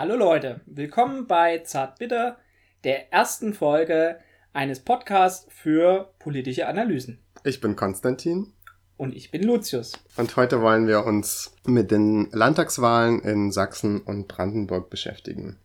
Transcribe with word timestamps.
Hallo 0.00 0.16
Leute, 0.16 0.62
willkommen 0.64 1.26
bei 1.26 1.58
Zartbitter, 1.58 2.38
der 2.84 3.12
ersten 3.12 3.52
Folge 3.52 4.18
eines 4.54 4.80
Podcasts 4.80 5.46
für 5.50 6.14
politische 6.18 6.66
Analysen. 6.66 7.18
Ich 7.44 7.60
bin 7.60 7.76
Konstantin. 7.76 8.54
Und 8.96 9.14
ich 9.14 9.30
bin 9.30 9.42
Lucius. 9.42 9.92
Und 10.16 10.34
heute 10.36 10.62
wollen 10.62 10.86
wir 10.86 11.04
uns 11.04 11.54
mit 11.66 11.90
den 11.90 12.30
Landtagswahlen 12.32 13.20
in 13.20 13.52
Sachsen 13.52 14.00
und 14.00 14.26
Brandenburg 14.26 14.88
beschäftigen. 14.88 15.58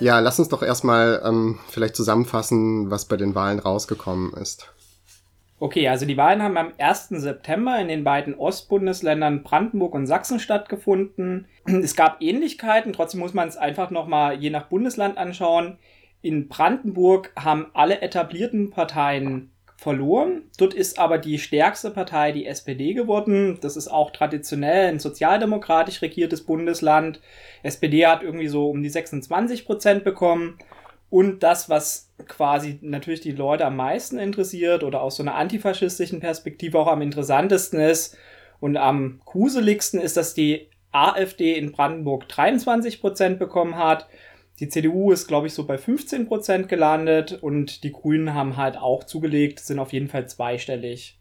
Ja, 0.00 0.20
lass 0.20 0.38
uns 0.38 0.48
doch 0.48 0.62
erstmal 0.62 1.20
ähm, 1.22 1.58
vielleicht 1.68 1.96
zusammenfassen, 1.96 2.90
was 2.90 3.04
bei 3.04 3.18
den 3.18 3.34
Wahlen 3.34 3.58
rausgekommen 3.58 4.32
ist. 4.32 4.73
Okay, 5.60 5.88
also 5.88 6.04
die 6.04 6.16
Wahlen 6.16 6.42
haben 6.42 6.56
am 6.56 6.72
1. 6.78 7.08
September 7.10 7.78
in 7.78 7.88
den 7.88 8.02
beiden 8.02 8.34
Ostbundesländern 8.34 9.44
Brandenburg 9.44 9.94
und 9.94 10.06
Sachsen 10.06 10.40
stattgefunden. 10.40 11.46
Es 11.66 11.94
gab 11.94 12.20
Ähnlichkeiten, 12.20 12.92
trotzdem 12.92 13.20
muss 13.20 13.34
man 13.34 13.48
es 13.48 13.56
einfach 13.56 13.90
nochmal 13.90 14.42
je 14.42 14.50
nach 14.50 14.66
Bundesland 14.66 15.16
anschauen. 15.16 15.78
In 16.22 16.48
Brandenburg 16.48 17.32
haben 17.38 17.66
alle 17.72 18.00
etablierten 18.02 18.70
Parteien 18.70 19.52
verloren. 19.76 20.44
Dort 20.58 20.74
ist 20.74 20.98
aber 20.98 21.18
die 21.18 21.38
stärkste 21.38 21.90
Partei 21.90 22.32
die 22.32 22.46
SPD 22.46 22.94
geworden. 22.94 23.58
Das 23.60 23.76
ist 23.76 23.88
auch 23.88 24.10
traditionell 24.10 24.88
ein 24.88 24.98
sozialdemokratisch 24.98 26.00
regiertes 26.02 26.44
Bundesland. 26.44 27.20
SPD 27.62 28.06
hat 28.06 28.22
irgendwie 28.22 28.48
so 28.48 28.70
um 28.70 28.82
die 28.82 28.88
26 28.88 29.66
Prozent 29.66 30.04
bekommen. 30.04 30.58
Und 31.10 31.42
das, 31.42 31.68
was 31.68 32.12
quasi 32.26 32.78
natürlich 32.82 33.20
die 33.20 33.32
Leute 33.32 33.66
am 33.66 33.76
meisten 33.76 34.18
interessiert 34.18 34.82
oder 34.82 35.02
aus 35.02 35.16
so 35.16 35.22
einer 35.22 35.36
antifaschistischen 35.36 36.20
Perspektive 36.20 36.78
auch 36.78 36.88
am 36.88 37.02
interessantesten 37.02 37.78
ist 37.80 38.16
und 38.60 38.76
am 38.76 39.20
gruseligsten 39.24 40.00
ist, 40.00 40.16
dass 40.16 40.34
die 40.34 40.68
AfD 40.90 41.54
in 41.54 41.72
Brandenburg 41.72 42.28
23 42.28 43.00
Prozent 43.00 43.38
bekommen 43.38 43.76
hat. 43.76 44.08
Die 44.60 44.68
CDU 44.68 45.10
ist, 45.10 45.26
glaube 45.26 45.48
ich, 45.48 45.54
so 45.54 45.66
bei 45.66 45.76
15 45.76 46.26
Prozent 46.26 46.68
gelandet 46.68 47.32
und 47.42 47.82
die 47.82 47.92
Grünen 47.92 48.34
haben 48.34 48.56
halt 48.56 48.76
auch 48.76 49.04
zugelegt, 49.04 49.60
sind 49.60 49.80
auf 49.80 49.92
jeden 49.92 50.08
Fall 50.08 50.28
zweistellig. 50.28 51.18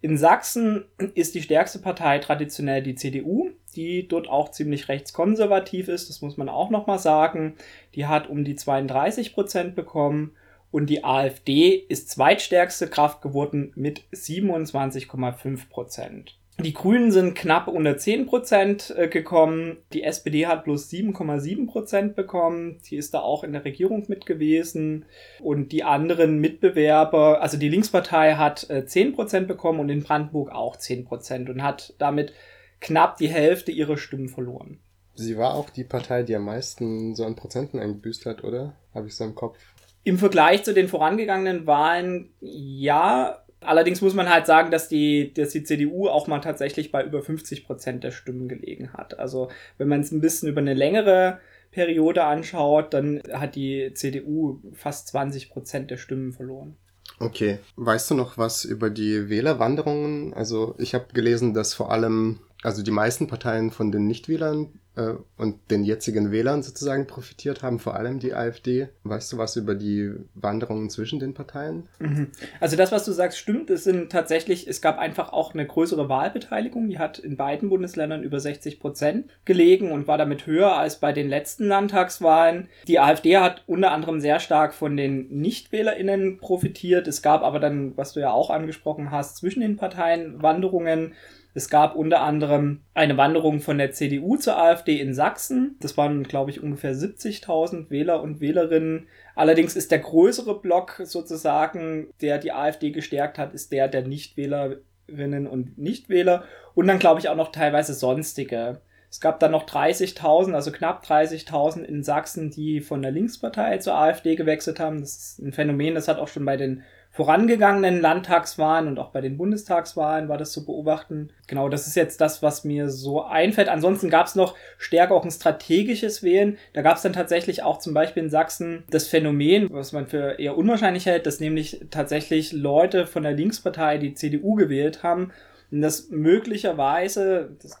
In 0.00 0.18
Sachsen 0.18 0.84
ist 1.14 1.34
die 1.34 1.42
stärkste 1.42 1.78
Partei 1.78 2.18
traditionell 2.18 2.82
die 2.82 2.96
CDU, 2.96 3.50
die 3.74 4.08
dort 4.08 4.28
auch 4.28 4.50
ziemlich 4.50 4.88
rechtskonservativ 4.88 5.88
ist, 5.88 6.08
das 6.08 6.22
muss 6.22 6.36
man 6.36 6.48
auch 6.48 6.70
nochmal 6.70 6.98
sagen. 6.98 7.54
Die 7.94 8.06
hat 8.06 8.28
um 8.28 8.44
die 8.44 8.56
32 8.56 9.34
Prozent 9.34 9.74
bekommen 9.74 10.32
und 10.70 10.86
die 10.90 11.04
AfD 11.04 11.84
ist 11.88 12.10
zweitstärkste 12.10 12.88
Kraft 12.88 13.22
geworden 13.22 13.72
mit 13.76 14.02
27,5 14.12 15.68
Prozent. 15.68 16.36
Die 16.60 16.72
Grünen 16.72 17.10
sind 17.10 17.34
knapp 17.34 17.66
unter 17.66 17.92
10% 17.92 18.94
äh, 18.94 19.08
gekommen. 19.08 19.78
Die 19.92 20.04
SPD 20.04 20.46
hat 20.46 20.64
bloß 20.64 20.88
7,7% 20.88 22.14
bekommen. 22.14 22.78
Die 22.88 22.96
ist 22.96 23.12
da 23.12 23.20
auch 23.20 23.42
in 23.42 23.52
der 23.52 23.64
Regierung 23.64 24.04
mit 24.06 24.24
gewesen. 24.24 25.04
Und 25.40 25.72
die 25.72 25.82
anderen 25.82 26.38
Mitbewerber, 26.38 27.42
also 27.42 27.56
die 27.56 27.68
Linkspartei 27.68 28.34
hat 28.34 28.68
10% 28.70 29.36
äh, 29.36 29.40
bekommen 29.46 29.80
und 29.80 29.88
in 29.88 30.04
Brandenburg 30.04 30.52
auch 30.52 30.76
10% 30.76 31.50
und 31.50 31.62
hat 31.62 31.94
damit 31.98 32.32
knapp 32.80 33.16
die 33.16 33.28
Hälfte 33.28 33.72
ihrer 33.72 33.96
Stimmen 33.96 34.28
verloren. 34.28 34.78
Sie 35.14 35.36
war 35.36 35.54
auch 35.54 35.70
die 35.70 35.84
Partei, 35.84 36.22
die 36.22 36.34
am 36.34 36.44
meisten 36.44 37.14
so 37.14 37.24
an 37.24 37.36
Prozenten 37.36 37.78
eingebüßt 37.78 38.26
hat, 38.26 38.42
oder? 38.42 38.74
Habe 38.94 39.06
ich 39.06 39.16
so 39.16 39.24
im 39.24 39.34
Kopf. 39.34 39.58
Im 40.02 40.18
Vergleich 40.18 40.64
zu 40.64 40.74
den 40.74 40.88
vorangegangenen 40.88 41.66
Wahlen, 41.66 42.30
ja, 42.40 43.44
Allerdings 43.64 44.02
muss 44.02 44.14
man 44.14 44.28
halt 44.28 44.46
sagen, 44.46 44.70
dass 44.70 44.88
die, 44.88 45.32
dass 45.32 45.50
die 45.50 45.64
CDU 45.64 46.08
auch 46.08 46.26
mal 46.26 46.40
tatsächlich 46.40 46.92
bei 46.92 47.02
über 47.02 47.22
50 47.22 47.66
Prozent 47.66 48.04
der 48.04 48.10
Stimmen 48.10 48.48
gelegen 48.48 48.92
hat. 48.92 49.18
Also 49.18 49.48
wenn 49.78 49.88
man 49.88 50.00
es 50.00 50.12
ein 50.12 50.20
bisschen 50.20 50.48
über 50.48 50.60
eine 50.60 50.74
längere 50.74 51.40
Periode 51.70 52.24
anschaut, 52.24 52.94
dann 52.94 53.22
hat 53.32 53.56
die 53.56 53.92
CDU 53.94 54.60
fast 54.74 55.08
20 55.08 55.50
Prozent 55.50 55.90
der 55.90 55.96
Stimmen 55.96 56.32
verloren. 56.32 56.76
Okay. 57.18 57.58
Weißt 57.76 58.10
du 58.10 58.14
noch 58.14 58.38
was 58.38 58.64
über 58.64 58.90
die 58.90 59.28
Wählerwanderungen? 59.28 60.34
Also 60.34 60.74
ich 60.78 60.94
habe 60.94 61.12
gelesen, 61.12 61.54
dass 61.54 61.74
vor 61.74 61.90
allem, 61.92 62.40
also 62.62 62.82
die 62.82 62.90
meisten 62.90 63.26
Parteien 63.28 63.70
von 63.70 63.92
den 63.92 64.06
Nichtwählern 64.06 64.80
äh, 64.96 65.14
und 65.36 65.70
den 65.70 65.84
jetzigen 65.84 66.30
Wählern 66.30 66.62
sozusagen 66.62 67.06
profitiert 67.06 67.62
haben, 67.62 67.78
vor 67.78 67.96
allem 67.96 68.18
die 68.18 68.34
AfD. 68.34 68.88
Weißt 69.02 69.32
du 69.32 69.38
was 69.38 69.56
über 69.56 69.74
die 69.74 70.12
Wanderungen 70.34 70.90
zwischen 70.90 71.18
den 71.18 71.34
Parteien? 71.34 71.88
Mhm. 71.98 72.28
Also 72.60 72.76
das, 72.76 72.92
was 72.92 73.04
du 73.04 73.12
sagst, 73.12 73.38
stimmt. 73.38 73.70
Es 73.70 73.84
sind 73.84 74.12
tatsächlich, 74.12 74.68
es 74.68 74.80
gab 74.80 74.98
einfach 74.98 75.32
auch 75.32 75.54
eine 75.54 75.66
größere 75.66 76.08
Wahlbeteiligung. 76.08 76.88
Die 76.88 76.98
hat 76.98 77.18
in 77.18 77.36
beiden 77.36 77.70
Bundesländern 77.70 78.22
über 78.22 78.38
60 78.38 78.80
Prozent 78.80 79.30
gelegen 79.44 79.90
und 79.90 80.06
war 80.06 80.18
damit 80.18 80.46
höher 80.46 80.76
als 80.76 81.00
bei 81.00 81.12
den 81.12 81.28
letzten 81.28 81.66
Landtagswahlen. 81.66 82.68
Die 82.86 83.00
AfD 83.00 83.38
hat 83.38 83.64
unter 83.66 83.90
anderem 83.90 84.20
sehr 84.20 84.40
stark 84.40 84.74
von 84.74 84.96
den 84.96 85.28
NichtwählerInnen 85.28 86.38
profitiert. 86.38 87.08
Es 87.08 87.22
gab 87.22 87.42
aber 87.42 87.58
dann, 87.58 87.96
was 87.96 88.12
du 88.12 88.20
ja 88.20 88.30
auch 88.30 88.50
angesprochen 88.50 89.10
hast, 89.10 89.36
zwischen 89.38 89.60
den 89.60 89.76
Parteien 89.76 90.42
Wanderungen. 90.42 91.14
Es 91.56 91.70
gab 91.70 91.94
unter 91.94 92.20
anderem 92.20 92.80
eine 92.94 93.16
Wanderung 93.16 93.60
von 93.60 93.78
der 93.78 93.92
CDU 93.92 94.36
zur 94.36 94.58
AfD 94.58 95.00
in 95.00 95.14
Sachsen. 95.14 95.76
Das 95.80 95.96
waren, 95.96 96.24
glaube 96.24 96.50
ich, 96.50 96.60
ungefähr 96.60 96.94
70.000 96.94 97.90
Wähler 97.90 98.22
und 98.22 98.40
Wählerinnen. 98.40 99.06
Allerdings 99.36 99.76
ist 99.76 99.92
der 99.92 100.00
größere 100.00 100.60
Block 100.60 101.00
sozusagen, 101.04 102.08
der 102.20 102.38
die 102.38 102.52
AfD 102.52 102.90
gestärkt 102.90 103.38
hat, 103.38 103.54
ist 103.54 103.70
der 103.70 103.86
der 103.86 104.02
Nichtwählerinnen 104.02 105.46
und 105.46 105.78
Nichtwähler. 105.78 106.42
Und 106.74 106.88
dann, 106.88 106.98
glaube 106.98 107.20
ich, 107.20 107.28
auch 107.28 107.36
noch 107.36 107.52
teilweise 107.52 107.94
sonstige. 107.94 108.80
Es 109.14 109.20
gab 109.20 109.38
dann 109.38 109.52
noch 109.52 109.64
30.000, 109.64 110.54
also 110.54 110.72
knapp 110.72 111.04
30.000 111.04 111.84
in 111.84 112.02
Sachsen, 112.02 112.50
die 112.50 112.80
von 112.80 113.00
der 113.00 113.12
Linkspartei 113.12 113.78
zur 113.78 113.94
AfD 113.94 114.34
gewechselt 114.34 114.80
haben. 114.80 114.98
Das 114.98 115.14
ist 115.14 115.38
ein 115.38 115.52
Phänomen, 115.52 115.94
das 115.94 116.08
hat 116.08 116.18
auch 116.18 116.26
schon 116.26 116.44
bei 116.44 116.56
den 116.56 116.82
vorangegangenen 117.12 118.00
Landtagswahlen 118.00 118.88
und 118.88 118.98
auch 118.98 119.10
bei 119.10 119.20
den 119.20 119.36
Bundestagswahlen 119.36 120.28
war 120.28 120.36
das 120.36 120.50
zu 120.50 120.66
beobachten. 120.66 121.30
Genau, 121.46 121.68
das 121.68 121.86
ist 121.86 121.94
jetzt 121.94 122.20
das, 122.20 122.42
was 122.42 122.64
mir 122.64 122.90
so 122.90 123.22
einfällt. 123.22 123.68
Ansonsten 123.68 124.10
gab 124.10 124.26
es 124.26 124.34
noch 124.34 124.56
stärker 124.78 125.14
auch 125.14 125.24
ein 125.24 125.30
strategisches 125.30 126.24
Wählen. 126.24 126.58
Da 126.72 126.82
gab 126.82 126.96
es 126.96 127.02
dann 127.02 127.12
tatsächlich 127.12 127.62
auch 127.62 127.78
zum 127.78 127.94
Beispiel 127.94 128.24
in 128.24 128.30
Sachsen 128.30 128.82
das 128.90 129.06
Phänomen, 129.06 129.68
was 129.70 129.92
man 129.92 130.08
für 130.08 130.40
eher 130.40 130.58
unwahrscheinlich 130.58 131.06
hält, 131.06 131.26
dass 131.26 131.38
nämlich 131.38 131.86
tatsächlich 131.92 132.50
Leute 132.50 133.06
von 133.06 133.22
der 133.22 133.34
Linkspartei 133.34 133.98
die 133.98 134.14
CDU 134.14 134.56
gewählt 134.56 135.04
haben. 135.04 135.30
Und 135.70 135.82
das 135.82 136.10
möglicherweise, 136.10 137.50
das 137.62 137.80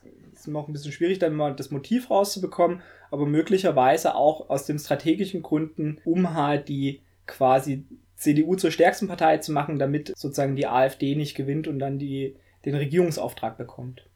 noch 0.52 0.68
ein 0.68 0.72
bisschen 0.72 0.92
schwierig, 0.92 1.18
dann 1.18 1.34
mal 1.34 1.54
das 1.54 1.70
Motiv 1.70 2.10
rauszubekommen, 2.10 2.82
aber 3.10 3.26
möglicherweise 3.26 4.14
auch 4.14 4.48
aus 4.50 4.66
den 4.66 4.78
strategischen 4.78 5.42
Gründen, 5.42 5.98
um 6.04 6.34
halt 6.34 6.68
die 6.68 7.02
quasi 7.26 7.86
CDU 8.16 8.56
zur 8.56 8.70
stärksten 8.70 9.08
Partei 9.08 9.38
zu 9.38 9.52
machen, 9.52 9.78
damit 9.78 10.12
sozusagen 10.16 10.56
die 10.56 10.66
AfD 10.66 11.14
nicht 11.14 11.34
gewinnt 11.34 11.68
und 11.68 11.78
dann 11.78 11.98
die, 11.98 12.36
den 12.64 12.74
Regierungsauftrag 12.74 13.58
bekommt. 13.58 14.08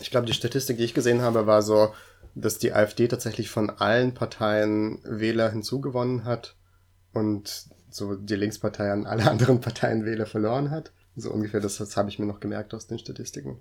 Ich 0.00 0.10
glaube, 0.10 0.26
die 0.26 0.32
Statistik, 0.32 0.78
die 0.78 0.84
ich 0.84 0.94
gesehen 0.94 1.22
habe, 1.22 1.46
war 1.46 1.62
so, 1.62 1.92
dass 2.34 2.58
die 2.58 2.72
AfD 2.72 3.08
tatsächlich 3.08 3.50
von 3.50 3.70
allen 3.70 4.14
Parteien 4.14 5.00
Wähler 5.04 5.50
hinzugewonnen 5.50 6.24
hat 6.24 6.56
und 7.12 7.66
so 7.90 8.14
die 8.14 8.36
Linkspartei 8.36 8.90
an 8.90 9.06
alle 9.06 9.26
anderen 9.30 9.60
Parteien 9.60 10.04
Wähler 10.04 10.26
verloren 10.26 10.70
hat. 10.70 10.92
So 11.16 11.30
ungefähr, 11.30 11.60
das, 11.60 11.76
das 11.76 11.96
habe 11.96 12.08
ich 12.08 12.18
mir 12.18 12.26
noch 12.26 12.40
gemerkt 12.40 12.72
aus 12.72 12.86
den 12.86 12.98
Statistiken. 12.98 13.60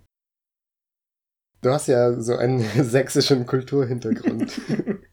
Du 1.62 1.72
hast 1.72 1.88
ja 1.88 2.14
so 2.20 2.36
einen 2.36 2.60
sächsischen 2.84 3.46
Kulturhintergrund. 3.46 4.52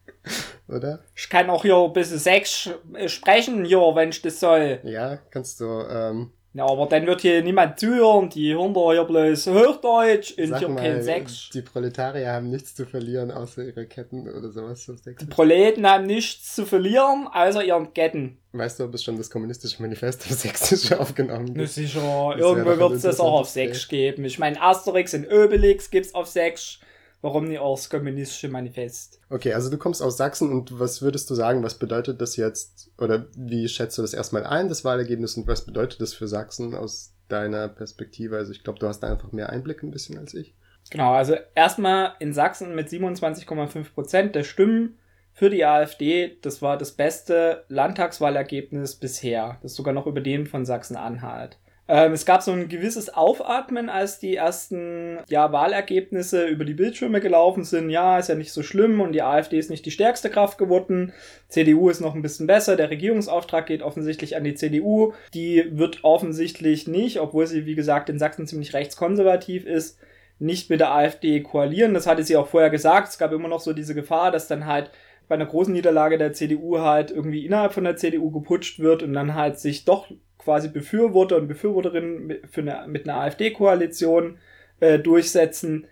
oder? 0.67 0.99
Ich 1.15 1.29
kann 1.29 1.49
auch 1.49 1.63
hier 1.63 1.77
ein 1.77 1.93
bisschen 1.93 2.19
Sächsisch 2.19 2.73
sprechen, 3.07 3.65
hier, 3.65 3.79
wenn 3.79 4.09
ich 4.09 4.21
das 4.21 4.39
soll. 4.39 4.79
Ja, 4.83 5.17
kannst 5.29 5.59
du, 5.59 5.65
ähm, 5.89 6.31
ja, 6.57 6.65
aber 6.65 6.87
dann 6.87 7.05
wird 7.05 7.21
hier 7.21 7.43
niemand 7.43 7.79
zuhören, 7.79 8.29
die 8.29 8.51
hören 8.51 8.73
da 8.73 8.91
hier 8.91 9.03
bloß 9.03 9.45
Hochdeutsch 9.45 10.33
und 10.39 10.47
Sag 10.47 10.59
hier 10.59 10.75
kein 10.75 11.03
Sächsisch. 11.03 11.51
Die 11.51 11.61
Proletarier 11.61 12.31
haben 12.31 12.49
nichts 12.49 12.73
zu 12.73 12.87
verlieren, 12.87 13.29
außer 13.29 13.63
ihre 13.63 13.85
Ketten 13.85 14.27
oder 14.27 14.49
sowas. 14.49 14.91
Die. 15.05 15.25
Proleten 15.27 15.85
haben 15.85 16.07
nichts 16.07 16.55
zu 16.55 16.65
verlieren, 16.65 17.27
außer 17.31 17.63
ihren 17.63 17.93
Ketten. 17.93 18.39
Weißt 18.53 18.79
du, 18.79 18.85
ob 18.85 18.95
es 18.95 19.03
schon 19.03 19.17
das 19.17 19.29
kommunistische 19.29 19.79
Manifest 19.83 20.25
auf 20.25 20.31
Sächsisch 20.31 20.91
aufgenommen 20.93 21.53
gibt? 21.53 21.69
sicher, 21.69 22.35
irgendwo 22.35 22.75
wird 22.75 22.93
es 22.93 23.03
das 23.03 23.19
auch 23.19 23.41
auf 23.41 23.49
Sächsisch 23.49 23.87
geben. 23.87 24.25
Ich 24.25 24.39
meine, 24.39 24.59
Asterix 24.59 25.13
und 25.13 25.31
Obelix 25.31 25.91
gibt's 25.91 26.15
auf 26.15 26.25
Sächsisch. 26.25 26.79
Warum 27.21 27.45
nicht 27.45 27.59
auch 27.59 27.75
das 27.75 27.89
kommunistische 27.89 28.47
Manifest? 28.47 29.19
Okay, 29.29 29.53
also 29.53 29.69
du 29.69 29.77
kommst 29.77 30.03
aus 30.03 30.17
Sachsen 30.17 30.51
und 30.51 30.79
was 30.79 31.01
würdest 31.01 31.29
du 31.29 31.35
sagen, 31.35 31.63
was 31.63 31.79
bedeutet 31.79 32.21
das 32.21 32.35
jetzt, 32.35 32.91
oder 32.99 33.27
wie 33.35 33.67
schätzt 33.67 33.97
du 33.97 34.03
das 34.03 34.13
erstmal 34.13 34.45
ein, 34.45 34.69
das 34.69 34.85
Wahlergebnis, 34.85 35.35
und 35.35 35.47
was 35.47 35.65
bedeutet 35.65 35.99
das 35.99 36.13
für 36.13 36.27
Sachsen 36.27 36.75
aus 36.75 37.13
deiner 37.27 37.67
Perspektive? 37.69 38.37
Also 38.37 38.51
ich 38.51 38.63
glaube, 38.63 38.79
du 38.79 38.87
hast 38.87 38.99
da 38.99 39.11
einfach 39.11 39.31
mehr 39.31 39.49
Einblick 39.49 39.81
ein 39.81 39.91
bisschen 39.91 40.17
als 40.17 40.33
ich. 40.33 40.53
Genau, 40.89 41.13
also 41.13 41.35
erstmal 41.55 42.13
in 42.19 42.33
Sachsen 42.33 42.75
mit 42.75 42.87
27,5 42.87 43.93
Prozent 43.93 44.35
der 44.35 44.43
Stimmen 44.43 44.97
für 45.33 45.49
die 45.49 45.65
AfD. 45.65 46.37
Das 46.41 46.61
war 46.61 46.77
das 46.77 46.93
beste 46.93 47.65
Landtagswahlergebnis 47.67 48.95
bisher. 48.95 49.57
Das 49.61 49.71
ist 49.71 49.77
sogar 49.77 49.93
noch 49.93 50.07
über 50.07 50.21
dem 50.21 50.45
von 50.45 50.65
Sachsen-Anhalt. 50.65 51.57
Ähm, 51.89 52.11
es 52.11 52.25
gab 52.25 52.41
so 52.41 52.51
ein 52.51 52.67
gewisses 52.67 53.13
Aufatmen, 53.13 53.89
als 53.89 54.19
die 54.19 54.35
ersten 54.35 55.19
ja, 55.29 55.51
Wahlergebnisse 55.53 56.45
über 56.45 56.65
die 56.65 56.73
Bildschirme 56.73 57.21
gelaufen 57.21 57.63
sind. 57.63 57.89
Ja, 57.89 58.19
ist 58.19 58.27
ja 58.27 58.35
nicht 58.35 58.51
so 58.51 58.61
schlimm 58.61 58.99
und 58.99 59.13
die 59.13 59.21
AfD 59.21 59.57
ist 59.57 59.69
nicht 59.69 59.85
die 59.85 59.91
stärkste 59.91 60.29
Kraft 60.29 60.57
geworden. 60.57 61.13
CDU 61.47 61.89
ist 61.89 62.01
noch 62.01 62.13
ein 62.13 62.21
bisschen 62.21 62.47
besser. 62.47 62.75
Der 62.75 62.89
Regierungsauftrag 62.89 63.67
geht 63.67 63.81
offensichtlich 63.81 64.35
an 64.35 64.43
die 64.43 64.55
CDU. 64.55 65.13
Die 65.33 65.65
wird 65.71 66.03
offensichtlich 66.03 66.87
nicht, 66.87 67.21
obwohl 67.21 67.47
sie, 67.47 67.65
wie 67.65 67.75
gesagt, 67.75 68.09
in 68.09 68.19
Sachsen 68.19 68.47
ziemlich 68.47 68.73
rechtskonservativ 68.73 69.65
ist, 69.65 69.97
nicht 70.39 70.69
mit 70.69 70.81
der 70.81 70.91
AfD 70.91 71.41
koalieren. 71.41 71.93
Das 71.93 72.05
hatte 72.05 72.23
sie 72.23 72.35
auch 72.35 72.47
vorher 72.47 72.69
gesagt. 72.69 73.09
Es 73.09 73.17
gab 73.17 73.31
immer 73.31 73.47
noch 73.47 73.61
so 73.61 73.71
diese 73.71 73.95
Gefahr, 73.95 74.31
dass 74.31 74.47
dann 74.47 74.65
halt 74.65 74.91
bei 75.29 75.35
einer 75.35 75.45
großen 75.45 75.73
Niederlage 75.73 76.17
der 76.17 76.33
CDU 76.33 76.79
halt 76.79 77.11
irgendwie 77.11 77.45
innerhalb 77.45 77.73
von 77.73 77.83
der 77.85 77.95
CDU 77.95 78.31
geputscht 78.31 78.79
wird 78.79 79.03
und 79.03 79.13
dann 79.13 79.35
halt 79.35 79.59
sich 79.59 79.85
doch 79.85 80.07
quasi 80.47 80.69
Befürworter 80.69 81.35
und 81.35 81.49
Befürworterinnen 81.49 82.37
für 82.49 82.61
eine, 82.61 82.87
mit 82.87 83.03
einer 83.03 83.19
AfD-Koalition 83.19 84.37
äh, 84.79 84.97
durchsetzen. 84.97 85.87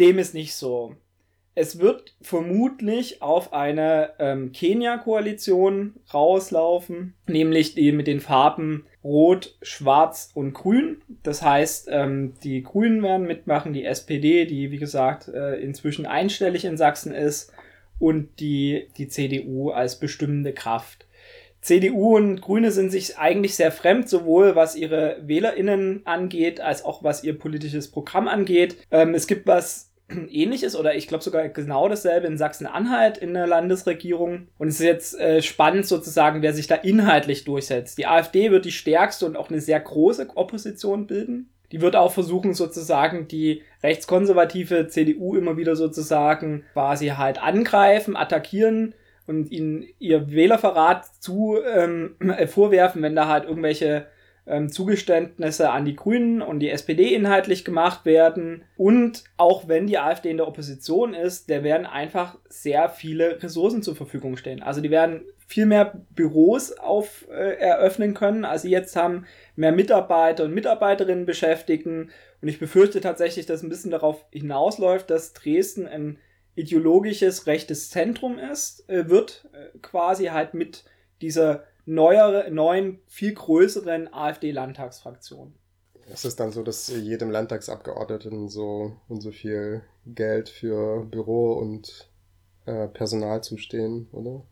Dem 0.00 0.18
ist 0.18 0.34
nicht 0.34 0.56
so. 0.56 0.96
Es 1.54 1.78
wird 1.78 2.16
vermutlich 2.20 3.22
auf 3.22 3.52
eine 3.52 4.10
ähm, 4.18 4.50
Kenia-Koalition 4.50 5.94
rauslaufen, 6.12 7.14
nämlich 7.28 7.76
die 7.76 7.92
mit 7.92 8.08
den 8.08 8.18
Farben 8.18 8.86
Rot, 9.04 9.56
Schwarz 9.62 10.32
und 10.34 10.54
Grün. 10.54 11.02
Das 11.22 11.42
heißt, 11.42 11.86
ähm, 11.92 12.34
die 12.42 12.64
Grünen 12.64 13.00
werden 13.04 13.28
mitmachen, 13.28 13.72
die 13.72 13.84
SPD, 13.84 14.44
die 14.44 14.72
wie 14.72 14.78
gesagt 14.78 15.28
äh, 15.28 15.54
inzwischen 15.60 16.04
einstellig 16.04 16.64
in 16.64 16.76
Sachsen 16.76 17.14
ist, 17.14 17.52
und 18.00 18.40
die, 18.40 18.88
die 18.98 19.06
CDU 19.06 19.70
als 19.70 20.00
bestimmende 20.00 20.52
Kraft. 20.52 21.06
CDU 21.64 22.14
und 22.14 22.42
Grüne 22.42 22.70
sind 22.70 22.90
sich 22.90 23.16
eigentlich 23.16 23.56
sehr 23.56 23.72
fremd, 23.72 24.06
sowohl 24.06 24.54
was 24.54 24.76
ihre 24.76 25.16
WählerInnen 25.22 26.02
angeht, 26.04 26.60
als 26.60 26.84
auch 26.84 27.02
was 27.02 27.24
ihr 27.24 27.38
politisches 27.38 27.90
Programm 27.90 28.28
angeht. 28.28 28.76
Ähm, 28.90 29.14
es 29.14 29.26
gibt 29.26 29.46
was 29.46 29.90
ähnliches 30.30 30.76
oder 30.76 30.94
ich 30.94 31.08
glaube 31.08 31.24
sogar 31.24 31.48
genau 31.48 31.88
dasselbe 31.88 32.26
in 32.26 32.36
Sachsen-Anhalt 32.36 33.16
in 33.16 33.32
der 33.32 33.46
Landesregierung. 33.46 34.48
Und 34.58 34.68
es 34.68 34.74
ist 34.74 34.84
jetzt 34.84 35.18
äh, 35.18 35.40
spannend 35.40 35.86
sozusagen, 35.86 36.42
wer 36.42 36.52
sich 36.52 36.66
da 36.66 36.74
inhaltlich 36.74 37.44
durchsetzt. 37.44 37.96
Die 37.96 38.06
AfD 38.06 38.50
wird 38.50 38.66
die 38.66 38.70
stärkste 38.70 39.24
und 39.24 39.38
auch 39.38 39.48
eine 39.48 39.62
sehr 39.62 39.80
große 39.80 40.28
Opposition 40.34 41.06
bilden. 41.06 41.48
Die 41.72 41.80
wird 41.80 41.96
auch 41.96 42.12
versuchen, 42.12 42.52
sozusagen 42.52 43.26
die 43.26 43.62
rechtskonservative 43.82 44.88
CDU 44.88 45.34
immer 45.34 45.56
wieder 45.56 45.76
sozusagen 45.76 46.64
quasi 46.74 47.08
halt 47.08 47.42
angreifen, 47.42 48.16
attackieren 48.16 48.94
und 49.26 49.50
ihnen 49.50 49.86
ihr 49.98 50.30
Wählerverrat 50.30 51.06
zu 51.20 51.58
ähm, 51.64 52.16
äh, 52.20 52.46
vorwerfen, 52.46 53.02
wenn 53.02 53.16
da 53.16 53.28
halt 53.28 53.44
irgendwelche 53.44 54.06
ähm, 54.46 54.70
Zugeständnisse 54.70 55.70
an 55.70 55.84
die 55.84 55.96
Grünen 55.96 56.42
und 56.42 56.60
die 56.60 56.70
SPD 56.70 57.14
inhaltlich 57.14 57.64
gemacht 57.64 58.04
werden. 58.04 58.64
Und 58.76 59.24
auch 59.36 59.68
wenn 59.68 59.86
die 59.86 59.98
AfD 59.98 60.30
in 60.30 60.36
der 60.36 60.48
Opposition 60.48 61.14
ist, 61.14 61.48
der 61.48 61.64
werden 61.64 61.86
einfach 61.86 62.38
sehr 62.48 62.88
viele 62.88 63.42
Ressourcen 63.42 63.82
zur 63.82 63.96
Verfügung 63.96 64.36
stehen. 64.36 64.62
Also 64.62 64.80
die 64.80 64.90
werden 64.90 65.22
viel 65.46 65.66
mehr 65.66 66.00
Büros 66.14 66.72
auf 66.72 67.26
äh, 67.30 67.56
eröffnen 67.58 68.14
können, 68.14 68.44
als 68.44 68.62
sie 68.62 68.70
jetzt 68.70 68.96
haben, 68.96 69.26
mehr 69.56 69.72
Mitarbeiter 69.72 70.44
und 70.44 70.54
Mitarbeiterinnen 70.54 71.26
beschäftigen. 71.26 72.10
Und 72.40 72.48
ich 72.48 72.58
befürchte 72.58 73.00
tatsächlich, 73.00 73.46
dass 73.46 73.62
ein 73.62 73.68
bisschen 73.68 73.90
darauf 73.90 74.24
hinausläuft, 74.30 75.10
dass 75.10 75.32
Dresden 75.32 75.86
ein 75.86 76.18
ideologisches 76.54 77.46
rechtes 77.46 77.90
Zentrum 77.90 78.38
ist, 78.38 78.88
äh, 78.88 79.08
wird 79.08 79.48
äh, 79.52 79.78
quasi 79.78 80.26
halt 80.26 80.54
mit 80.54 80.84
dieser 81.20 81.64
neuere, 81.86 82.50
neuen, 82.50 83.00
viel 83.06 83.34
größeren 83.34 84.12
AfD-Landtagsfraktion. 84.12 85.54
Es 86.12 86.24
ist 86.24 86.38
dann 86.38 86.52
so, 86.52 86.62
dass 86.62 86.88
jedem 86.88 87.30
Landtagsabgeordneten 87.30 88.48
so 88.48 88.96
und 89.08 89.22
so 89.22 89.30
viel 89.30 89.82
Geld 90.06 90.48
für 90.48 91.04
Büro 91.04 91.54
und 91.54 92.10
äh, 92.66 92.88
Personal 92.88 93.42
zustehen, 93.42 94.08
oder? 94.12 94.42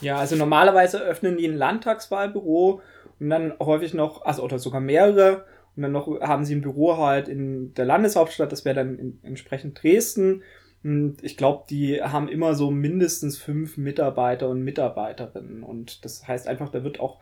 Ja, 0.00 0.16
also 0.16 0.36
normalerweise 0.36 1.00
öffnen 1.00 1.36
die 1.36 1.46
ein 1.46 1.56
Landtagswahlbüro 1.56 2.82
und 3.20 3.30
dann 3.30 3.54
häufig 3.60 3.94
noch, 3.94 4.22
also 4.22 4.42
oder 4.42 4.58
sogar 4.58 4.80
mehrere, 4.80 5.44
und 5.76 5.82
dann 5.82 5.92
noch 5.92 6.20
haben 6.20 6.44
sie 6.44 6.56
ein 6.56 6.60
Büro 6.60 6.96
halt 6.96 7.28
in 7.28 7.72
der 7.74 7.84
Landeshauptstadt, 7.84 8.50
das 8.50 8.64
wäre 8.64 8.74
dann 8.74 8.98
in, 8.98 9.20
entsprechend 9.22 9.80
Dresden. 9.80 10.42
Und 10.84 11.22
ich 11.22 11.36
glaube, 11.36 11.64
die 11.68 12.02
haben 12.02 12.28
immer 12.28 12.54
so 12.54 12.70
mindestens 12.70 13.36
fünf 13.38 13.76
Mitarbeiter 13.76 14.48
und 14.48 14.62
Mitarbeiterinnen. 14.62 15.62
Und 15.62 16.04
das 16.04 16.26
heißt 16.26 16.46
einfach, 16.46 16.70
da 16.70 16.84
wird 16.84 17.00
auch 17.00 17.18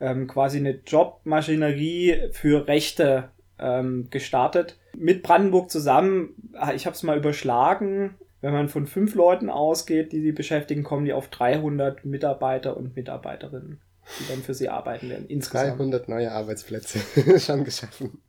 ähm, 0.00 0.26
quasi 0.26 0.58
eine 0.58 0.80
Jobmaschinerie 0.86 2.30
für 2.32 2.66
Rechte 2.66 3.30
ähm, 3.58 4.08
gestartet. 4.10 4.78
Mit 4.96 5.22
Brandenburg 5.22 5.70
zusammen, 5.70 6.34
ah, 6.54 6.72
ich 6.74 6.86
habe 6.86 6.94
es 6.94 7.02
mal 7.02 7.16
überschlagen, 7.16 8.14
wenn 8.40 8.52
man 8.52 8.68
von 8.68 8.86
fünf 8.86 9.14
Leuten 9.14 9.50
ausgeht, 9.50 10.12
die 10.12 10.20
sie 10.20 10.32
beschäftigen, 10.32 10.82
kommen 10.82 11.04
die 11.04 11.12
auf 11.12 11.28
300 11.28 12.04
Mitarbeiter 12.04 12.76
und 12.76 12.96
Mitarbeiterinnen, 12.96 13.80
die 14.20 14.28
dann 14.28 14.42
für 14.42 14.54
sie 14.54 14.68
arbeiten 14.68 15.08
werden. 15.08 15.26
Insgesamt. 15.28 15.78
300 15.78 16.08
neue 16.08 16.32
Arbeitsplätze 16.32 17.00
schon 17.40 17.64
geschaffen. 17.64 18.20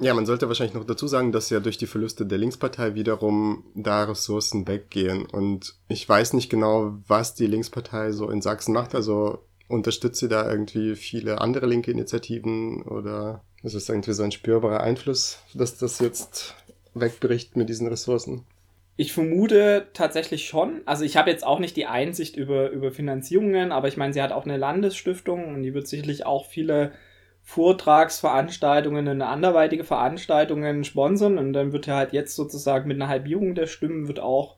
Ja, 0.00 0.12
man 0.14 0.26
sollte 0.26 0.48
wahrscheinlich 0.48 0.74
noch 0.74 0.84
dazu 0.84 1.06
sagen, 1.06 1.32
dass 1.32 1.50
ja 1.50 1.60
durch 1.60 1.78
die 1.78 1.86
Verluste 1.86 2.26
der 2.26 2.38
Linkspartei 2.38 2.94
wiederum 2.94 3.64
da 3.74 4.04
Ressourcen 4.04 4.66
weggehen. 4.66 5.26
Und 5.26 5.74
ich 5.88 6.08
weiß 6.08 6.32
nicht 6.32 6.50
genau, 6.50 6.94
was 7.06 7.34
die 7.34 7.46
Linkspartei 7.46 8.12
so 8.12 8.28
in 8.28 8.42
Sachsen 8.42 8.74
macht. 8.74 8.94
Also 8.94 9.38
unterstützt 9.68 10.20
sie 10.20 10.28
da 10.28 10.50
irgendwie 10.50 10.96
viele 10.96 11.40
andere 11.40 11.66
linke 11.66 11.90
Initiativen 11.90 12.82
oder 12.82 13.42
ist 13.62 13.74
es 13.74 13.88
irgendwie 13.88 14.12
so 14.12 14.22
ein 14.22 14.32
spürbarer 14.32 14.80
Einfluss, 14.80 15.38
dass 15.54 15.78
das 15.78 16.00
jetzt 16.00 16.54
wegbricht 16.94 17.56
mit 17.56 17.68
diesen 17.68 17.86
Ressourcen? 17.86 18.44
Ich 18.96 19.12
vermute 19.12 19.88
tatsächlich 19.92 20.46
schon. 20.46 20.82
Also 20.86 21.04
ich 21.04 21.16
habe 21.16 21.30
jetzt 21.30 21.44
auch 21.44 21.58
nicht 21.58 21.76
die 21.76 21.86
Einsicht 21.86 22.36
über, 22.36 22.70
über 22.70 22.92
Finanzierungen, 22.92 23.72
aber 23.72 23.88
ich 23.88 23.96
meine, 23.96 24.12
sie 24.12 24.22
hat 24.22 24.32
auch 24.32 24.44
eine 24.44 24.56
Landesstiftung 24.56 25.54
und 25.54 25.62
die 25.62 25.74
wird 25.74 25.88
sicherlich 25.88 26.26
auch 26.26 26.46
viele 26.46 26.92
Vortragsveranstaltungen 27.44 29.06
und 29.06 29.22
anderweitige 29.22 29.84
Veranstaltungen 29.84 30.82
sponsern 30.82 31.38
und 31.38 31.52
dann 31.52 31.72
wird 31.72 31.86
er 31.86 31.96
halt 31.96 32.12
jetzt 32.12 32.34
sozusagen 32.34 32.88
mit 32.88 32.96
einer 32.96 33.08
Halbierung 33.08 33.54
der 33.54 33.66
Stimmen 33.66 34.08
wird 34.08 34.18
auch 34.18 34.56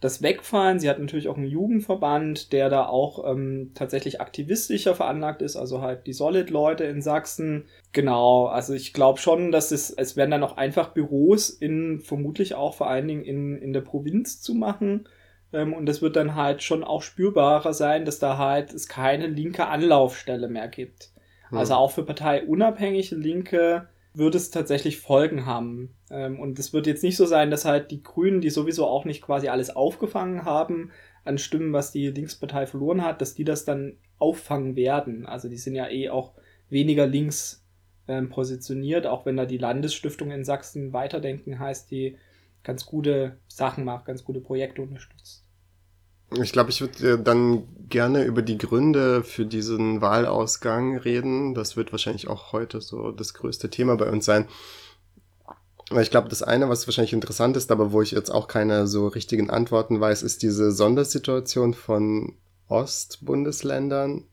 das 0.00 0.22
wegfallen. 0.22 0.78
Sie 0.78 0.88
hat 0.88 0.98
natürlich 0.98 1.28
auch 1.28 1.36
einen 1.36 1.46
Jugendverband, 1.46 2.52
der 2.52 2.70
da 2.70 2.86
auch 2.86 3.30
ähm, 3.30 3.72
tatsächlich 3.74 4.20
aktivistischer 4.20 4.94
veranlagt 4.94 5.42
ist, 5.42 5.56
also 5.56 5.82
halt 5.82 6.06
die 6.06 6.12
Solid-Leute 6.12 6.84
in 6.84 7.02
Sachsen. 7.02 7.66
Genau, 7.92 8.46
also 8.46 8.72
ich 8.74 8.94
glaube 8.94 9.18
schon, 9.18 9.52
dass 9.52 9.72
es, 9.72 9.90
es 9.90 10.16
werden 10.16 10.30
dann 10.30 10.44
auch 10.44 10.56
einfach 10.56 10.90
Büros 10.94 11.50
in, 11.50 12.00
vermutlich 12.00 12.54
auch 12.54 12.74
vor 12.74 12.88
allen 12.88 13.08
Dingen 13.08 13.24
in, 13.24 13.58
in 13.58 13.72
der 13.72 13.82
Provinz 13.82 14.40
zu 14.40 14.54
machen. 14.54 15.08
Ähm, 15.52 15.74
und 15.74 15.88
es 15.88 16.00
wird 16.00 16.16
dann 16.16 16.36
halt 16.36 16.62
schon 16.62 16.84
auch 16.84 17.02
spürbarer 17.02 17.74
sein, 17.74 18.04
dass 18.04 18.18
da 18.18 18.38
halt 18.38 18.72
es 18.72 18.88
keine 18.88 19.26
linke 19.26 19.66
Anlaufstelle 19.66 20.48
mehr 20.48 20.68
gibt. 20.68 21.10
Hm. 21.50 21.58
Also 21.58 21.74
auch 21.74 21.92
für 21.92 22.04
parteiunabhängige 22.04 23.14
Linke 23.14 23.88
wird 24.14 24.34
es 24.34 24.50
tatsächlich 24.50 24.98
Folgen 24.98 25.46
haben. 25.46 25.94
Ähm, 26.10 26.40
und 26.40 26.58
es 26.58 26.72
wird 26.72 26.86
jetzt 26.86 27.04
nicht 27.04 27.16
so 27.16 27.26
sein, 27.26 27.50
dass 27.50 27.64
halt 27.64 27.90
die 27.90 28.02
Grünen, 28.02 28.40
die 28.40 28.50
sowieso 28.50 28.86
auch 28.86 29.04
nicht 29.04 29.22
quasi 29.22 29.48
alles 29.48 29.70
aufgefangen 29.70 30.44
haben 30.44 30.90
an 31.24 31.38
Stimmen, 31.38 31.72
was 31.72 31.92
die 31.92 32.08
Linkspartei 32.08 32.66
verloren 32.66 33.04
hat, 33.04 33.20
dass 33.20 33.34
die 33.34 33.44
das 33.44 33.64
dann 33.64 33.96
auffangen 34.18 34.74
werden. 34.74 35.26
Also 35.26 35.48
die 35.48 35.58
sind 35.58 35.74
ja 35.74 35.88
eh 35.88 36.10
auch 36.10 36.32
weniger 36.68 37.06
links 37.06 37.64
ähm, 38.08 38.28
positioniert, 38.28 39.06
auch 39.06 39.26
wenn 39.26 39.36
da 39.36 39.46
die 39.46 39.58
Landesstiftung 39.58 40.30
in 40.30 40.44
Sachsen 40.44 40.92
weiterdenken 40.92 41.58
heißt, 41.58 41.90
die 41.90 42.16
ganz 42.62 42.86
gute 42.86 43.38
Sachen 43.48 43.84
macht, 43.84 44.04
ganz 44.04 44.24
gute 44.24 44.40
Projekte 44.40 44.82
unterstützt. 44.82 45.44
Ich 46.38 46.52
glaube, 46.52 46.70
ich 46.70 46.80
würde 46.80 47.18
dann 47.18 47.64
gerne 47.88 48.24
über 48.24 48.42
die 48.42 48.58
Gründe 48.58 49.24
für 49.24 49.44
diesen 49.44 50.00
Wahlausgang 50.00 50.96
reden. 50.96 51.54
Das 51.54 51.76
wird 51.76 51.90
wahrscheinlich 51.92 52.28
auch 52.28 52.52
heute 52.52 52.80
so 52.80 53.10
das 53.10 53.34
größte 53.34 53.68
Thema 53.68 53.96
bei 53.96 54.10
uns 54.10 54.24
sein. 54.24 54.46
Weil 55.90 56.04
ich 56.04 56.10
glaube, 56.10 56.28
das 56.28 56.44
eine, 56.44 56.68
was 56.68 56.86
wahrscheinlich 56.86 57.12
interessant 57.12 57.56
ist, 57.56 57.72
aber 57.72 57.90
wo 57.90 58.00
ich 58.00 58.12
jetzt 58.12 58.30
auch 58.30 58.46
keine 58.46 58.86
so 58.86 59.08
richtigen 59.08 59.50
Antworten 59.50 60.00
weiß, 60.00 60.22
ist 60.22 60.42
diese 60.42 60.70
Sondersituation 60.70 61.74
von 61.74 62.36
Ostbundesländern, 62.68 64.28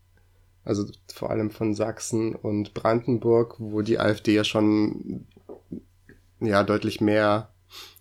also 0.63 0.85
vor 1.11 1.31
allem 1.31 1.49
von 1.49 1.73
Sachsen 1.73 2.35
und 2.35 2.75
Brandenburg, 2.75 3.55
wo 3.57 3.81
die 3.81 3.99
AfD 3.99 4.35
ja 4.35 4.43
schon 4.43 5.25
ja 6.39 6.61
deutlich 6.63 7.01
mehr 7.01 7.49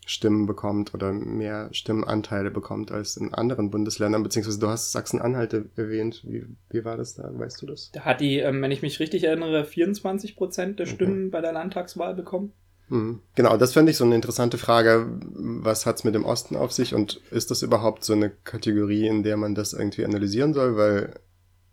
Stimmen 0.09 0.47
bekommt 0.47 0.95
oder 0.95 1.13
mehr 1.13 1.69
Stimmenanteile 1.73 2.53
bekommt 2.53 2.93
als 2.93 3.17
in 3.17 3.35
anderen 3.35 3.71
Bundesländern, 3.71 4.23
beziehungsweise 4.23 4.61
du 4.61 4.69
hast 4.69 4.93
Sachsen-Anhalt 4.93 5.53
erwähnt. 5.75 6.23
Wie, 6.25 6.47
wie 6.71 6.85
war 6.85 6.97
das 6.97 7.17
da? 7.17 7.29
Weißt 7.33 7.61
du 7.61 7.67
das? 7.67 7.91
Da 7.91 8.03
hat 8.03 8.21
die, 8.21 8.39
ähm, 8.39 8.63
wenn 8.63 8.71
ich 8.71 8.83
mich 8.83 9.01
richtig 9.01 9.25
erinnere, 9.25 9.65
24 9.65 10.37
Prozent 10.37 10.79
der 10.79 10.87
Stimmen 10.87 11.23
okay. 11.25 11.31
bei 11.31 11.41
der 11.41 11.53
Landtagswahl 11.53 12.15
bekommen. 12.15 12.53
Mhm. 12.89 13.21
Genau, 13.35 13.57
das 13.57 13.73
fände 13.73 13.91
ich 13.91 13.99
so 13.99 14.05
eine 14.05 14.15
interessante 14.15 14.59
Frage. 14.59 15.07
Was 15.21 15.87
hat's 15.87 16.05
mit 16.05 16.15
dem 16.15 16.25
Osten 16.25 16.55
auf 16.55 16.71
sich 16.71 16.95
und 16.95 17.21
ist 17.33 17.51
das 17.51 17.63
überhaupt 17.63 18.05
so 18.05 18.13
eine 18.13 18.31
Kategorie, 18.31 19.09
in 19.09 19.25
der 19.25 19.37
man 19.37 19.57
das 19.57 19.73
irgendwie 19.73 20.05
analysieren 20.05 20.55
soll? 20.55 20.77
Weil 20.77 21.15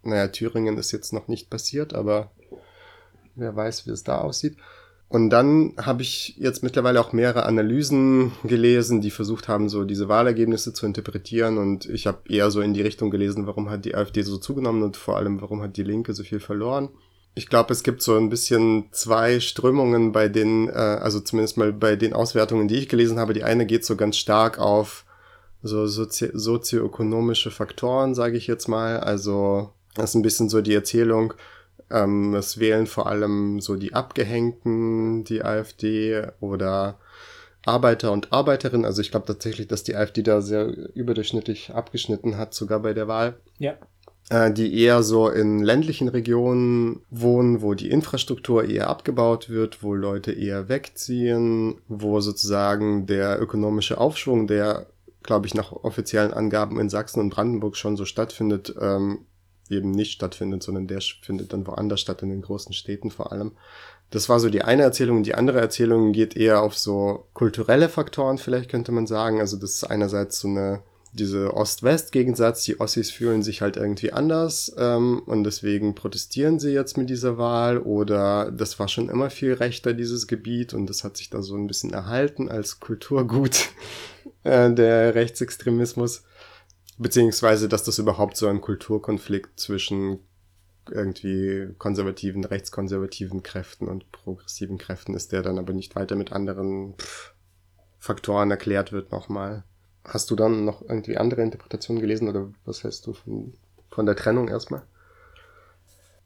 Naja, 0.01 0.27
Thüringen 0.29 0.79
ist 0.79 0.91
jetzt 0.91 1.13
noch 1.13 1.27
nicht 1.27 1.51
passiert, 1.51 1.93
aber 1.93 2.31
wer 3.35 3.55
weiß, 3.55 3.85
wie 3.85 3.91
es 3.91 4.03
da 4.03 4.17
aussieht. 4.17 4.57
Und 5.13 5.29
dann 5.29 5.73
habe 5.77 6.01
ich 6.01 6.37
jetzt 6.39 6.63
mittlerweile 6.63 6.99
auch 6.99 7.13
mehrere 7.13 7.45
Analysen 7.45 8.31
gelesen, 8.43 8.99
die 8.99 9.11
versucht 9.11 9.47
haben, 9.47 9.69
so 9.69 9.83
diese 9.83 10.09
Wahlergebnisse 10.09 10.73
zu 10.73 10.87
interpretieren. 10.87 11.59
Und 11.59 11.85
ich 11.85 12.07
habe 12.07 12.21
eher 12.27 12.49
so 12.49 12.61
in 12.61 12.73
die 12.73 12.81
Richtung 12.81 13.11
gelesen, 13.11 13.45
warum 13.45 13.69
hat 13.69 13.85
die 13.85 13.93
AfD 13.93 14.23
so 14.23 14.37
zugenommen 14.37 14.81
und 14.81 14.97
vor 14.97 15.17
allem, 15.17 15.39
warum 15.39 15.61
hat 15.61 15.77
die 15.77 15.83
Linke 15.83 16.15
so 16.15 16.23
viel 16.23 16.39
verloren. 16.39 16.89
Ich 17.35 17.47
glaube, 17.47 17.73
es 17.73 17.83
gibt 17.83 18.01
so 18.01 18.17
ein 18.17 18.31
bisschen 18.31 18.85
zwei 18.91 19.39
Strömungen 19.39 20.13
bei 20.13 20.29
den, 20.29 20.67
äh, 20.69 20.71
also 20.71 21.19
zumindest 21.19 21.57
mal 21.57 21.71
bei 21.71 21.95
den 21.95 22.13
Auswertungen, 22.13 22.67
die 22.67 22.77
ich 22.77 22.89
gelesen 22.89 23.19
habe. 23.19 23.33
Die 23.33 23.43
eine 23.43 23.67
geht 23.67 23.85
so 23.85 23.95
ganz 23.95 24.17
stark 24.17 24.57
auf 24.57 25.05
so 25.61 25.85
sozi 25.85 26.31
sozioökonomische 26.33 27.51
Faktoren, 27.51 28.15
sage 28.15 28.35
ich 28.35 28.47
jetzt 28.47 28.67
mal. 28.67 28.99
Also 28.99 29.73
das 29.93 30.09
ist 30.09 30.15
ein 30.15 30.23
bisschen 30.23 30.49
so 30.49 30.61
die 30.61 30.73
Erzählung, 30.73 31.35
ähm, 31.89 32.33
es 32.35 32.59
wählen 32.59 32.87
vor 32.87 33.07
allem 33.07 33.59
so 33.61 33.75
die 33.75 33.93
Abgehängten, 33.93 35.23
die 35.23 35.43
AfD 35.43 36.27
oder 36.39 36.99
Arbeiter 37.65 38.11
und 38.11 38.33
Arbeiterinnen. 38.33 38.85
Also 38.85 39.01
ich 39.01 39.11
glaube 39.11 39.25
tatsächlich, 39.25 39.67
dass 39.67 39.83
die 39.83 39.95
AfD 39.95 40.21
da 40.21 40.41
sehr 40.41 40.67
überdurchschnittlich 40.95 41.73
abgeschnitten 41.73 42.37
hat, 42.37 42.53
sogar 42.53 42.79
bei 42.79 42.93
der 42.93 43.07
Wahl. 43.07 43.35
Ja. 43.57 43.77
Äh, 44.29 44.51
die 44.51 44.81
eher 44.81 45.03
so 45.03 45.29
in 45.29 45.59
ländlichen 45.59 46.07
Regionen 46.07 47.01
wohnen, 47.09 47.61
wo 47.61 47.73
die 47.73 47.89
Infrastruktur 47.89 48.63
eher 48.65 48.89
abgebaut 48.89 49.49
wird, 49.49 49.83
wo 49.83 49.93
Leute 49.93 50.31
eher 50.31 50.69
wegziehen, 50.69 51.81
wo 51.87 52.19
sozusagen 52.21 53.05
der 53.05 53.41
ökonomische 53.41 53.97
Aufschwung, 53.97 54.47
der, 54.47 54.87
glaube 55.23 55.47
ich, 55.47 55.53
nach 55.53 55.71
offiziellen 55.71 56.33
Angaben 56.33 56.79
in 56.79 56.89
Sachsen 56.89 57.19
und 57.19 57.29
Brandenburg 57.29 57.75
schon 57.75 57.97
so 57.97 58.05
stattfindet, 58.05 58.73
ähm, 58.79 59.25
eben 59.69 59.91
nicht 59.91 60.11
stattfindet, 60.11 60.63
sondern 60.63 60.87
der 60.87 61.01
findet 61.01 61.53
dann 61.53 61.67
woanders 61.67 62.01
statt, 62.01 62.21
in 62.21 62.29
den 62.29 62.41
großen 62.41 62.73
Städten 62.73 63.11
vor 63.11 63.31
allem. 63.31 63.53
Das 64.13 64.29
war 64.29 64.39
so 64.39 64.49
die 64.49 64.61
eine 64.61 64.83
Erzählung. 64.83 65.23
Die 65.23 65.33
andere 65.33 65.59
Erzählung 65.59 66.11
geht 66.11 66.37
eher 66.37 66.61
auf 66.61 66.77
so 66.77 67.25
kulturelle 67.33 67.89
Faktoren, 67.89 68.37
vielleicht 68.37 68.69
könnte 68.69 68.91
man 68.91 69.07
sagen. 69.07 69.39
Also 69.39 69.57
das 69.57 69.71
ist 69.75 69.83
einerseits 69.85 70.39
so 70.39 70.47
eine, 70.47 70.83
diese 71.13 71.55
Ost-West-Gegensatz. 71.55 72.63
Die 72.65 72.79
Ossis 72.79 73.09
fühlen 73.09 73.41
sich 73.41 73.61
halt 73.61 73.75
irgendwie 73.75 74.13
anders 74.13 74.71
ähm, 74.77 75.23
und 75.25 75.43
deswegen 75.43 75.95
protestieren 75.95 76.59
sie 76.59 76.73
jetzt 76.73 76.95
mit 76.95 77.09
dieser 77.09 77.39
Wahl. 77.39 77.79
Oder 77.79 78.51
das 78.51 78.77
war 78.77 78.87
schon 78.87 79.09
immer 79.09 79.31
viel 79.31 79.53
rechter, 79.53 79.93
dieses 79.93 80.27
Gebiet, 80.27 80.75
und 80.75 80.87
das 80.87 81.03
hat 81.03 81.17
sich 81.17 81.31
da 81.31 81.41
so 81.41 81.55
ein 81.55 81.65
bisschen 81.65 81.91
erhalten 81.91 82.49
als 82.49 82.79
Kulturgut, 82.79 83.69
äh, 84.43 84.71
der 84.71 85.15
Rechtsextremismus. 85.15 86.23
Beziehungsweise, 86.97 87.67
dass 87.67 87.83
das 87.83 87.99
überhaupt 87.99 88.37
so 88.37 88.47
ein 88.47 88.61
Kulturkonflikt 88.61 89.59
zwischen 89.59 90.19
irgendwie 90.91 91.69
konservativen, 91.77 92.43
rechtskonservativen 92.43 93.41
Kräften 93.41 93.87
und 93.87 94.11
progressiven 94.11 94.77
Kräften 94.77 95.15
ist, 95.15 95.31
der 95.31 95.41
dann 95.41 95.57
aber 95.57 95.73
nicht 95.73 95.95
weiter 95.95 96.15
mit 96.15 96.31
anderen 96.31 96.95
pff, 96.97 97.33
Faktoren 97.99 98.51
erklärt 98.51 98.91
wird 98.91 99.11
nochmal. 99.11 99.63
Hast 100.03 100.29
du 100.29 100.35
dann 100.35 100.65
noch 100.65 100.81
irgendwie 100.81 101.17
andere 101.17 101.41
Interpretationen 101.41 102.01
gelesen 102.01 102.27
oder 102.27 102.51
was 102.65 102.83
hältst 102.83 103.07
du 103.07 103.13
von, 103.13 103.53
von 103.89 104.05
der 104.05 104.17
Trennung 104.17 104.49
erstmal? 104.49 104.83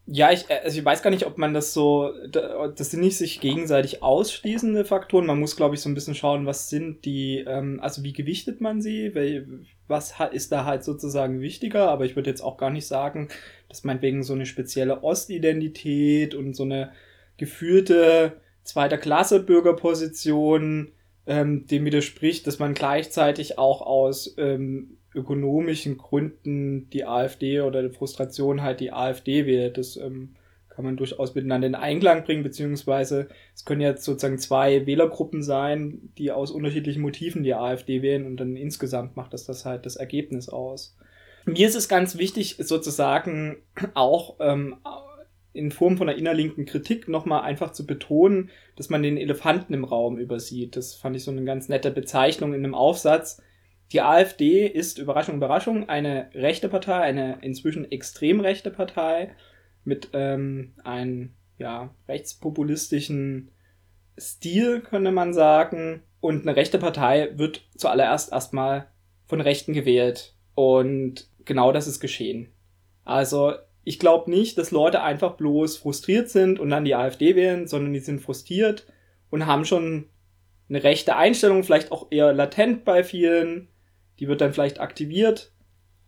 Ja, 0.10 0.32
ich, 0.32 0.50
also 0.50 0.80
ich 0.80 0.86
weiß 0.86 1.02
gar 1.02 1.10
nicht, 1.10 1.26
ob 1.26 1.38
man 1.38 1.54
das 1.54 1.74
so, 1.74 2.14
das 2.32 2.92
sind 2.92 3.02
nicht 3.02 3.18
sich 3.18 3.42
gegenseitig 3.42 4.02
ausschließende 4.02 4.86
Faktoren. 4.86 5.26
Man 5.26 5.38
muss, 5.40 5.58
glaube 5.58 5.76
ich, 5.76 5.82
so 5.82 5.90
ein 5.90 5.96
bisschen 5.96 6.16
schauen, 6.16 6.46
was 6.46 6.70
sind 6.70 7.04
die, 7.04 7.40
ähm, 7.46 7.82
also 7.82 8.04
wie 8.04 8.14
gewichtet 8.14 8.62
man 8.62 8.82
sie, 8.82 9.46
was 9.88 10.14
ist 10.32 10.54
da 10.54 10.64
halt 10.64 10.86
sozusagen 10.86 11.42
wichtiger. 11.42 11.90
Aber 11.90 12.06
ich 12.06 12.16
würde 12.16 12.30
jetzt 12.30 12.40
auch 12.40 12.56
gar 12.56 12.70
nicht 12.70 12.88
sagen, 12.88 13.28
dass 13.68 13.84
meinetwegen 13.84 14.24
so 14.24 14.32
eine 14.32 14.46
spezielle 14.46 15.04
Ostidentität 15.04 16.36
und 16.36 16.56
so 16.56 16.64
eine 16.64 16.94
geführte 17.36 18.40
zweiter 18.64 18.98
Klasse 18.98 19.42
Bürgerposition 19.42 20.94
ähm, 21.26 21.68
dem 21.68 21.84
widerspricht, 21.84 22.48
dass 22.48 22.60
man 22.60 22.74
gleichzeitig 22.74 23.58
auch 23.58 23.82
aus 23.82 24.36
ähm, 24.38 25.00
ökonomischen 25.18 25.98
Gründen 25.98 26.90
die 26.92 27.06
AfD 27.06 27.62
oder 27.62 27.84
die 27.84 27.94
Frustration 27.94 28.62
halt 28.62 28.80
die 28.80 28.94
AfD 28.94 29.46
wählt. 29.46 29.78
Das 29.78 29.98
ähm, 29.98 30.36
kann 30.70 30.86
man 30.86 30.96
durchaus 30.96 31.34
miteinander 31.34 31.68
in 31.68 31.76
Einklang 31.76 32.24
bringen, 32.24 32.44
beziehungsweise 32.44 33.30
es 33.56 33.66
können 33.66 33.82
jetzt 33.82 34.04
sozusagen 34.04 34.38
zwei 34.38 34.86
Wählergruppen 34.86 35.42
sein, 35.42 36.12
die 36.20 36.32
aus 36.32 36.52
unterschiedlichen 36.52 37.02
Motiven 37.02 37.44
die 37.44 37.56
AfD 37.56 38.04
wählen 38.04 38.28
und 38.28 38.38
dann 38.38 38.56
insgesamt 38.56 39.18
macht 39.18 39.34
das 39.34 39.46
das 39.46 39.66
halt 39.66 39.88
das 39.88 39.96
Ergebnis 39.96 40.50
aus. 40.50 40.96
Mir 41.46 41.68
ist 41.68 41.76
es 41.76 41.90
ganz 41.90 42.18
wichtig, 42.18 42.58
sozusagen 42.60 43.58
auch 43.96 44.36
ähm, 44.40 44.76
in 45.54 45.72
Form 45.72 45.98
von 45.98 46.08
einer 46.08 46.18
innerlinken 46.18 46.66
Kritik 46.66 47.08
nochmal 47.08 47.42
einfach 47.42 47.72
zu 47.72 47.88
betonen, 47.88 48.52
dass 48.76 48.90
man 48.90 49.02
den 49.02 49.18
Elefanten 49.18 49.74
im 49.74 49.84
Raum 49.84 50.20
übersieht. 50.20 50.76
Das 50.76 50.94
fand 50.94 51.16
ich 51.16 51.24
so 51.24 51.32
eine 51.32 51.44
ganz 51.44 51.70
nette 51.70 51.90
Bezeichnung 51.90 52.54
in 52.54 52.64
einem 52.64 52.76
Aufsatz, 52.76 53.42
die 53.92 54.02
AfD 54.02 54.68
ist, 54.68 54.98
Überraschung, 54.98 55.36
Überraschung, 55.36 55.88
eine 55.88 56.30
rechte 56.34 56.70
Partei, 56.70 57.02
eine 57.02 57.40
inzwischen 57.42 57.90
extrem 57.90 58.40
rechte 58.40 58.70
Partei 58.70 59.32
mit 59.84 60.10
ähm, 60.14 60.74
einem 60.84 61.34
ja, 61.58 61.96
rechtspopulistischen 62.08 63.52
Stil, 64.20 64.82
könnte 64.82 65.12
man 65.12 65.34
sagen. 65.34 66.04
Und 66.20 66.42
eine 66.42 66.56
rechte 66.56 66.80
Partei 66.80 67.30
wird 67.36 67.64
zuallererst 67.78 68.32
erstmal 68.32 68.88
von 69.26 69.40
Rechten 69.40 69.74
gewählt. 69.74 70.36
Und 70.56 71.30
genau 71.46 71.72
das 71.72 71.88
ist 71.88 72.00
geschehen. 72.00 72.52
Also 73.06 73.54
ich 73.84 74.00
glaube 74.00 74.30
nicht, 74.30 74.58
dass 74.58 74.72
Leute 74.72 75.02
einfach 75.02 75.38
bloß 75.38 75.78
frustriert 75.78 76.30
sind 76.30 76.60
und 76.60 76.70
dann 76.70 76.84
die 76.84 76.96
AfD 76.96 77.36
wählen, 77.36 77.68
sondern 77.68 77.94
die 77.94 78.00
sind 78.00 78.20
frustriert 78.20 78.86
und 79.30 79.46
haben 79.46 79.64
schon 79.64 80.10
eine 80.68 80.84
rechte 80.84 81.16
Einstellung, 81.16 81.64
vielleicht 81.64 81.94
auch 81.94 82.08
eher 82.12 82.34
latent 82.34 82.84
bei 82.84 83.04
vielen, 83.06 83.70
die 84.20 84.28
wird 84.28 84.42
dann 84.42 84.54
vielleicht 84.54 84.80
aktiviert 84.80 85.52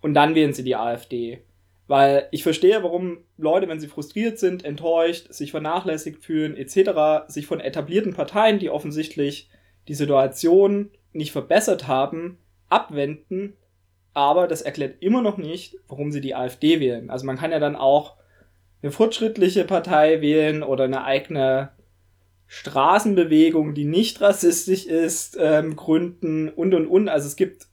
und 0.01 0.13
dann 0.13 0.36
wählen 0.36 0.54
sie 0.54 0.63
die 0.63 0.75
AfD. 0.75 1.44
Weil 1.88 2.28
ich 2.32 2.44
verstehe, 2.44 2.84
warum 2.84 3.18
Leute, 3.38 3.68
wenn 3.68 3.80
sie 3.80 3.88
frustriert 3.88 4.38
sind, 4.38 4.63
enttäuscht, 4.63 5.34
sich 5.34 5.51
vernachlässigt 5.51 6.24
fühlen, 6.24 6.56
etc., 6.56 7.28
sich 7.28 7.48
von 7.48 7.60
etablierten 7.60 8.13
Parteien, 8.13 8.60
die 8.60 8.70
offensichtlich 8.70 9.50
die 9.88 9.96
Situation 9.96 10.92
nicht 11.13 11.32
verbessert 11.32 11.88
haben, 11.88 12.38
abwenden. 12.70 13.54
Aber 14.13 14.48
das 14.48 14.62
erklärt 14.62 15.01
immer 15.01 15.24
noch 15.24 15.38
nicht, 15.38 15.78
warum 15.88 16.12
sie 16.12 16.22
die 16.22 16.36
AfD 16.36 16.80
wählen. 16.80 17.10
Also 17.10 17.25
man 17.25 17.38
kann 17.38 17.51
ja 17.51 17.60
dann 17.60 17.75
auch 17.75 18.18
eine 18.82 18.92
fortschrittliche 18.92 19.66
Partei 19.66 20.22
wählen 20.22 20.62
oder 20.62 20.84
eine 20.84 21.04
eigene 21.06 21.72
Straßenbewegung, 22.46 23.74
die 23.74 23.86
nicht 23.86 24.22
rassistisch 24.22 24.86
ist, 24.86 25.38
ähm, 25.39 25.75
gründen 25.75 26.50
und 26.50 26.74
und 26.74 26.88
und. 26.88 27.10
Also 27.10 27.28
es 27.28 27.36
gibt 27.36 27.69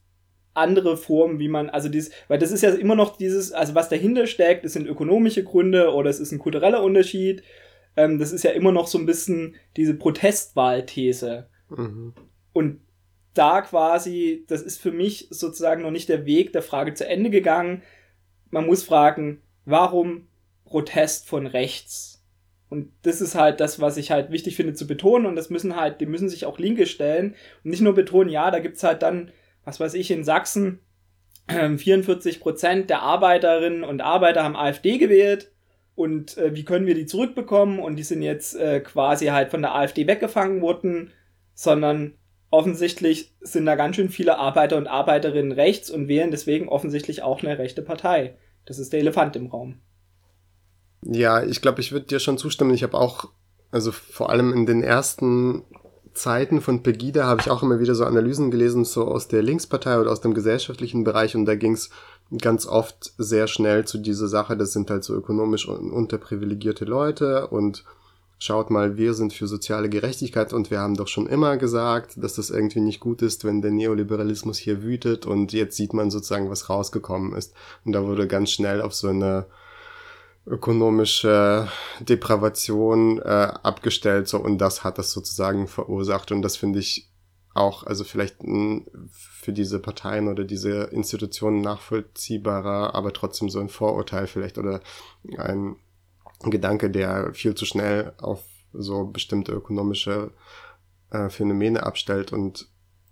andere 0.57 0.97
Formen, 0.97 1.39
wie 1.39 1.47
man, 1.47 1.69
also 1.69 1.89
dieses, 1.89 2.11
weil 2.27 2.39
das 2.39 2.51
ist 2.51 2.61
ja 2.61 2.71
immer 2.71 2.95
noch 2.95 3.17
dieses, 3.17 3.51
also 3.51 3.75
was 3.75 3.89
dahinter 3.89 4.27
steckt, 4.27 4.65
das 4.65 4.73
sind 4.73 4.87
ökonomische 4.87 5.43
Gründe 5.43 5.93
oder 5.93 6.09
es 6.09 6.19
ist 6.19 6.31
ein 6.31 6.39
kultureller 6.39 6.83
Unterschied. 6.83 7.43
Ähm, 7.95 8.19
das 8.19 8.31
ist 8.31 8.43
ja 8.43 8.51
immer 8.51 8.71
noch 8.71 8.87
so 8.87 8.97
ein 8.97 9.05
bisschen 9.05 9.55
diese 9.75 9.93
Protestwahlthese. 9.93 11.47
Mhm. 11.69 12.13
Und 12.53 12.81
da 13.33 13.61
quasi, 13.61 14.45
das 14.47 14.61
ist 14.61 14.79
für 14.79 14.91
mich 14.91 15.27
sozusagen 15.29 15.83
noch 15.83 15.91
nicht 15.91 16.09
der 16.09 16.25
Weg 16.25 16.53
der 16.53 16.63
Frage 16.63 16.93
zu 16.93 17.07
Ende 17.07 17.29
gegangen. 17.29 17.83
Man 18.49 18.65
muss 18.65 18.83
fragen, 18.83 19.41
warum 19.65 20.27
Protest 20.65 21.27
von 21.27 21.45
rechts? 21.45 22.23
Und 22.69 22.91
das 23.03 23.21
ist 23.21 23.35
halt 23.35 23.59
das, 23.59 23.79
was 23.79 23.97
ich 23.97 24.11
halt 24.11 24.31
wichtig 24.31 24.55
finde 24.55 24.73
zu 24.73 24.87
betonen. 24.87 25.25
Und 25.25 25.35
das 25.35 25.49
müssen 25.49 25.75
halt, 25.75 26.01
die 26.01 26.05
müssen 26.05 26.29
sich 26.29 26.45
auch 26.45 26.59
Linke 26.59 26.85
stellen 26.85 27.35
und 27.63 27.71
nicht 27.71 27.81
nur 27.81 27.93
betonen, 27.93 28.29
ja, 28.29 28.51
da 28.51 28.59
gibt's 28.59 28.83
halt 28.83 29.03
dann 29.03 29.31
was 29.67 29.81
weiß 29.81 29.95
ich, 29.95 30.09
in 30.11 30.23
Sachsen 30.23 30.79
44 31.49 32.35
ähm, 32.35 32.41
Prozent 32.41 32.89
der 32.89 33.01
Arbeiterinnen 33.01 33.83
und 33.83 34.01
Arbeiter 34.01 34.43
haben 34.43 34.55
AfD 34.55 34.97
gewählt. 34.97 35.51
Und 35.93 36.37
äh, 36.37 36.55
wie 36.55 36.63
können 36.63 36.85
wir 36.85 36.95
die 36.95 37.05
zurückbekommen? 37.05 37.79
Und 37.79 37.97
die 37.97 38.03
sind 38.03 38.21
jetzt 38.21 38.55
äh, 38.55 38.79
quasi 38.79 39.27
halt 39.27 39.51
von 39.51 39.61
der 39.61 39.75
AfD 39.75 40.07
weggefangen 40.07 40.61
worden, 40.61 41.11
sondern 41.53 42.13
offensichtlich 42.49 43.35
sind 43.41 43.65
da 43.65 43.75
ganz 43.75 43.97
schön 43.97 44.09
viele 44.09 44.37
Arbeiter 44.37 44.77
und 44.77 44.87
Arbeiterinnen 44.87 45.51
rechts 45.51 45.89
und 45.89 46.07
wählen 46.07 46.31
deswegen 46.31 46.69
offensichtlich 46.69 47.23
auch 47.23 47.43
eine 47.43 47.57
rechte 47.57 47.81
Partei. 47.81 48.37
Das 48.65 48.79
ist 48.79 48.93
der 48.93 49.01
Elefant 49.01 49.35
im 49.35 49.47
Raum. 49.47 49.79
Ja, 51.03 51.43
ich 51.43 51.61
glaube, 51.61 51.81
ich 51.81 51.91
würde 51.91 52.05
dir 52.05 52.19
schon 52.19 52.37
zustimmen. 52.37 52.73
Ich 52.73 52.83
habe 52.83 52.97
auch, 52.97 53.31
also 53.71 53.91
vor 53.91 54.29
allem 54.29 54.53
in 54.53 54.65
den 54.65 54.81
ersten 54.81 55.63
Zeiten 56.17 56.61
von 56.61 56.83
Pegida 56.83 57.25
habe 57.25 57.41
ich 57.41 57.49
auch 57.49 57.63
immer 57.63 57.79
wieder 57.79 57.95
so 57.95 58.05
Analysen 58.05 58.51
gelesen, 58.51 58.85
so 58.85 59.05
aus 59.05 59.27
der 59.27 59.41
Linkspartei 59.41 59.99
oder 59.99 60.11
aus 60.11 60.21
dem 60.21 60.33
gesellschaftlichen 60.33 61.03
Bereich. 61.03 61.35
Und 61.35 61.45
da 61.45 61.55
ging 61.55 61.73
es 61.73 61.89
ganz 62.41 62.65
oft 62.65 63.13
sehr 63.17 63.47
schnell 63.47 63.85
zu 63.85 63.97
dieser 63.97 64.27
Sache, 64.27 64.57
das 64.57 64.73
sind 64.73 64.89
halt 64.89 65.03
so 65.03 65.13
ökonomisch 65.13 65.67
unterprivilegierte 65.67 66.85
Leute. 66.85 67.47
Und 67.47 67.85
schaut 68.39 68.69
mal, 68.69 68.97
wir 68.97 69.13
sind 69.13 69.33
für 69.33 69.47
soziale 69.47 69.89
Gerechtigkeit. 69.89 70.53
Und 70.53 70.71
wir 70.71 70.79
haben 70.79 70.95
doch 70.95 71.07
schon 71.07 71.27
immer 71.27 71.57
gesagt, 71.57 72.13
dass 72.17 72.35
das 72.35 72.49
irgendwie 72.49 72.81
nicht 72.81 72.99
gut 72.99 73.21
ist, 73.21 73.45
wenn 73.45 73.61
der 73.61 73.71
Neoliberalismus 73.71 74.57
hier 74.57 74.83
wütet. 74.83 75.25
Und 75.25 75.53
jetzt 75.53 75.77
sieht 75.77 75.93
man 75.93 76.11
sozusagen, 76.11 76.49
was 76.49 76.69
rausgekommen 76.69 77.33
ist. 77.33 77.53
Und 77.85 77.93
da 77.93 78.03
wurde 78.03 78.27
ganz 78.27 78.51
schnell 78.51 78.81
auf 78.81 78.93
so 78.93 79.07
eine 79.07 79.45
ökonomische 80.47 81.67
Depravation 81.99 83.19
äh, 83.19 83.51
abgestellt 83.63 84.27
so 84.27 84.39
und 84.39 84.57
das 84.59 84.83
hat 84.83 84.97
das 84.97 85.11
sozusagen 85.11 85.67
verursacht. 85.67 86.31
Und 86.31 86.41
das 86.41 86.55
finde 86.55 86.79
ich 86.79 87.11
auch 87.53 87.83
also 87.83 88.03
vielleicht 88.03 88.41
ein, 88.41 88.85
für 89.11 89.51
diese 89.51 89.79
Parteien 89.79 90.27
oder 90.27 90.43
diese 90.45 90.83
Institutionen 90.85 91.61
nachvollziehbarer, 91.61 92.95
aber 92.95 93.13
trotzdem 93.13 93.49
so 93.49 93.59
ein 93.59 93.69
Vorurteil 93.69 94.27
vielleicht 94.27 94.57
oder 94.57 94.81
ein 95.37 95.75
Gedanke, 96.43 96.89
der 96.91 97.33
viel 97.33 97.55
zu 97.55 97.65
schnell 97.65 98.13
auf 98.19 98.43
so 98.73 99.05
bestimmte 99.05 99.51
ökonomische 99.51 100.31
äh, 101.09 101.29
Phänomene 101.29 101.83
abstellt. 101.83 102.31
Und 102.31 102.69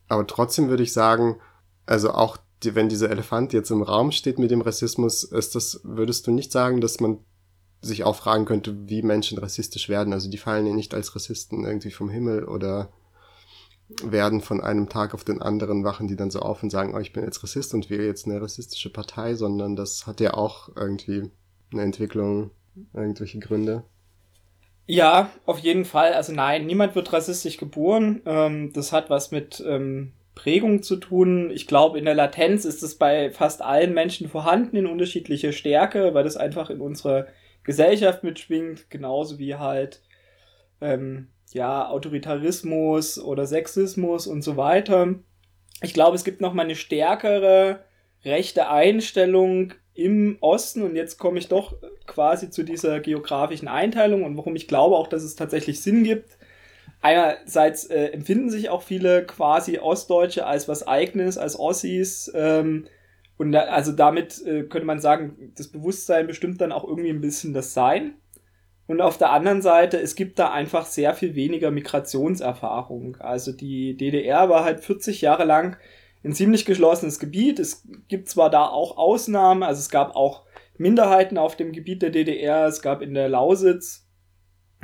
aber 0.07 0.27
trotzdem 0.27 0.69
würde 0.69 0.83
ich 0.83 0.93
sagen, 0.93 1.39
also 1.85 2.11
auch 2.11 2.37
die, 2.65 2.75
wenn 2.75 2.89
dieser 2.89 3.09
Elefant 3.09 3.53
jetzt 3.53 3.69
im 3.71 3.81
Raum 3.81 4.11
steht 4.11 4.39
mit 4.39 4.51
dem 4.51 4.61
Rassismus, 4.61 5.23
ist 5.23 5.55
das, 5.55 5.81
würdest 5.83 6.27
du 6.27 6.31
nicht 6.31 6.51
sagen, 6.51 6.81
dass 6.81 6.99
man 6.99 7.19
sich 7.81 8.03
auch 8.03 8.15
fragen 8.15 8.45
könnte, 8.45 8.89
wie 8.89 9.01
Menschen 9.01 9.37
rassistisch 9.37 9.89
werden. 9.89 10.13
Also 10.13 10.29
die 10.29 10.37
fallen 10.37 10.65
ja 10.65 10.73
nicht 10.73 10.93
als 10.93 11.15
Rassisten 11.15 11.65
irgendwie 11.65 11.91
vom 11.91 12.09
Himmel 12.09 12.45
oder 12.45 12.89
werden 14.03 14.41
von 14.41 14.61
einem 14.61 14.89
Tag 14.89 15.13
auf 15.13 15.23
den 15.23 15.41
anderen 15.41 15.83
wachen 15.83 16.07
die 16.07 16.15
dann 16.15 16.31
so 16.31 16.39
auf 16.39 16.63
und 16.63 16.71
sagen, 16.71 16.95
oh, 16.95 16.99
ich 16.99 17.13
bin 17.13 17.23
jetzt 17.23 17.43
Rassist 17.43 17.73
und 17.75 17.89
wähle 17.89 18.05
jetzt 18.05 18.25
eine 18.25 18.41
rassistische 18.41 18.89
Partei, 18.89 19.35
sondern 19.35 19.75
das 19.75 20.07
hat 20.07 20.19
ja 20.19 20.33
auch 20.33 20.69
irgendwie 20.75 21.29
eine 21.71 21.83
Entwicklung, 21.83 22.49
irgendwelche 22.93 23.39
Gründe. 23.39 23.83
Ja, 24.87 25.29
auf 25.45 25.59
jeden 25.59 25.85
Fall. 25.85 26.13
Also 26.13 26.33
nein, 26.33 26.65
niemand 26.65 26.95
wird 26.95 27.13
rassistisch 27.13 27.57
geboren. 27.57 28.21
Ähm, 28.25 28.71
das 28.73 28.91
hat 28.91 29.09
was 29.09 29.31
mit 29.31 29.63
ähm, 29.65 30.13
Prägung 30.35 30.83
zu 30.83 30.97
tun. 30.97 31.49
Ich 31.49 31.65
glaube, 31.65 31.97
in 31.97 32.05
der 32.05 32.13
Latenz 32.13 32.65
ist 32.65 32.83
es 32.83 32.95
bei 32.95 33.31
fast 33.31 33.61
allen 33.61 33.93
Menschen 33.93 34.27
vorhanden 34.27 34.75
in 34.75 34.85
unterschiedlicher 34.85 35.53
Stärke, 35.53 36.13
weil 36.13 36.23
das 36.23 36.37
einfach 36.37 36.69
in 36.69 36.81
unserer 36.81 37.27
Gesellschaft 37.63 38.23
mitschwingt, 38.23 38.89
genauso 38.89 39.39
wie 39.39 39.55
halt 39.55 40.01
ähm, 40.81 41.29
ja 41.51 41.89
Autoritarismus 41.89 43.17
oder 43.17 43.45
Sexismus 43.45 44.27
und 44.27 44.43
so 44.43 44.57
weiter. 44.57 45.15
Ich 45.81 45.93
glaube, 45.93 46.15
es 46.15 46.23
gibt 46.23 46.41
noch 46.41 46.53
mal 46.53 46.63
eine 46.63 46.75
stärkere 46.75 47.79
rechte 48.23 48.69
Einstellung 48.69 49.73
im 49.93 50.37
Osten 50.41 50.83
und 50.83 50.95
jetzt 50.95 51.17
komme 51.17 51.39
ich 51.39 51.47
doch 51.47 51.75
quasi 52.05 52.49
zu 52.49 52.63
dieser 52.63 52.99
geografischen 52.99 53.67
Einteilung 53.67 54.23
und 54.23 54.35
warum 54.35 54.55
ich 54.55 54.67
glaube 54.67 54.95
auch, 54.97 55.07
dass 55.07 55.23
es 55.23 55.35
tatsächlich 55.35 55.81
Sinn 55.81 56.03
gibt. 56.03 56.34
Einerseits 57.05 57.85
äh, 57.85 58.05
empfinden 58.05 58.49
sich 58.49 58.69
auch 58.69 58.81
viele 58.81 59.27
quasi 59.27 59.77
Ostdeutsche 59.77 60.47
als 60.47 60.67
was 60.67 60.87
Eigenes, 60.87 61.37
als 61.37 61.59
Ossis. 61.59 62.31
Ähm, 62.33 62.87
und 63.37 63.51
da, 63.51 63.65
also 63.65 63.91
damit 63.91 64.43
äh, 64.43 64.63
könnte 64.63 64.87
man 64.87 64.99
sagen, 64.99 65.53
das 65.55 65.67
Bewusstsein 65.67 66.25
bestimmt 66.25 66.61
dann 66.61 66.71
auch 66.71 66.83
irgendwie 66.83 67.11
ein 67.11 67.21
bisschen 67.21 67.53
das 67.53 67.75
Sein. 67.75 68.15
Und 68.87 69.01
auf 69.01 69.19
der 69.19 69.31
anderen 69.31 69.61
Seite, 69.61 69.99
es 69.99 70.15
gibt 70.15 70.39
da 70.39 70.51
einfach 70.51 70.87
sehr 70.87 71.13
viel 71.13 71.35
weniger 71.35 71.69
Migrationserfahrung. 71.69 73.17
Also 73.17 73.51
die 73.51 73.95
DDR 73.95 74.49
war 74.49 74.63
halt 74.63 74.79
40 74.79 75.21
Jahre 75.21 75.45
lang 75.45 75.77
ein 76.23 76.33
ziemlich 76.33 76.65
geschlossenes 76.65 77.19
Gebiet. 77.19 77.59
Es 77.59 77.87
gibt 78.07 78.29
zwar 78.29 78.49
da 78.49 78.65
auch 78.65 78.97
Ausnahmen, 78.97 79.61
also 79.61 79.79
es 79.79 79.91
gab 79.91 80.15
auch 80.15 80.41
Minderheiten 80.79 81.37
auf 81.37 81.55
dem 81.55 81.71
Gebiet 81.71 82.01
der 82.01 82.09
DDR. 82.09 82.65
Es 82.65 82.81
gab 82.81 83.03
in 83.03 83.13
der 83.13 83.29
Lausitz, 83.29 84.07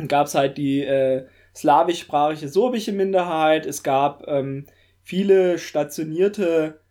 gab 0.08 0.28
es 0.28 0.36
halt 0.36 0.60
die 0.60 0.82
äh, 0.82 1.26
slawischsprachige 1.56 2.50
sorbische 2.50 2.92
Minderheit. 2.92 3.66
Es 3.66 3.84
gab 3.84 4.28
ähm, 4.28 4.68
viele 5.04 5.58
stationierte 5.58 6.82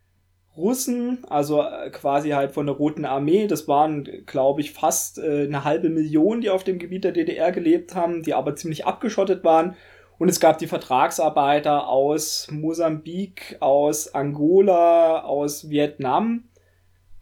Russen, 0.57 1.25
also 1.29 1.63
äh, 1.63 1.91
quasi 1.91 2.31
halt 2.31 2.53
von 2.53 2.67
der 2.67 2.75
Roten 2.75 3.05
Armee. 3.05 3.47
Das 3.47 3.69
waren, 3.69 4.05
glaube 4.27 4.61
ich, 4.61 4.73
fast 4.73 5.19
äh, 5.19 5.45
eine 5.45 5.65
halbe 5.65 5.89
Million, 5.89 6.41
die 6.41 6.51
auf 6.51 6.65
dem 6.65 6.79
Gebiet 6.79 7.05
der 7.05 7.13
DDR 7.13 7.53
gelebt 7.53 7.95
haben, 7.95 8.23
die 8.23 8.35
aber 8.35 8.57
ziemlich 8.57 8.87
abgeschottet 8.87 9.45
waren. 9.45 9.77
Und 10.19 10.29
es 10.29 10.41
gab 10.41 10.59
die 10.59 10.67
Vertragsarbeiter 10.67 11.89
aus 11.89 12.49
Mosambik, 12.51 13.57
aus 13.61 14.15
Angola, 14.15 15.23
aus 15.23 15.71
Vietnam. 15.71 16.51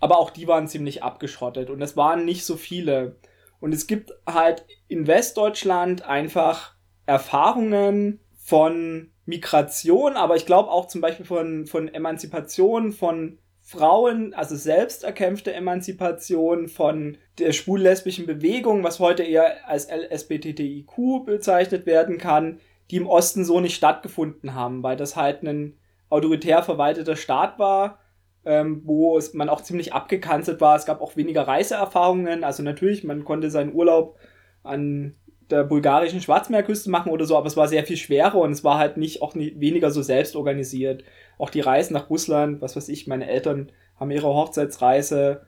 Aber 0.00 0.18
auch 0.18 0.30
die 0.30 0.48
waren 0.48 0.66
ziemlich 0.66 1.02
abgeschottet 1.02 1.70
und 1.70 1.82
es 1.82 1.96
waren 1.96 2.24
nicht 2.24 2.44
so 2.44 2.56
viele. 2.56 3.16
Und 3.60 3.74
es 3.74 3.86
gibt 3.86 4.12
halt 4.26 4.64
in 4.88 5.06
Westdeutschland 5.06 6.04
einfach 6.04 6.74
Erfahrungen 7.08 8.20
von 8.36 9.10
Migration, 9.24 10.16
aber 10.16 10.36
ich 10.36 10.44
glaube 10.44 10.70
auch 10.70 10.88
zum 10.88 11.00
Beispiel 11.00 11.24
von, 11.24 11.66
von 11.66 11.88
Emanzipation 11.88 12.92
von 12.92 13.38
Frauen, 13.62 14.34
also 14.34 14.56
selbst 14.56 15.04
erkämpfte 15.04 15.54
Emanzipation 15.54 16.68
von 16.68 17.16
der 17.38 17.52
schwul-lesbischen 17.52 18.26
Bewegung, 18.26 18.84
was 18.84 19.00
heute 19.00 19.22
eher 19.22 19.66
als 19.66 19.88
LSBTTIQ 19.90 21.24
bezeichnet 21.24 21.86
werden 21.86 22.18
kann, 22.18 22.60
die 22.90 22.96
im 22.96 23.06
Osten 23.06 23.44
so 23.44 23.60
nicht 23.60 23.76
stattgefunden 23.76 24.54
haben, 24.54 24.82
weil 24.82 24.96
das 24.96 25.16
halt 25.16 25.42
ein 25.42 25.78
autoritär 26.10 26.62
verwalteter 26.62 27.16
Staat 27.16 27.58
war, 27.58 28.00
ähm, 28.44 28.82
wo 28.84 29.16
es, 29.16 29.32
man 29.32 29.48
auch 29.48 29.62
ziemlich 29.62 29.94
abgekanzelt 29.94 30.60
war. 30.60 30.76
Es 30.76 30.86
gab 30.86 31.00
auch 31.00 31.16
weniger 31.16 31.48
Reiseerfahrungen. 31.48 32.44
Also 32.44 32.62
natürlich, 32.62 33.02
man 33.04 33.24
konnte 33.24 33.50
seinen 33.50 33.74
Urlaub 33.74 34.18
an 34.62 35.14
der 35.50 35.64
bulgarischen 35.64 36.20
Schwarzmeerküste 36.20 36.90
machen 36.90 37.10
oder 37.10 37.24
so, 37.24 37.36
aber 37.36 37.46
es 37.46 37.56
war 37.56 37.68
sehr 37.68 37.84
viel 37.84 37.96
schwerer 37.96 38.36
und 38.36 38.52
es 38.52 38.64
war 38.64 38.78
halt 38.78 38.96
nicht 38.96 39.22
auch 39.22 39.34
nie, 39.34 39.54
weniger 39.58 39.90
so 39.90 40.02
selbst 40.02 40.36
organisiert. 40.36 41.04
Auch 41.38 41.50
die 41.50 41.60
Reisen 41.60 41.94
nach 41.94 42.10
Russland, 42.10 42.60
was 42.60 42.76
weiß 42.76 42.88
ich, 42.88 43.06
meine 43.06 43.28
Eltern 43.28 43.72
haben 43.98 44.10
ihre 44.10 44.28
Hochzeitsreise 44.28 45.42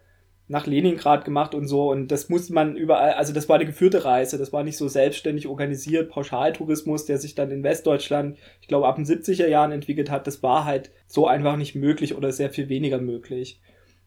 nach 0.49 0.67
Leningrad 0.67 1.25
gemacht 1.25 1.55
und 1.55 1.69
so 1.69 1.91
und 1.91 2.09
das 2.09 2.29
musste 2.29 2.53
man 2.53 2.75
überall, 2.77 3.13
also 3.13 3.33
das 3.33 3.49
war 3.49 3.57
eine 3.57 3.67
geführte 3.67 4.05
Reise, 4.05 4.37
das 4.37 4.53
war 4.53 4.65
nicht 4.65 4.77
so 4.77 4.89
selbstständig 4.89 5.47
organisiert, 5.47 6.11
Pauschaltourismus, 6.11 7.05
der 7.05 7.19
sich 7.19 7.37
dann 7.37 7.53
in 7.53 7.63
Westdeutschland, 7.63 8.37
ich 8.61 8.67
glaube 8.67 8.89
ab 8.89 8.97
den 8.97 9.05
70er 9.05 9.47
Jahren 9.47 9.71
entwickelt 9.71 10.11
hat, 10.11 10.27
das 10.27 10.43
war 10.43 10.65
halt 10.65 10.91
so 11.07 11.29
einfach 11.29 11.57
nicht 11.57 11.77
möglich 11.77 12.17
oder 12.17 12.33
sehr 12.33 12.51
viel 12.51 12.69
weniger 12.69 12.99
möglich. 12.99 13.61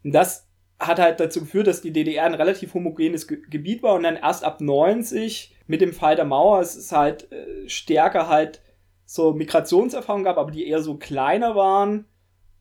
Und 0.03 0.13
das 0.13 0.49
hat 0.79 0.99
halt 0.99 1.19
dazu 1.19 1.41
geführt, 1.41 1.67
dass 1.67 1.81
die 1.81 1.93
DDR 1.93 2.25
ein 2.25 2.33
relativ 2.33 2.73
homogenes 2.73 3.27
Ge 3.27 3.39
Gebiet 3.49 3.83
war 3.83 3.95
und 3.95 4.03
dann 4.03 4.17
erst 4.17 4.43
ab 4.43 4.59
90 4.59 5.52
mit 5.67 5.81
dem 5.81 5.93
Fall 5.93 6.15
der 6.15 6.25
Mauer 6.25 6.59
es 6.61 6.75
ist 6.75 6.91
halt 6.91 7.31
äh, 7.31 7.67
stärker 7.67 8.27
halt 8.27 8.61
so 9.05 9.33
Migrationserfahrungen 9.33 10.25
gab, 10.25 10.37
aber 10.37 10.51
die 10.51 10.67
eher 10.67 10.81
so 10.81 10.95
kleiner 10.95 11.55
waren 11.55 12.05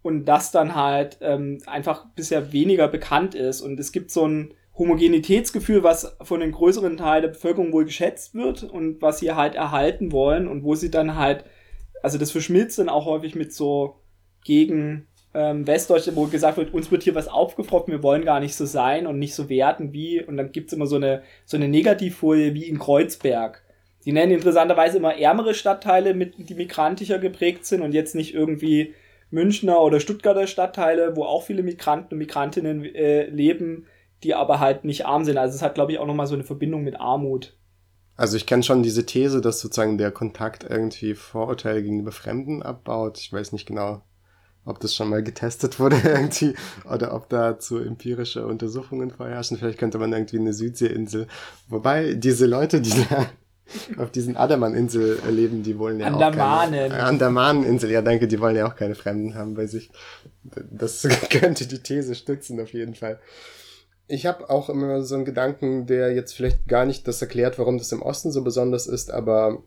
und 0.02 0.24
das 0.26 0.50
dann 0.50 0.74
halt 0.74 1.18
ähm, 1.20 1.62
einfach 1.66 2.06
bisher 2.14 2.52
weniger 2.52 2.88
bekannt 2.88 3.34
ist. 3.34 3.60
Und 3.60 3.78
es 3.78 3.92
gibt 3.92 4.10
so 4.10 4.26
ein 4.26 4.54
Homogenitätsgefühl, 4.76 5.82
was 5.82 6.16
von 6.22 6.40
den 6.40 6.52
größeren 6.52 6.96
Teil 6.96 7.22
der 7.22 7.28
Bevölkerung 7.28 7.72
wohl 7.72 7.84
geschätzt 7.84 8.34
wird 8.34 8.64
und 8.64 9.00
was 9.00 9.18
sie 9.18 9.32
halt 9.32 9.54
erhalten 9.54 10.12
wollen 10.12 10.48
und 10.48 10.64
wo 10.64 10.74
sie 10.74 10.90
dann 10.90 11.16
halt, 11.16 11.44
also 12.02 12.18
das 12.18 12.32
verschmilzt 12.32 12.78
dann 12.78 12.88
auch 12.88 13.06
häufig 13.06 13.34
mit 13.34 13.52
so 13.52 14.00
gegen 14.44 15.08
ähm, 15.34 15.66
Westdeutsche, 15.66 16.14
wo 16.14 16.26
gesagt 16.26 16.58
wird, 16.58 16.74
uns 16.74 16.90
wird 16.90 17.02
hier 17.02 17.14
was 17.14 17.28
aufgefrocken, 17.28 17.92
wir 17.92 18.02
wollen 18.02 18.24
gar 18.24 18.40
nicht 18.40 18.54
so 18.54 18.66
sein 18.66 19.06
und 19.06 19.18
nicht 19.18 19.34
so 19.34 19.48
werten 19.48 19.92
wie, 19.92 20.22
und 20.22 20.36
dann 20.36 20.52
gibt's 20.52 20.72
immer 20.72 20.86
so 20.86 20.96
eine, 20.96 21.22
so 21.46 21.56
eine 21.56 21.68
Negativfolie 21.68 22.54
wie 22.54 22.64
in 22.64 22.78
Kreuzberg. 22.78 23.62
Die 24.04 24.12
nennen 24.12 24.32
interessanterweise 24.32 24.98
immer 24.98 25.16
ärmere 25.16 25.54
Stadtteile, 25.54 26.14
mit, 26.14 26.34
die 26.48 26.54
migrantischer 26.54 27.18
geprägt 27.18 27.66
sind 27.66 27.82
und 27.82 27.92
jetzt 27.92 28.14
nicht 28.14 28.34
irgendwie 28.34 28.94
Münchner 29.30 29.80
oder 29.80 30.00
Stuttgarter 30.00 30.46
Stadtteile, 30.46 31.16
wo 31.16 31.24
auch 31.24 31.44
viele 31.44 31.62
Migranten 31.62 32.14
und 32.14 32.18
Migrantinnen 32.18 32.84
äh, 32.84 33.26
leben, 33.26 33.86
die 34.22 34.34
aber 34.34 34.60
halt 34.60 34.84
nicht 34.84 35.06
arm 35.06 35.24
sind. 35.24 35.38
Also 35.38 35.56
es 35.56 35.62
hat, 35.62 35.74
glaube 35.74 35.92
ich, 35.92 35.98
auch 35.98 36.06
nochmal 36.06 36.26
so 36.26 36.34
eine 36.34 36.44
Verbindung 36.44 36.84
mit 36.84 37.00
Armut. 37.00 37.56
Also 38.16 38.36
ich 38.36 38.46
kenne 38.46 38.62
schon 38.62 38.82
diese 38.82 39.06
These, 39.06 39.40
dass 39.40 39.60
sozusagen 39.60 39.96
der 39.96 40.10
Kontakt 40.10 40.66
irgendwie 40.68 41.14
Vorurteile 41.14 41.82
gegenüber 41.82 42.12
Fremden 42.12 42.62
abbaut. 42.62 43.18
Ich 43.18 43.32
weiß 43.32 43.52
nicht 43.52 43.66
genau, 43.66 44.02
ob 44.64 44.80
das 44.80 44.94
schon 44.94 45.08
mal 45.08 45.22
getestet 45.22 45.80
wurde 45.80 45.96
irgendwie 46.04 46.54
oder 46.88 47.14
ob 47.14 47.28
dazu 47.28 47.78
empirische 47.78 48.46
Untersuchungen 48.46 49.10
vorherrschen. 49.10 49.58
Vielleicht 49.58 49.78
könnte 49.78 49.98
man 49.98 50.12
irgendwie 50.12 50.38
eine 50.38 50.52
Südseeinsel. 50.52 51.26
Wobei 51.68 52.14
diese 52.14 52.46
Leute, 52.46 52.80
die 52.80 52.92
da 53.08 53.26
auf 53.98 54.10
diesen 54.10 54.36
Adaman-Insel 54.36 55.18
leben, 55.30 55.62
die 55.62 55.78
wollen 55.78 56.00
ja 56.00 56.08
Andamanen. 56.08 56.84
auch 56.84 56.88
keine... 56.88 57.02
Andamanen-Insel, 57.04 57.90
ja 57.90 58.02
danke, 58.02 58.28
die 58.28 58.40
wollen 58.40 58.56
ja 58.56 58.66
auch 58.66 58.76
keine 58.76 58.94
Fremden 58.94 59.34
haben 59.34 59.54
bei 59.54 59.66
sich. 59.66 59.90
Das 60.70 61.06
könnte 61.30 61.66
die 61.66 61.82
These 61.82 62.14
stützen 62.14 62.60
auf 62.60 62.72
jeden 62.72 62.94
Fall. 62.94 63.18
Ich 64.08 64.26
habe 64.26 64.50
auch 64.50 64.68
immer 64.68 65.02
so 65.02 65.14
einen 65.14 65.24
Gedanken, 65.24 65.86
der 65.86 66.12
jetzt 66.12 66.34
vielleicht 66.34 66.68
gar 66.68 66.84
nicht 66.84 67.08
das 67.08 67.22
erklärt, 67.22 67.58
warum 67.58 67.78
das 67.78 67.92
im 67.92 68.02
Osten 68.02 68.30
so 68.30 68.42
besonders 68.42 68.86
ist, 68.86 69.10
aber 69.10 69.62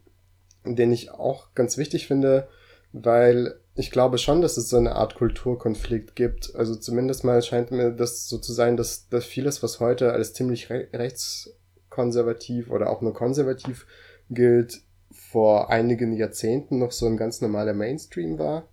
den 0.65 0.91
ich 0.91 1.11
auch 1.11 1.53
ganz 1.55 1.77
wichtig 1.77 2.07
finde, 2.07 2.47
weil 2.91 3.59
ich 3.75 3.91
glaube 3.91 4.17
schon, 4.17 4.41
dass 4.41 4.55
es 4.55 4.69
so 4.69 4.77
eine 4.77 4.95
Art 4.95 5.15
Kulturkonflikt 5.15 6.15
gibt. 6.15 6.55
Also 6.55 6.75
zumindest 6.75 7.25
mal 7.25 7.41
scheint 7.41 7.71
mir 7.71 7.91
das 7.91 8.27
so 8.27 8.37
zu 8.37 8.53
sein, 8.53 8.77
dass, 8.77 9.09
dass 9.09 9.25
vieles, 9.25 9.61
was 9.61 9.81
heute 9.81 10.13
als 10.13 10.33
ziemlich 10.33 10.69
re 10.69 10.87
rechtskonservativ 10.93 12.71
oder 12.71 12.89
auch 12.89 13.01
nur 13.01 13.13
konservativ 13.13 13.85
gilt, 14.29 14.81
vor 15.11 15.69
einigen 15.69 16.13
Jahrzehnten 16.13 16.79
noch 16.79 16.93
so 16.93 17.05
ein 17.05 17.17
ganz 17.17 17.41
normaler 17.41 17.73
Mainstream 17.73 18.39
war. 18.39 18.69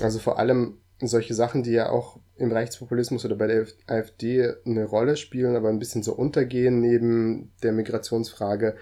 Also 0.00 0.18
vor 0.18 0.38
allem 0.40 0.78
solche 1.00 1.34
Sachen, 1.34 1.62
die 1.62 1.72
ja 1.72 1.90
auch 1.90 2.18
im 2.36 2.50
Rechtspopulismus 2.50 3.24
oder 3.24 3.36
bei 3.36 3.46
der 3.46 3.66
AfD 3.86 4.52
eine 4.66 4.84
Rolle 4.84 5.16
spielen, 5.16 5.54
aber 5.54 5.68
ein 5.68 5.78
bisschen 5.78 6.02
so 6.02 6.14
untergehen 6.14 6.80
neben 6.80 7.52
der 7.62 7.72
Migrationsfrage. 7.72 8.74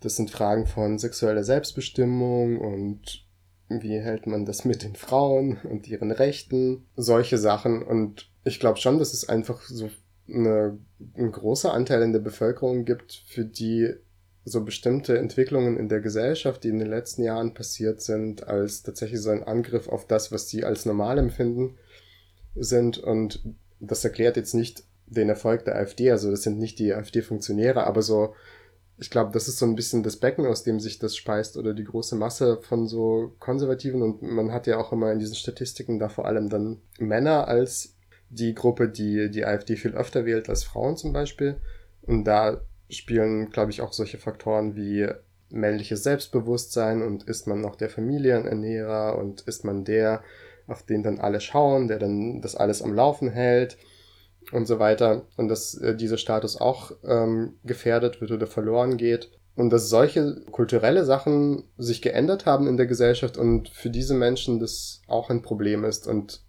Das 0.00 0.16
sind 0.16 0.30
Fragen 0.30 0.66
von 0.66 0.98
sexueller 0.98 1.44
Selbstbestimmung 1.44 2.58
und 2.58 3.27
wie 3.68 3.98
hält 3.98 4.26
man 4.26 4.46
das 4.46 4.64
mit 4.64 4.82
den 4.82 4.96
Frauen 4.96 5.58
und 5.62 5.88
ihren 5.88 6.10
Rechten, 6.10 6.86
solche 6.96 7.38
Sachen. 7.38 7.82
Und 7.82 8.30
ich 8.44 8.60
glaube 8.60 8.78
schon, 8.78 8.98
dass 8.98 9.12
es 9.12 9.28
einfach 9.28 9.62
so 9.62 9.90
eine, 10.28 10.78
ein 11.16 11.32
großer 11.32 11.72
Anteil 11.72 12.02
in 12.02 12.12
der 12.12 12.20
Bevölkerung 12.20 12.84
gibt, 12.84 13.22
für 13.26 13.44
die 13.44 13.94
so 14.44 14.64
bestimmte 14.64 15.18
Entwicklungen 15.18 15.76
in 15.76 15.88
der 15.88 16.00
Gesellschaft, 16.00 16.64
die 16.64 16.68
in 16.68 16.78
den 16.78 16.88
letzten 16.88 17.22
Jahren 17.22 17.52
passiert 17.52 18.00
sind, 18.00 18.46
als 18.46 18.82
tatsächlich 18.82 19.20
so 19.20 19.30
ein 19.30 19.44
Angriff 19.44 19.88
auf 19.88 20.06
das, 20.06 20.32
was 20.32 20.48
sie 20.48 20.64
als 20.64 20.86
normal 20.86 21.18
empfinden, 21.18 21.76
sind. 22.54 22.98
Und 22.98 23.42
das 23.80 24.04
erklärt 24.04 24.36
jetzt 24.36 24.54
nicht 24.54 24.84
den 25.06 25.28
Erfolg 25.28 25.64
der 25.64 25.76
AfD, 25.76 26.10
also 26.10 26.30
das 26.30 26.42
sind 26.42 26.58
nicht 26.58 26.78
die 26.78 26.92
AfD-Funktionäre, 26.92 27.86
aber 27.86 28.02
so, 28.02 28.34
ich 29.00 29.10
glaube, 29.10 29.30
das 29.32 29.46
ist 29.46 29.58
so 29.58 29.66
ein 29.66 29.76
bisschen 29.76 30.02
das 30.02 30.16
Becken, 30.16 30.46
aus 30.46 30.64
dem 30.64 30.80
sich 30.80 30.98
das 30.98 31.16
speist 31.16 31.56
oder 31.56 31.72
die 31.72 31.84
große 31.84 32.16
Masse 32.16 32.58
von 32.60 32.88
so 32.88 33.32
Konservativen. 33.38 34.02
Und 34.02 34.22
man 34.22 34.52
hat 34.52 34.66
ja 34.66 34.78
auch 34.78 34.92
immer 34.92 35.12
in 35.12 35.20
diesen 35.20 35.36
Statistiken 35.36 35.98
da 36.00 36.08
vor 36.08 36.26
allem 36.26 36.48
dann 36.48 36.78
Männer 36.98 37.46
als 37.46 37.94
die 38.28 38.54
Gruppe, 38.54 38.88
die 38.88 39.30
die 39.30 39.44
AfD 39.44 39.76
viel 39.76 39.94
öfter 39.94 40.26
wählt 40.26 40.48
als 40.48 40.64
Frauen 40.64 40.96
zum 40.96 41.12
Beispiel. 41.12 41.60
Und 42.02 42.24
da 42.24 42.60
spielen, 42.90 43.50
glaube 43.50 43.70
ich, 43.70 43.82
auch 43.82 43.92
solche 43.92 44.18
Faktoren 44.18 44.74
wie 44.74 45.08
männliches 45.50 46.02
Selbstbewusstsein 46.02 47.02
und 47.02 47.22
ist 47.22 47.46
man 47.46 47.60
noch 47.60 47.76
der 47.76 47.90
Familienernährer 47.90 49.16
und 49.16 49.42
ist 49.42 49.64
man 49.64 49.84
der, 49.84 50.22
auf 50.66 50.82
den 50.82 51.02
dann 51.04 51.20
alle 51.20 51.40
schauen, 51.40 51.86
der 51.86 51.98
dann 51.98 52.42
das 52.42 52.56
alles 52.56 52.82
am 52.82 52.94
Laufen 52.94 53.30
hält 53.30 53.78
und 54.52 54.66
so 54.66 54.78
weiter. 54.78 55.26
Und 55.36 55.48
dass 55.48 55.74
äh, 55.74 55.94
dieser 55.94 56.18
Status 56.18 56.60
auch 56.60 56.92
ähm, 57.04 57.54
gefährdet 57.64 58.20
wird 58.20 58.30
oder 58.30 58.46
verloren 58.46 58.96
geht. 58.96 59.30
Und 59.56 59.70
dass 59.70 59.88
solche 59.88 60.42
kulturelle 60.52 61.04
Sachen 61.04 61.64
sich 61.76 62.00
geändert 62.00 62.46
haben 62.46 62.68
in 62.68 62.76
der 62.76 62.86
Gesellschaft 62.86 63.36
und 63.36 63.68
für 63.68 63.90
diese 63.90 64.14
Menschen 64.14 64.60
das 64.60 65.02
auch 65.08 65.30
ein 65.30 65.42
Problem 65.42 65.84
ist. 65.84 66.06
Und 66.06 66.42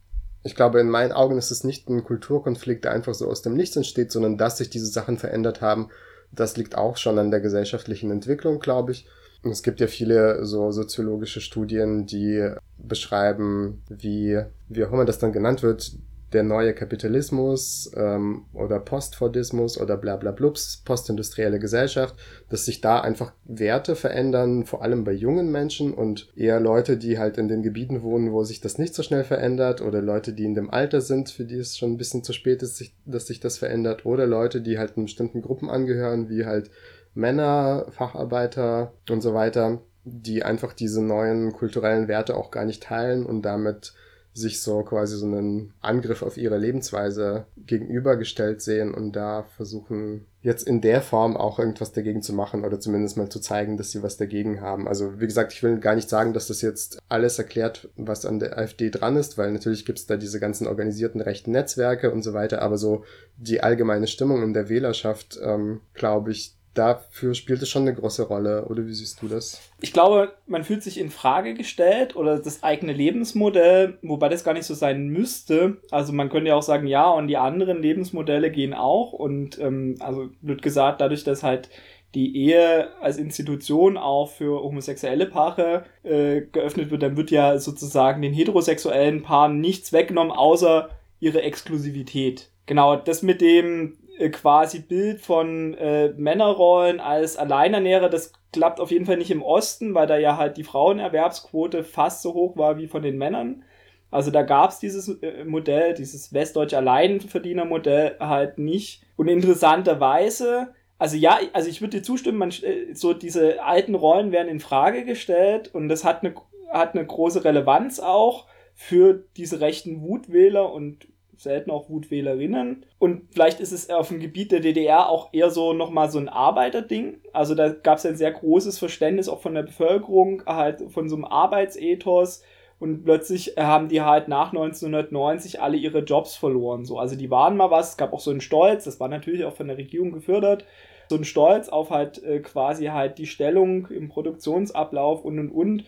ich 0.43 0.55
glaube, 0.55 0.79
in 0.79 0.89
meinen 0.89 1.11
Augen 1.11 1.37
ist 1.37 1.49
es 1.49 1.63
nicht 1.63 1.89
ein 1.89 2.03
Kulturkonflikt, 2.03 2.85
der 2.85 2.91
einfach 2.91 3.15
so 3.15 3.27
aus 3.27 3.41
dem 3.41 3.55
Nichts 3.55 3.75
entsteht, 3.75 4.11
sondern 4.11 4.37
dass 4.37 4.59
sich 4.59 4.69
diese 4.69 4.85
Sachen 4.85 5.17
verändert 5.17 5.61
haben. 5.61 5.89
Das 6.31 6.55
liegt 6.55 6.77
auch 6.77 6.97
schon 6.97 7.17
an 7.17 7.31
der 7.31 7.41
gesellschaftlichen 7.41 8.11
Entwicklung, 8.11 8.59
glaube 8.59 8.91
ich. 8.91 9.07
Und 9.43 9.51
es 9.51 9.63
gibt 9.63 9.79
ja 9.79 9.87
viele 9.87 10.45
so 10.45 10.71
soziologische 10.71 11.41
Studien, 11.41 12.05
die 12.05 12.53
beschreiben, 12.77 13.83
wie, 13.89 14.39
wie 14.67 14.83
auch 14.83 14.91
immer 14.91 15.05
das 15.05 15.19
dann 15.19 15.31
genannt 15.31 15.63
wird, 15.63 15.93
der 16.33 16.43
neue 16.43 16.73
Kapitalismus 16.73 17.91
ähm, 17.95 18.45
oder 18.53 18.79
Postfordismus 18.79 19.79
oder 19.79 19.97
bla 19.97 20.15
bla 20.15 20.31
blups, 20.31 20.81
postindustrielle 20.85 21.59
Gesellschaft, 21.59 22.15
dass 22.49 22.65
sich 22.65 22.81
da 22.81 23.01
einfach 23.01 23.33
Werte 23.45 23.95
verändern, 23.95 24.65
vor 24.65 24.83
allem 24.83 25.03
bei 25.03 25.11
jungen 25.11 25.51
Menschen 25.51 25.93
und 25.93 26.31
eher 26.35 26.59
Leute, 26.59 26.97
die 26.97 27.17
halt 27.17 27.37
in 27.37 27.47
den 27.47 27.63
Gebieten 27.63 28.03
wohnen, 28.03 28.31
wo 28.31 28.43
sich 28.43 28.61
das 28.61 28.77
nicht 28.77 28.93
so 28.93 29.01
schnell 29.01 29.23
verändert 29.23 29.81
oder 29.81 30.01
Leute, 30.01 30.33
die 30.33 30.45
in 30.45 30.55
dem 30.55 30.69
Alter 30.69 31.01
sind, 31.01 31.29
für 31.29 31.45
die 31.45 31.57
es 31.57 31.77
schon 31.77 31.93
ein 31.93 31.97
bisschen 31.97 32.23
zu 32.23 32.33
spät 32.33 32.61
ist, 32.61 32.83
dass 33.05 33.27
sich 33.27 33.39
das 33.39 33.57
verändert 33.57 34.05
oder 34.05 34.27
Leute, 34.27 34.61
die 34.61 34.77
halt 34.77 34.97
in 34.97 35.05
bestimmten 35.05 35.41
Gruppen 35.41 35.69
angehören, 35.69 36.29
wie 36.29 36.45
halt 36.45 36.69
Männer, 37.13 37.87
Facharbeiter 37.89 38.93
und 39.09 39.21
so 39.21 39.33
weiter, 39.33 39.81
die 40.03 40.43
einfach 40.43 40.73
diese 40.73 41.03
neuen 41.03 41.53
kulturellen 41.53 42.07
Werte 42.07 42.35
auch 42.35 42.51
gar 42.51 42.65
nicht 42.65 42.83
teilen 42.83 43.25
und 43.25 43.41
damit 43.41 43.93
sich 44.33 44.61
so 44.61 44.83
quasi 44.83 45.17
so 45.17 45.25
einen 45.25 45.73
Angriff 45.81 46.21
auf 46.21 46.37
ihre 46.37 46.57
Lebensweise 46.57 47.45
gegenübergestellt 47.57 48.61
sehen 48.61 48.93
und 48.93 49.13
da 49.15 49.43
versuchen 49.55 50.25
jetzt 50.41 50.67
in 50.67 50.79
der 50.79 51.01
Form 51.01 51.35
auch 51.35 51.59
irgendwas 51.59 51.91
dagegen 51.91 52.21
zu 52.21 52.31
machen 52.33 52.63
oder 52.63 52.79
zumindest 52.79 53.17
mal 53.17 53.29
zu 53.29 53.39
zeigen, 53.39 53.75
dass 53.75 53.91
sie 53.91 54.01
was 54.03 54.15
dagegen 54.15 54.61
haben. 54.61 54.87
Also 54.87 55.19
wie 55.19 55.25
gesagt, 55.25 55.51
ich 55.51 55.61
will 55.63 55.79
gar 55.79 55.95
nicht 55.95 56.09
sagen, 56.09 56.33
dass 56.33 56.47
das 56.47 56.61
jetzt 56.61 56.99
alles 57.09 57.37
erklärt, 57.37 57.89
was 57.97 58.25
an 58.25 58.39
der 58.39 58.57
AfD 58.57 58.89
dran 58.89 59.17
ist, 59.17 59.37
weil 59.37 59.51
natürlich 59.51 59.85
gibt 59.85 59.99
es 59.99 60.05
da 60.05 60.15
diese 60.15 60.39
ganzen 60.39 60.67
organisierten 60.67 61.19
rechten 61.19 61.51
Netzwerke 61.51 62.11
und 62.11 62.21
so 62.21 62.33
weiter, 62.33 62.61
aber 62.61 62.77
so 62.77 63.03
die 63.37 63.61
allgemeine 63.61 64.07
Stimmung 64.07 64.43
in 64.43 64.53
der 64.53 64.69
Wählerschaft, 64.69 65.39
ähm, 65.43 65.81
glaube 65.93 66.31
ich, 66.31 66.55
dafür 66.73 67.33
spielt 67.33 67.61
es 67.61 67.69
schon 67.69 67.83
eine 67.83 67.93
große 67.93 68.23
Rolle. 68.23 68.65
Oder 68.65 68.85
wie 68.85 68.93
siehst 68.93 69.21
du 69.21 69.27
das? 69.27 69.61
Ich 69.81 69.93
glaube, 69.93 70.33
man 70.47 70.63
fühlt 70.63 70.83
sich 70.83 70.99
in 70.99 71.09
Frage 71.09 71.53
gestellt 71.53 72.15
oder 72.15 72.39
das 72.39 72.63
eigene 72.63 72.93
Lebensmodell, 72.93 73.97
wobei 74.01 74.29
das 74.29 74.43
gar 74.43 74.53
nicht 74.53 74.65
so 74.65 74.73
sein 74.73 75.07
müsste. 75.09 75.77
Also 75.91 76.13
man 76.13 76.29
könnte 76.29 76.49
ja 76.49 76.55
auch 76.55 76.63
sagen, 76.63 76.87
ja, 76.87 77.09
und 77.09 77.27
die 77.27 77.37
anderen 77.37 77.81
Lebensmodelle 77.81 78.51
gehen 78.51 78.73
auch. 78.73 79.13
Und 79.13 79.59
ähm, 79.59 79.95
also 79.99 80.29
wird 80.41 80.61
gesagt, 80.61 81.01
dadurch, 81.01 81.23
dass 81.23 81.43
halt 81.43 81.69
die 82.15 82.35
Ehe 82.35 82.89
als 83.01 83.17
Institution 83.17 83.97
auch 83.97 84.29
für 84.29 84.63
homosexuelle 84.63 85.27
Paare 85.27 85.85
äh, 86.03 86.41
geöffnet 86.41 86.89
wird, 86.89 87.03
dann 87.03 87.17
wird 87.17 87.29
ja 87.29 87.59
sozusagen 87.59 88.21
den 88.21 88.33
heterosexuellen 88.33 89.21
Paaren 89.21 89.59
nichts 89.59 89.93
weggenommen, 89.93 90.31
außer 90.31 90.89
ihre 91.19 91.41
Exklusivität. 91.43 92.49
Genau, 92.65 92.95
das 92.95 93.21
mit 93.21 93.41
dem 93.41 93.97
quasi 94.27 94.79
Bild 94.79 95.21
von 95.21 95.73
äh, 95.75 96.09
Männerrollen 96.09 96.99
als 96.99 97.37
Alleinernährer, 97.37 98.09
das 98.09 98.33
klappt 98.51 98.81
auf 98.81 98.91
jeden 98.91 99.05
Fall 99.05 99.17
nicht 99.17 99.31
im 99.31 99.41
Osten, 99.41 99.95
weil 99.95 100.07
da 100.07 100.17
ja 100.17 100.35
halt 100.35 100.57
die 100.57 100.65
Frauenerwerbsquote 100.65 101.85
fast 101.85 102.21
so 102.21 102.33
hoch 102.33 102.57
war 102.57 102.77
wie 102.77 102.87
von 102.87 103.01
den 103.01 103.17
Männern. 103.17 103.63
Also 104.11 104.31
da 104.31 104.41
gab 104.41 104.71
es 104.71 104.79
dieses 104.79 105.07
äh, 105.21 105.45
Modell, 105.45 105.93
dieses 105.93 106.33
westdeutsche 106.33 106.77
Alleinverdienermodell 106.77 108.17
halt 108.19 108.57
nicht. 108.57 109.03
Und 109.15 109.27
interessanterweise, 109.27 110.73
also 110.97 111.15
ja, 111.15 111.39
also 111.53 111.69
ich 111.69 111.81
würde 111.81 111.97
dir 111.97 112.03
zustimmen, 112.03 112.39
man, 112.39 112.49
äh, 112.49 112.93
so 112.93 113.13
diese 113.13 113.63
alten 113.63 113.95
Rollen 113.95 114.31
werden 114.31 114.49
in 114.49 114.59
Frage 114.59 115.05
gestellt 115.05 115.73
und 115.73 115.87
das 115.89 116.03
hat 116.03 116.23
eine, 116.23 116.33
hat 116.71 116.95
eine 116.95 117.05
große 117.05 117.45
Relevanz 117.45 117.99
auch 117.99 118.47
für 118.73 119.25
diese 119.37 119.61
rechten 119.61 120.01
Wutwähler 120.01 120.71
und 120.71 121.07
selten 121.39 121.71
auch 121.71 121.89
Wutwählerinnen. 121.89 122.85
Und 122.99 123.21
vielleicht 123.31 123.59
ist 123.59 123.71
es 123.71 123.89
auf 123.89 124.09
dem 124.09 124.19
Gebiet 124.19 124.51
der 124.51 124.59
DDR 124.59 125.09
auch 125.09 125.29
eher 125.31 125.49
so 125.49 125.73
nochmal 125.73 126.11
so 126.11 126.19
ein 126.19 126.29
Arbeiterding. 126.29 127.17
Also 127.31 127.55
da 127.55 127.69
gab 127.69 127.97
es 127.97 128.05
ein 128.05 128.17
sehr 128.17 128.31
großes 128.31 128.77
Verständnis 128.77 129.29
auch 129.29 129.39
von 129.39 129.55
der 129.55 129.63
Bevölkerung, 129.63 130.43
halt 130.45 130.91
von 130.91 131.07
so 131.07 131.15
einem 131.15 131.25
Arbeitsethos. 131.25 132.43
Und 132.79 133.03
plötzlich 133.03 133.55
haben 133.57 133.89
die 133.89 134.01
halt 134.01 134.27
nach 134.27 134.49
1990 134.53 135.61
alle 135.61 135.77
ihre 135.77 135.99
Jobs 135.99 136.35
verloren. 136.35 136.85
So. 136.85 136.97
Also 136.97 137.15
die 137.15 137.29
waren 137.29 137.57
mal 137.57 137.71
was, 137.71 137.91
es 137.91 137.97
gab 137.97 138.13
auch 138.13 138.21
so 138.21 138.31
einen 138.31 138.41
Stolz, 138.41 138.85
das 138.85 138.99
war 138.99 139.07
natürlich 139.07 139.43
auch 139.45 139.53
von 139.53 139.67
der 139.67 139.77
Regierung 139.77 140.11
gefördert, 140.11 140.65
so 141.09 141.15
ein 141.15 141.25
Stolz 141.25 141.69
auf 141.69 141.89
halt 141.89 142.23
äh, 142.23 142.39
quasi 142.39 142.85
halt 142.85 143.17
die 143.17 143.25
Stellung 143.25 143.87
im 143.87 144.09
Produktionsablauf 144.09 145.25
und 145.25 145.39
und 145.39 145.51
und. 145.51 145.85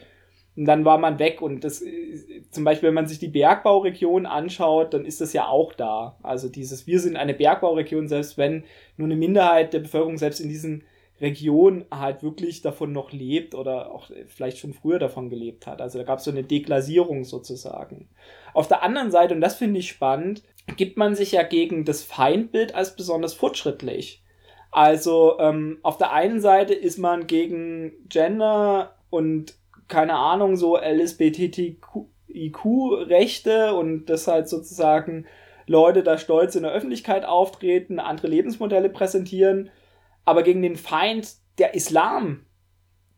Und 0.55 0.65
dann 0.65 0.85
war 0.85 0.97
man 0.97 1.19
weg. 1.19 1.41
Und 1.41 1.63
das, 1.63 1.83
zum 2.49 2.63
Beispiel, 2.63 2.87
wenn 2.87 2.95
man 2.95 3.07
sich 3.07 3.19
die 3.19 3.29
Bergbauregion 3.29 4.25
anschaut, 4.25 4.93
dann 4.93 5.05
ist 5.05 5.21
das 5.21 5.33
ja 5.33 5.47
auch 5.47 5.73
da. 5.73 6.17
Also 6.23 6.49
dieses, 6.49 6.87
wir 6.87 6.99
sind 6.99 7.15
eine 7.15 7.33
Bergbauregion, 7.33 8.07
selbst 8.07 8.37
wenn 8.37 8.63
nur 8.97 9.07
eine 9.07 9.15
Minderheit 9.15 9.73
der 9.73 9.79
Bevölkerung 9.79 10.17
selbst 10.17 10.39
in 10.39 10.49
diesen 10.49 10.83
Regionen 11.21 11.85
halt 11.91 12.23
wirklich 12.23 12.61
davon 12.61 12.91
noch 12.91 13.11
lebt 13.11 13.53
oder 13.53 13.91
auch 13.91 14.09
vielleicht 14.27 14.57
schon 14.57 14.73
früher 14.73 14.97
davon 14.97 15.29
gelebt 15.29 15.67
hat. 15.67 15.79
Also 15.79 15.99
da 15.99 16.03
gab 16.03 16.19
es 16.19 16.25
so 16.25 16.31
eine 16.31 16.43
Deklassierung 16.43 17.23
sozusagen. 17.23 18.09
Auf 18.53 18.67
der 18.67 18.81
anderen 18.81 19.11
Seite, 19.11 19.35
und 19.35 19.41
das 19.41 19.55
finde 19.55 19.79
ich 19.79 19.89
spannend, 19.89 20.41
gibt 20.77 20.97
man 20.97 21.15
sich 21.15 21.31
ja 21.31 21.43
gegen 21.43 21.85
das 21.85 22.01
Feindbild 22.01 22.73
als 22.75 22.95
besonders 22.95 23.33
fortschrittlich. 23.33 24.23
Also 24.71 25.37
ähm, 25.39 25.79
auf 25.83 25.97
der 25.97 26.11
einen 26.11 26.39
Seite 26.39 26.73
ist 26.73 26.97
man 26.97 27.27
gegen 27.27 27.91
Gender 28.07 28.95
und 29.09 29.55
keine 29.91 30.15
Ahnung, 30.15 30.55
so 30.55 30.75
LSBTQ-Rechte 30.77 33.75
und 33.75 34.05
das 34.05 34.27
halt 34.27 34.49
sozusagen 34.49 35.27
Leute 35.67 36.01
da 36.01 36.17
stolz 36.17 36.55
in 36.55 36.63
der 36.63 36.71
Öffentlichkeit 36.71 37.25
auftreten, 37.25 37.99
andere 37.99 38.25
Lebensmodelle 38.27 38.89
präsentieren, 38.89 39.69
aber 40.25 40.41
gegen 40.41 40.63
den 40.63 40.77
Feind 40.77 41.35
der 41.59 41.75
Islam, 41.75 42.47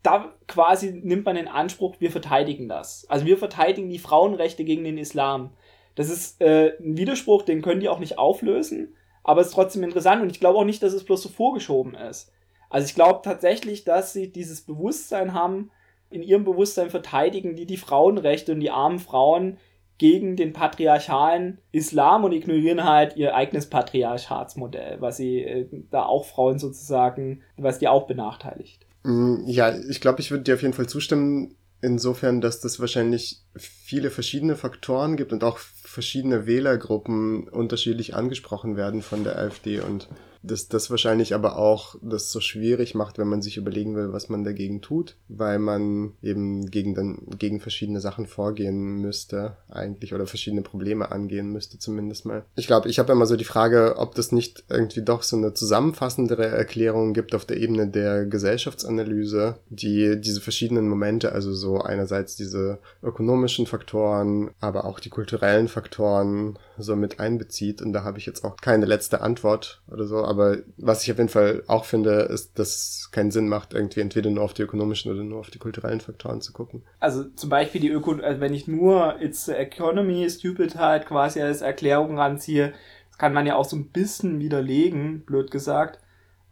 da 0.01 0.33
quasi 0.47 0.91
nimmt 0.91 1.25
man 1.25 1.37
in 1.37 1.47
Anspruch, 1.47 1.95
wir 1.99 2.11
verteidigen 2.11 2.67
das. 2.67 3.05
Also 3.07 3.25
wir 3.25 3.37
verteidigen 3.37 3.89
die 3.89 3.99
Frauenrechte 3.99 4.65
gegen 4.65 4.83
den 4.83 4.97
Islam. 4.97 5.51
Das 5.95 6.09
ist 6.09 6.41
äh, 6.41 6.75
ein 6.79 6.97
Widerspruch, 6.97 7.43
den 7.43 7.61
können 7.61 7.79
die 7.79 7.87
auch 7.87 7.99
nicht 7.99 8.17
auflösen, 8.17 8.95
aber 9.23 9.41
es 9.41 9.47
ist 9.47 9.53
trotzdem 9.53 9.83
interessant 9.83 10.21
und 10.21 10.31
ich 10.31 10.39
glaube 10.39 10.59
auch 10.59 10.65
nicht, 10.65 10.83
dass 10.83 10.93
es 10.93 11.05
bloß 11.05 11.21
so 11.21 11.29
vorgeschoben 11.29 11.95
ist. 11.95 12.31
Also 12.69 12.85
ich 12.85 12.95
glaube 12.95 13.21
tatsächlich, 13.23 13.83
dass 13.83 14.11
sie 14.11 14.31
dieses 14.31 14.61
Bewusstsein 14.61 15.33
haben, 15.33 15.71
in 16.13 16.23
ihrem 16.23 16.43
Bewusstsein 16.43 16.89
verteidigen 16.89 17.55
die 17.55 17.65
die 17.65 17.77
Frauenrechte 17.77 18.53
und 18.53 18.59
die 18.59 18.71
armen 18.71 18.99
Frauen 18.99 19.57
gegen 19.97 20.35
den 20.35 20.53
patriarchalen 20.53 21.59
Islam 21.71 22.23
und 22.23 22.31
ignorieren 22.31 22.83
halt 22.83 23.15
ihr 23.15 23.35
eigenes 23.35 23.69
Patriarchatsmodell, 23.69 24.99
was 24.99 25.17
sie 25.17 25.43
äh, 25.43 25.67
da 25.91 26.03
auch 26.03 26.25
Frauen 26.25 26.59
sozusagen, 26.59 27.41
was 27.57 27.79
die 27.79 27.87
auch 27.87 28.07
benachteiligt. 28.07 28.85
Mm, 29.03 29.45
ja, 29.45 29.73
ich 29.89 30.01
glaube, 30.01 30.19
ich 30.21 30.31
würde 30.31 30.43
dir 30.43 30.55
auf 30.55 30.61
jeden 30.61 30.73
Fall 30.73 30.87
zustimmen. 30.87 31.55
insofern, 31.81 32.39
dass 32.39 32.61
das 32.61 32.79
wahrscheinlich 32.79 33.41
viele 33.57 34.09
verschiedene 34.09 34.55
Faktoren 34.55 35.17
gibt 35.17 35.33
und 35.33 35.43
auch 35.43 35.57
verschiedene 35.57 36.47
Wählergruppen 36.47 37.49
unterschiedlich 37.49 38.15
angesprochen 38.15 38.77
werden 38.77 39.01
von 39.01 39.23
der 39.25 39.37
AfD 39.37 39.81
und 39.81 40.07
dass 40.43 40.67
das 40.67 40.89
wahrscheinlich 40.89 41.33
aber 41.33 41.57
auch 41.57 41.95
das 42.01 42.31
so 42.31 42.39
schwierig 42.39 42.95
macht, 42.95 43.17
wenn 43.17 43.27
man 43.27 43.41
sich 43.41 43.57
überlegen 43.57 43.95
will, 43.95 44.11
was 44.11 44.29
man 44.29 44.43
dagegen 44.43 44.81
tut, 44.81 45.15
weil 45.29 45.57
man 45.57 46.11
eben 46.21 46.69
gegen 46.69 46.93
dann 46.93 47.19
gegen 47.39 47.59
verschiedene 47.59 48.01
Sachen 48.01 48.27
vorgehen 48.27 48.97
müsste 48.97 49.57
eigentlich 49.69 50.13
oder 50.13 50.27
verschiedene 50.27 50.61
Probleme 50.61 51.11
angehen 51.11 51.51
müsste 51.51 51.79
zumindest 51.79 52.25
mal. 52.25 52.43
Ich 52.55 52.67
glaube, 52.67 52.89
ich 52.89 52.99
habe 52.99 53.13
immer 53.13 53.25
so 53.25 53.35
die 53.35 53.43
Frage, 53.43 53.95
ob 53.97 54.15
das 54.15 54.31
nicht 54.31 54.65
irgendwie 54.69 55.01
doch 55.01 55.23
so 55.23 55.37
eine 55.37 55.53
zusammenfassendere 55.53 56.45
Erklärung 56.45 57.13
gibt 57.13 57.33
auf 57.33 57.45
der 57.45 57.57
Ebene 57.57 57.87
der 57.87 58.25
Gesellschaftsanalyse, 58.25 59.55
die 59.69 60.19
diese 60.19 60.41
verschiedenen 60.41 60.89
Momente, 60.89 61.31
also 61.31 61.53
so 61.53 61.79
einerseits 61.79 62.35
diese 62.35 62.79
ökonomischen 63.01 63.65
Faktoren, 63.65 64.51
aber 64.59 64.85
auch 64.85 64.99
die 64.99 65.09
kulturellen 65.09 65.69
Faktoren 65.69 66.59
so 66.77 66.95
mit 66.95 67.19
einbezieht 67.19 67.81
und 67.81 67.93
da 67.93 68.03
habe 68.03 68.17
ich 68.17 68.25
jetzt 68.25 68.43
auch 68.43 68.57
keine 68.57 68.85
letzte 68.85 69.21
Antwort 69.21 69.81
oder 69.89 70.05
so, 70.05 70.23
aber 70.33 70.57
was 70.77 71.03
ich 71.03 71.11
auf 71.11 71.17
jeden 71.17 71.29
Fall 71.29 71.63
auch 71.67 71.85
finde, 71.85 72.21
ist, 72.23 72.59
dass 72.59 72.69
es 72.69 73.11
keinen 73.11 73.31
Sinn 73.31 73.47
macht, 73.47 73.73
irgendwie 73.73 74.01
entweder 74.01 74.29
nur 74.29 74.43
auf 74.43 74.53
die 74.53 74.63
ökonomischen 74.63 75.11
oder 75.11 75.23
nur 75.23 75.39
auf 75.39 75.49
die 75.49 75.59
kulturellen 75.59 76.01
Faktoren 76.01 76.41
zu 76.41 76.53
gucken. 76.53 76.83
Also 76.99 77.23
zum 77.23 77.49
Beispiel 77.49 77.81
die 77.81 77.89
Öko, 77.89 78.13
also 78.13 78.41
wenn 78.41 78.53
ich 78.53 78.67
nur 78.67 79.21
It's 79.21 79.45
the 79.45 79.53
Economy 79.53 80.29
Stupid 80.29 80.75
halt 80.75 81.05
quasi 81.05 81.41
als 81.41 81.61
Erklärung 81.61 82.17
ranziehe, 82.17 82.73
das 83.09 83.17
kann 83.17 83.33
man 83.33 83.45
ja 83.45 83.55
auch 83.55 83.65
so 83.65 83.75
ein 83.75 83.89
bisschen 83.89 84.39
widerlegen, 84.39 85.21
blöd 85.21 85.51
gesagt 85.51 85.99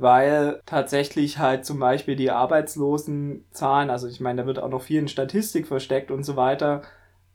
weil 0.01 0.61
tatsächlich 0.65 1.37
halt 1.37 1.63
zum 1.63 1.77
Beispiel 1.77 2.15
die 2.15 2.31
Arbeitslosenzahlen, 2.31 3.91
also 3.91 4.07
ich 4.07 4.19
meine, 4.19 4.41
da 4.41 4.47
wird 4.47 4.57
auch 4.57 4.69
noch 4.69 4.81
viel 4.81 4.99
in 4.99 5.07
Statistik 5.07 5.67
versteckt 5.67 6.09
und 6.09 6.23
so 6.23 6.35
weiter, 6.35 6.81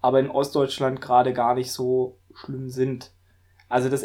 aber 0.01 0.19
in 0.19 0.29
Ostdeutschland 0.29 1.01
gerade 1.01 1.33
gar 1.33 1.55
nicht 1.55 1.71
so 1.71 2.19
schlimm 2.35 2.69
sind. 2.69 3.13
Also 3.69 3.89
das 3.89 4.03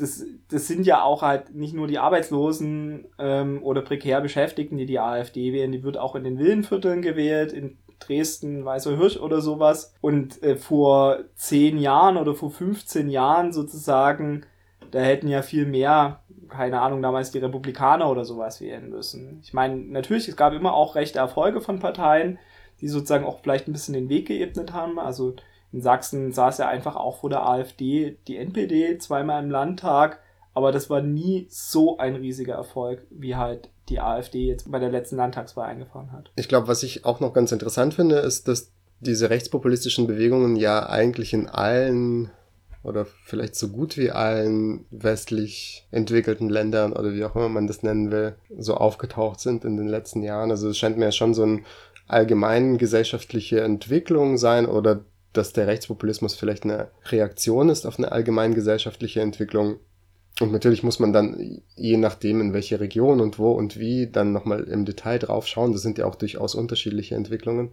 das, 0.00 0.24
das 0.50 0.66
sind 0.66 0.86
ja 0.86 1.02
auch 1.02 1.22
halt 1.22 1.54
nicht 1.54 1.74
nur 1.74 1.86
die 1.86 1.98
Arbeitslosen 1.98 3.06
ähm, 3.18 3.62
oder 3.62 3.82
prekär 3.82 4.20
Beschäftigten, 4.20 4.76
die 4.76 4.86
die 4.86 4.98
AfD 4.98 5.52
wählen, 5.52 5.72
die 5.72 5.82
wird 5.82 5.98
auch 5.98 6.14
in 6.14 6.24
den 6.24 6.38
Villenvierteln 6.38 7.02
gewählt, 7.02 7.52
in 7.52 7.76
Dresden, 7.98 8.64
Weißer 8.64 8.96
Hirsch 8.96 9.16
oder 9.16 9.40
sowas. 9.40 9.94
Und 10.00 10.42
äh, 10.42 10.56
vor 10.56 11.18
zehn 11.34 11.78
Jahren 11.78 12.16
oder 12.16 12.34
vor 12.34 12.50
15 12.50 13.08
Jahren 13.08 13.52
sozusagen, 13.52 14.46
da 14.90 15.00
hätten 15.00 15.28
ja 15.28 15.42
viel 15.42 15.66
mehr, 15.66 16.20
keine 16.48 16.80
Ahnung, 16.80 17.02
damals 17.02 17.30
die 17.30 17.38
Republikaner 17.38 18.10
oder 18.10 18.24
sowas 18.24 18.60
wählen 18.60 18.88
müssen. 18.88 19.40
Ich 19.42 19.52
meine, 19.52 19.76
natürlich, 19.76 20.28
es 20.28 20.36
gab 20.36 20.52
immer 20.52 20.74
auch 20.74 20.94
rechte 20.94 21.18
Erfolge 21.18 21.60
von 21.60 21.78
Parteien, 21.78 22.38
die 22.80 22.88
sozusagen 22.88 23.24
auch 23.24 23.40
vielleicht 23.40 23.68
ein 23.68 23.72
bisschen 23.72 23.94
den 23.94 24.08
Weg 24.08 24.28
geebnet 24.28 24.72
haben. 24.72 24.98
Also 24.98 25.34
in 25.72 25.80
Sachsen 25.80 26.32
saß 26.32 26.58
ja 26.58 26.68
einfach 26.68 26.96
auch 26.96 27.20
vor 27.20 27.30
der 27.30 27.46
AfD 27.46 28.18
die 28.26 28.36
NPD 28.36 28.98
zweimal 28.98 29.42
im 29.42 29.50
Landtag, 29.50 30.20
aber 30.54 30.72
das 30.72 30.90
war 30.90 31.02
nie 31.02 31.46
so 31.50 31.98
ein 31.98 32.16
riesiger 32.16 32.54
Erfolg, 32.54 33.06
wie 33.10 33.36
halt 33.36 33.70
die 33.88 34.00
AfD 34.00 34.46
jetzt 34.46 34.70
bei 34.70 34.78
der 34.78 34.90
letzten 34.90 35.16
Landtagswahl 35.16 35.68
eingefahren 35.68 36.12
hat. 36.12 36.30
Ich 36.36 36.48
glaube, 36.48 36.68
was 36.68 36.82
ich 36.82 37.04
auch 37.04 37.20
noch 37.20 37.32
ganz 37.32 37.52
interessant 37.52 37.94
finde, 37.94 38.16
ist, 38.16 38.48
dass 38.48 38.72
diese 39.00 39.30
rechtspopulistischen 39.30 40.06
Bewegungen 40.06 40.56
ja 40.56 40.88
eigentlich 40.88 41.32
in 41.32 41.48
allen 41.48 42.30
oder 42.82 43.04
vielleicht 43.24 43.54
so 43.56 43.68
gut 43.68 43.96
wie 43.96 44.10
allen 44.10 44.86
westlich 44.90 45.86
entwickelten 45.90 46.48
Ländern 46.48 46.92
oder 46.92 47.12
wie 47.12 47.24
auch 47.24 47.36
immer 47.36 47.48
man 47.48 47.66
das 47.66 47.82
nennen 47.82 48.10
will, 48.10 48.36
so 48.56 48.74
aufgetaucht 48.74 49.40
sind 49.40 49.64
in 49.64 49.76
den 49.76 49.88
letzten 49.88 50.22
Jahren. 50.22 50.50
Also 50.50 50.68
es 50.68 50.78
scheint 50.78 50.96
mir 50.96 51.06
ja 51.06 51.12
schon 51.12 51.34
so 51.34 51.42
eine 51.42 51.62
allgemein 52.06 52.78
gesellschaftliche 52.78 53.60
Entwicklung 53.60 54.38
sein 54.38 54.66
oder 54.66 55.04
dass 55.32 55.52
der 55.52 55.66
Rechtspopulismus 55.66 56.34
vielleicht 56.34 56.64
eine 56.64 56.88
Reaktion 57.06 57.68
ist 57.68 57.86
auf 57.86 57.98
eine 57.98 58.12
allgemein 58.12 58.54
gesellschaftliche 58.54 59.20
Entwicklung. 59.20 59.76
Und 60.40 60.52
natürlich 60.52 60.82
muss 60.82 61.00
man 61.00 61.12
dann, 61.12 61.62
je 61.74 61.96
nachdem, 61.96 62.40
in 62.40 62.52
welche 62.52 62.80
Region 62.80 63.20
und 63.20 63.38
wo 63.38 63.52
und 63.52 63.78
wie, 63.78 64.06
dann 64.06 64.32
nochmal 64.32 64.64
im 64.64 64.84
Detail 64.84 65.18
drauf 65.18 65.46
schauen. 65.46 65.72
Das 65.72 65.82
sind 65.82 65.98
ja 65.98 66.06
auch 66.06 66.14
durchaus 66.14 66.54
unterschiedliche 66.54 67.16
Entwicklungen. 67.16 67.72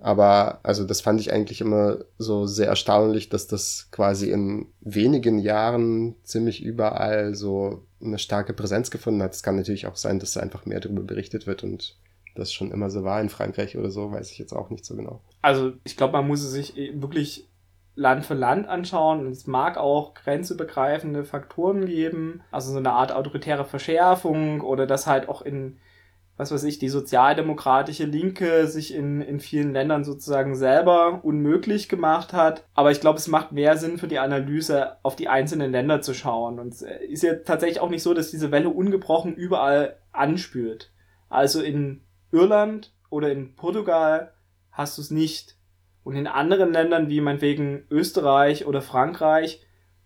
Aber 0.00 0.60
also 0.62 0.84
das 0.84 1.02
fand 1.02 1.20
ich 1.20 1.32
eigentlich 1.32 1.60
immer 1.60 1.98
so 2.18 2.46
sehr 2.46 2.68
erstaunlich, 2.68 3.28
dass 3.28 3.46
das 3.46 3.88
quasi 3.90 4.30
in 4.30 4.66
wenigen 4.80 5.38
Jahren 5.38 6.16
ziemlich 6.24 6.62
überall 6.62 7.34
so 7.34 7.86
eine 8.02 8.18
starke 8.18 8.54
Präsenz 8.54 8.90
gefunden 8.90 9.22
hat. 9.22 9.34
Es 9.34 9.42
kann 9.42 9.56
natürlich 9.56 9.86
auch 9.86 9.96
sein, 9.96 10.18
dass 10.18 10.36
einfach 10.38 10.64
mehr 10.64 10.80
darüber 10.80 11.02
berichtet 11.02 11.46
wird 11.46 11.62
und 11.62 11.96
das 12.40 12.52
schon 12.52 12.72
immer 12.72 12.90
so 12.90 13.04
war 13.04 13.20
in 13.20 13.28
Frankreich 13.28 13.76
oder 13.76 13.90
so, 13.90 14.10
weiß 14.10 14.32
ich 14.32 14.38
jetzt 14.38 14.52
auch 14.52 14.70
nicht 14.70 14.84
so 14.84 14.96
genau. 14.96 15.20
Also 15.42 15.72
ich 15.84 15.96
glaube, 15.96 16.14
man 16.14 16.26
muss 16.26 16.42
es 16.42 16.50
sich 16.50 16.74
wirklich 16.94 17.50
Land 17.94 18.24
für 18.24 18.34
Land 18.34 18.66
anschauen 18.68 19.26
und 19.26 19.32
es 19.32 19.46
mag 19.46 19.76
auch 19.76 20.14
grenzübergreifende 20.14 21.24
Faktoren 21.24 21.86
geben, 21.86 22.42
also 22.50 22.72
so 22.72 22.78
eine 22.78 22.92
Art 22.92 23.12
autoritäre 23.12 23.64
Verschärfung 23.64 24.62
oder 24.62 24.86
dass 24.86 25.06
halt 25.06 25.28
auch 25.28 25.42
in, 25.42 25.76
was 26.36 26.50
weiß 26.50 26.64
ich, 26.64 26.78
die 26.78 26.88
sozialdemokratische 26.88 28.06
Linke 28.06 28.68
sich 28.68 28.94
in, 28.94 29.20
in 29.20 29.38
vielen 29.38 29.74
Ländern 29.74 30.04
sozusagen 30.04 30.54
selber 30.54 31.20
unmöglich 31.22 31.90
gemacht 31.90 32.32
hat. 32.32 32.64
Aber 32.74 32.90
ich 32.90 33.00
glaube, 33.00 33.18
es 33.18 33.28
macht 33.28 33.52
mehr 33.52 33.76
Sinn 33.76 33.98
für 33.98 34.08
die 34.08 34.18
Analyse, 34.18 34.96
auf 35.02 35.14
die 35.14 35.28
einzelnen 35.28 35.70
Länder 35.70 36.00
zu 36.00 36.14
schauen. 36.14 36.58
Und 36.58 36.72
es 36.72 36.82
ist 36.82 37.22
ja 37.22 37.34
tatsächlich 37.34 37.80
auch 37.80 37.90
nicht 37.90 38.02
so, 38.02 38.14
dass 38.14 38.30
diese 38.30 38.50
Welle 38.50 38.70
ungebrochen 38.70 39.34
überall 39.34 39.96
anspült. 40.12 40.90
Also 41.28 41.60
in 41.60 42.00
Irland 42.32 42.92
oder 43.08 43.30
in 43.32 43.54
Portugal 43.54 44.32
hast 44.70 44.98
du 44.98 45.02
es 45.02 45.10
nicht. 45.10 45.56
Und 46.04 46.16
in 46.16 46.26
anderen 46.26 46.72
Ländern, 46.72 47.08
wie 47.08 47.20
meinetwegen 47.20 47.84
Österreich 47.90 48.66
oder 48.66 48.80
Frankreich, 48.80 49.60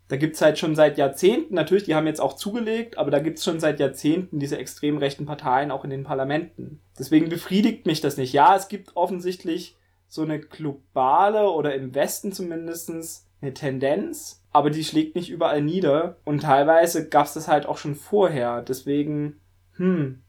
da 0.08 0.16
gibt's 0.16 0.42
halt 0.42 0.58
schon 0.58 0.74
seit 0.74 0.98
Jahrzehnten, 0.98 1.54
natürlich, 1.54 1.84
die 1.84 1.94
haben 1.94 2.06
jetzt 2.06 2.20
auch 2.20 2.34
zugelegt, 2.34 2.98
aber 2.98 3.10
da 3.10 3.20
gibt's 3.20 3.44
schon 3.44 3.58
seit 3.58 3.80
Jahrzehnten 3.80 4.38
diese 4.38 4.58
extrem 4.58 4.98
rechten 4.98 5.24
Parteien 5.24 5.70
auch 5.70 5.84
in 5.84 5.90
den 5.90 6.04
Parlamenten. 6.04 6.80
Deswegen 6.98 7.28
befriedigt 7.28 7.86
mich 7.86 8.00
das 8.00 8.16
nicht. 8.16 8.32
Ja, 8.32 8.54
es 8.54 8.68
gibt 8.68 8.96
offensichtlich 8.96 9.76
so 10.08 10.22
eine 10.22 10.40
globale 10.40 11.48
oder 11.50 11.74
im 11.74 11.94
Westen 11.94 12.32
zumindestens 12.32 13.26
eine 13.40 13.54
Tendenz, 13.54 14.42
aber 14.52 14.70
die 14.70 14.84
schlägt 14.84 15.16
nicht 15.16 15.30
überall 15.30 15.62
nieder. 15.62 16.16
Und 16.24 16.42
teilweise 16.42 17.08
gab's 17.08 17.34
das 17.34 17.48
halt 17.48 17.66
auch 17.66 17.78
schon 17.78 17.94
vorher. 17.94 18.62
Deswegen, 18.62 19.40
hm, 19.76 20.22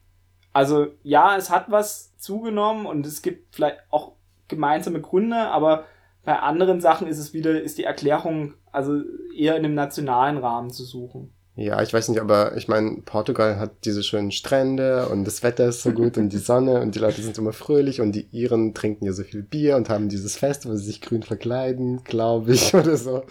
also 0.55 0.87
ja, 1.03 1.35
es 1.35 1.49
hat 1.49 1.69
was 1.69 2.15
zugenommen 2.17 2.85
und 2.85 3.05
es 3.05 3.21
gibt 3.21 3.53
vielleicht 3.53 3.79
auch 3.89 4.13
gemeinsame 4.47 5.01
Gründe, 5.01 5.35
aber 5.35 5.83
bei 6.23 6.39
anderen 6.39 6.79
Sachen 6.79 7.07
ist 7.07 7.17
es 7.17 7.33
wieder, 7.33 7.61
ist 7.61 7.77
die 7.77 7.83
Erklärung 7.83 8.53
also 8.71 9.01
eher 9.35 9.57
in 9.57 9.65
einem 9.65 9.73
nationalen 9.73 10.37
Rahmen 10.37 10.69
zu 10.69 10.85
suchen. 10.85 11.33
Ja, 11.57 11.81
ich 11.81 11.93
weiß 11.93 12.07
nicht, 12.07 12.21
aber 12.21 12.55
ich 12.55 12.69
meine, 12.69 13.01
Portugal 13.03 13.59
hat 13.59 13.83
diese 13.83 14.01
schönen 14.01 14.31
Strände 14.31 15.09
und 15.09 15.25
das 15.25 15.43
Wetter 15.43 15.67
ist 15.67 15.83
so 15.83 15.91
gut 15.91 16.17
und 16.17 16.29
die 16.29 16.37
Sonne 16.37 16.79
und 16.79 16.95
die 16.95 16.99
Leute 16.99 17.21
sind 17.21 17.37
immer 17.37 17.53
fröhlich 17.53 17.99
und 17.99 18.13
die 18.13 18.29
Iren 18.31 18.73
trinken 18.73 19.05
ja 19.05 19.11
so 19.11 19.23
viel 19.23 19.43
Bier 19.43 19.75
und 19.75 19.89
haben 19.89 20.07
dieses 20.07 20.37
Fest, 20.37 20.65
wo 20.65 20.73
sie 20.75 20.85
sich 20.85 21.01
grün 21.01 21.23
verkleiden, 21.23 22.05
glaube 22.05 22.53
ich, 22.53 22.73
oder 22.73 22.95
so. 22.95 23.23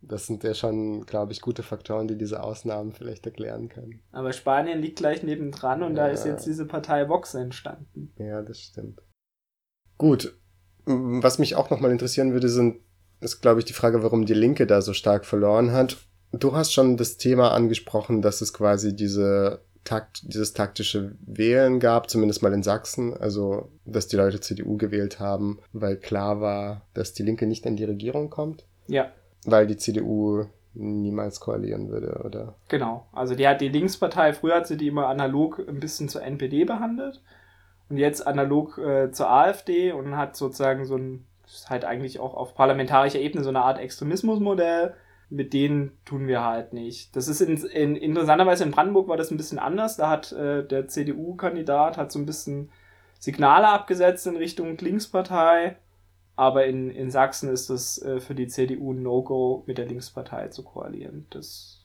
Das 0.00 0.26
sind 0.26 0.44
ja 0.44 0.54
schon, 0.54 1.06
glaube 1.06 1.32
ich, 1.32 1.40
gute 1.40 1.62
Faktoren, 1.62 2.06
die 2.06 2.16
diese 2.16 2.42
Ausnahmen 2.42 2.92
vielleicht 2.92 3.26
erklären 3.26 3.68
können. 3.68 4.00
Aber 4.12 4.32
Spanien 4.32 4.80
liegt 4.80 4.98
gleich 4.98 5.22
nebendran 5.22 5.82
und 5.82 5.96
ja. 5.96 6.06
da 6.06 6.08
ist 6.12 6.24
jetzt 6.24 6.46
diese 6.46 6.66
Partei 6.66 7.08
Vox 7.08 7.34
entstanden. 7.34 8.12
Ja, 8.16 8.42
das 8.42 8.60
stimmt. 8.60 9.00
Gut. 9.96 10.38
Was 10.84 11.38
mich 11.38 11.56
auch 11.56 11.68
nochmal 11.70 11.90
interessieren 11.90 12.32
würde, 12.32 12.48
sind, 12.48 12.80
ist, 13.20 13.40
glaube 13.40 13.60
ich, 13.60 13.66
die 13.66 13.72
Frage, 13.72 14.02
warum 14.02 14.24
die 14.24 14.34
Linke 14.34 14.66
da 14.66 14.80
so 14.80 14.92
stark 14.92 15.26
verloren 15.26 15.72
hat. 15.72 15.98
Du 16.32 16.54
hast 16.54 16.72
schon 16.72 16.96
das 16.96 17.16
Thema 17.16 17.52
angesprochen, 17.52 18.22
dass 18.22 18.40
es 18.40 18.52
quasi 18.52 18.94
diese 18.94 19.62
Takt, 19.84 20.20
dieses 20.22 20.52
taktische 20.52 21.16
Wählen 21.20 21.80
gab, 21.80 22.10
zumindest 22.10 22.42
mal 22.42 22.52
in 22.52 22.62
Sachsen, 22.62 23.14
also 23.14 23.72
dass 23.86 24.06
die 24.06 24.16
Leute 24.16 24.40
CDU 24.40 24.76
gewählt 24.76 25.18
haben, 25.18 25.60
weil 25.72 25.96
klar 25.96 26.40
war, 26.40 26.86
dass 26.94 27.14
die 27.14 27.22
Linke 27.22 27.46
nicht 27.46 27.64
in 27.64 27.76
die 27.76 27.84
Regierung 27.84 28.28
kommt. 28.28 28.66
Ja. 28.86 29.10
Weil 29.44 29.66
die 29.66 29.76
CDU 29.76 30.46
niemals 30.74 31.40
koalieren 31.40 31.88
würde, 31.88 32.22
oder? 32.24 32.54
Genau. 32.68 33.06
Also 33.12 33.34
die 33.34 33.46
hat 33.48 33.60
die 33.60 33.68
Linkspartei, 33.68 34.32
früher 34.32 34.56
hat 34.56 34.66
sie 34.66 34.76
die 34.76 34.88
immer 34.88 35.08
analog 35.08 35.58
ein 35.66 35.80
bisschen 35.80 36.08
zur 36.08 36.22
NPD 36.22 36.64
behandelt 36.64 37.22
und 37.88 37.96
jetzt 37.96 38.26
analog 38.26 38.78
äh, 38.78 39.10
zur 39.10 39.30
AfD 39.30 39.92
und 39.92 40.16
hat 40.16 40.36
sozusagen 40.36 40.84
so 40.84 40.96
ein, 40.96 41.26
ist 41.46 41.70
halt 41.70 41.84
eigentlich 41.84 42.20
auch 42.20 42.34
auf 42.34 42.54
parlamentarischer 42.54 43.18
Ebene 43.18 43.42
so 43.42 43.50
eine 43.50 43.62
Art 43.62 43.78
Extremismusmodell. 43.78 44.94
Mit 45.30 45.52
denen 45.52 45.98
tun 46.06 46.26
wir 46.26 46.42
halt 46.42 46.72
nicht. 46.72 47.14
Das 47.14 47.28
ist 47.28 47.42
in, 47.42 47.58
in 47.58 47.96
interessanterweise 47.96 48.64
in 48.64 48.70
Brandenburg 48.70 49.08
war 49.08 49.18
das 49.18 49.30
ein 49.30 49.36
bisschen 49.36 49.58
anders. 49.58 49.98
Da 49.98 50.08
hat 50.08 50.32
äh, 50.32 50.66
der 50.66 50.88
CDU-Kandidat 50.88 51.98
hat 51.98 52.10
so 52.10 52.18
ein 52.18 52.24
bisschen 52.24 52.70
Signale 53.18 53.68
abgesetzt 53.68 54.26
in 54.26 54.36
Richtung 54.36 54.78
Linkspartei 54.78 55.76
aber 56.38 56.66
in, 56.66 56.88
in 56.88 57.10
Sachsen 57.10 57.50
ist 57.50 57.68
es 57.68 58.00
äh, 58.00 58.20
für 58.20 58.36
die 58.36 58.46
CDU 58.46 58.92
ein 58.92 59.02
No-Go, 59.02 59.64
mit 59.66 59.76
der 59.76 59.86
Linkspartei 59.86 60.46
zu 60.48 60.62
koalieren. 60.62 61.26
Das 61.30 61.80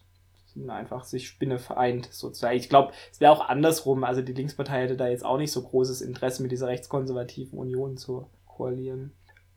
sind 0.53 0.69
einfach 0.69 1.05
sich 1.05 1.27
Spinne 1.27 1.57
vereint, 1.57 2.07
sozusagen. 2.11 2.55
Ich 2.55 2.69
glaube, 2.69 2.93
es 3.11 3.19
wäre 3.19 3.31
auch 3.31 3.49
andersrum. 3.49 4.03
Also 4.03 4.21
die 4.21 4.33
Linkspartei 4.33 4.83
hätte 4.83 4.95
da 4.95 5.07
jetzt 5.07 5.25
auch 5.25 5.39
nicht 5.39 5.51
so 5.51 5.63
großes 5.63 6.01
Interesse, 6.01 6.43
mit 6.43 6.51
dieser 6.51 6.67
rechtskonservativen 6.67 7.57
Union 7.57 7.97
zu 7.97 8.27
koalieren. 8.45 9.13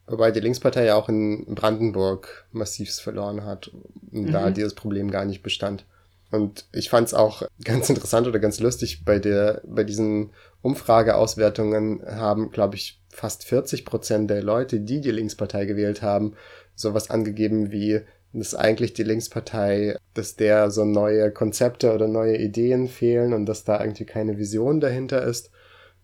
Wobei 0.06 0.30
die 0.30 0.40
Linkspartei 0.40 0.87
ja 0.87 0.96
auch 0.96 1.11
in 1.11 1.44
Brandenburg 1.54 2.46
massivst 2.52 3.02
verloren 3.02 3.44
hat 3.44 3.68
und 4.12 4.28
mhm. 4.28 4.32
da 4.32 4.50
dieses 4.50 4.74
Problem 4.74 5.11
gar 5.11 5.26
nicht 5.26 5.42
bestand. 5.42 5.85
Und 6.30 6.66
ich 6.72 6.90
fand 6.90 7.06
es 7.06 7.14
auch 7.14 7.42
ganz 7.64 7.88
interessant 7.88 8.26
oder 8.26 8.38
ganz 8.38 8.60
lustig, 8.60 9.04
bei 9.04 9.18
der, 9.18 9.62
bei 9.66 9.84
diesen 9.84 10.30
Umfrageauswertungen 10.62 12.02
haben, 12.06 12.50
glaube 12.50 12.76
ich, 12.76 13.00
fast 13.10 13.44
40 13.44 13.84
Prozent 13.84 14.30
der 14.30 14.42
Leute, 14.42 14.80
die 14.80 15.00
die 15.00 15.10
Linkspartei 15.10 15.64
gewählt 15.64 16.02
haben, 16.02 16.34
sowas 16.74 17.08
angegeben 17.08 17.72
wie, 17.72 18.02
dass 18.32 18.54
eigentlich 18.54 18.92
die 18.92 19.04
Linkspartei, 19.04 19.96
dass 20.12 20.36
der 20.36 20.70
so 20.70 20.84
neue 20.84 21.30
Konzepte 21.30 21.94
oder 21.94 22.08
neue 22.08 22.36
Ideen 22.36 22.88
fehlen 22.88 23.32
und 23.32 23.46
dass 23.46 23.64
da 23.64 23.80
irgendwie 23.80 24.04
keine 24.04 24.36
Vision 24.38 24.80
dahinter 24.80 25.22
ist. 25.22 25.50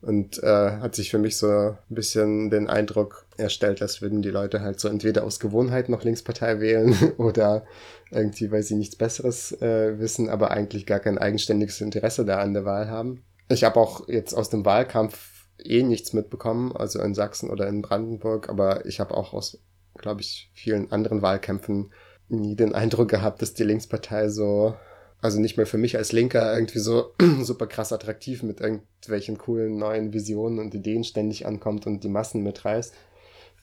Und 0.00 0.42
äh, 0.42 0.46
hat 0.46 0.96
sich 0.96 1.10
für 1.12 1.18
mich 1.18 1.36
so 1.36 1.48
ein 1.48 1.76
bisschen 1.88 2.50
den 2.50 2.68
Eindruck 2.68 3.26
erstellt, 3.36 3.82
als 3.82 4.02
würden 4.02 4.20
die 4.20 4.30
Leute 4.30 4.60
halt 4.60 4.80
so 4.80 4.88
entweder 4.88 5.22
aus 5.22 5.38
Gewohnheit 5.38 5.88
noch 5.88 6.02
Linkspartei 6.02 6.58
wählen 6.58 6.96
oder 7.18 7.64
irgendwie, 8.12 8.50
weil 8.50 8.62
sie 8.62 8.74
nichts 8.74 8.96
Besseres 8.96 9.52
äh, 9.60 9.98
wissen, 9.98 10.28
aber 10.28 10.50
eigentlich 10.50 10.86
gar 10.86 11.00
kein 11.00 11.18
eigenständiges 11.18 11.80
Interesse 11.80 12.24
da 12.24 12.38
an 12.38 12.54
der 12.54 12.64
Wahl 12.64 12.88
haben. 12.88 13.24
Ich 13.48 13.64
habe 13.64 13.80
auch 13.80 14.08
jetzt 14.08 14.34
aus 14.34 14.50
dem 14.50 14.64
Wahlkampf 14.64 15.48
eh 15.62 15.82
nichts 15.82 16.12
mitbekommen, 16.12 16.74
also 16.74 17.00
in 17.00 17.14
Sachsen 17.14 17.50
oder 17.50 17.66
in 17.68 17.82
Brandenburg, 17.82 18.48
aber 18.48 18.86
ich 18.86 19.00
habe 19.00 19.14
auch 19.14 19.32
aus, 19.32 19.58
glaube 19.96 20.20
ich, 20.20 20.50
vielen 20.54 20.90
anderen 20.92 21.22
Wahlkämpfen 21.22 21.92
nie 22.28 22.56
den 22.56 22.74
Eindruck 22.74 23.08
gehabt, 23.08 23.42
dass 23.42 23.54
die 23.54 23.64
Linkspartei 23.64 24.28
so 24.28 24.74
also 25.22 25.40
nicht 25.40 25.56
mehr 25.56 25.66
für 25.66 25.78
mich 25.78 25.96
als 25.96 26.10
Linker 26.10 26.52
irgendwie 26.52 26.80
so 26.80 27.14
super 27.42 27.68
krass 27.68 27.92
attraktiv 27.92 28.42
mit 28.42 28.60
irgendwelchen 28.60 29.38
coolen 29.38 29.78
neuen 29.78 30.12
Visionen 30.12 30.58
und 30.58 30.74
Ideen 30.74 31.04
ständig 31.04 31.46
ankommt 31.46 31.86
und 31.86 32.02
die 32.02 32.08
Massen 32.08 32.42
mitreißt. 32.42 32.92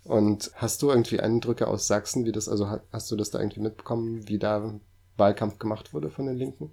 Und 0.06 0.52
hast 0.56 0.82
du 0.82 0.90
irgendwie 0.90 1.20
Eindrücke 1.20 1.68
aus 1.68 1.88
Sachsen, 1.88 2.26
wie 2.26 2.32
das, 2.32 2.50
also 2.50 2.80
hast 2.92 3.12
du 3.12 3.16
das 3.16 3.32
da 3.32 3.40
irgendwie 3.40 3.62
mitbekommen, 3.62 4.28
wie 4.28 4.40
da 4.40 4.74
Wahlkampf 5.18 5.60
gemacht 5.60 5.94
wurde 5.94 6.10
von 6.10 6.26
den 6.26 6.38
Linken? 6.38 6.72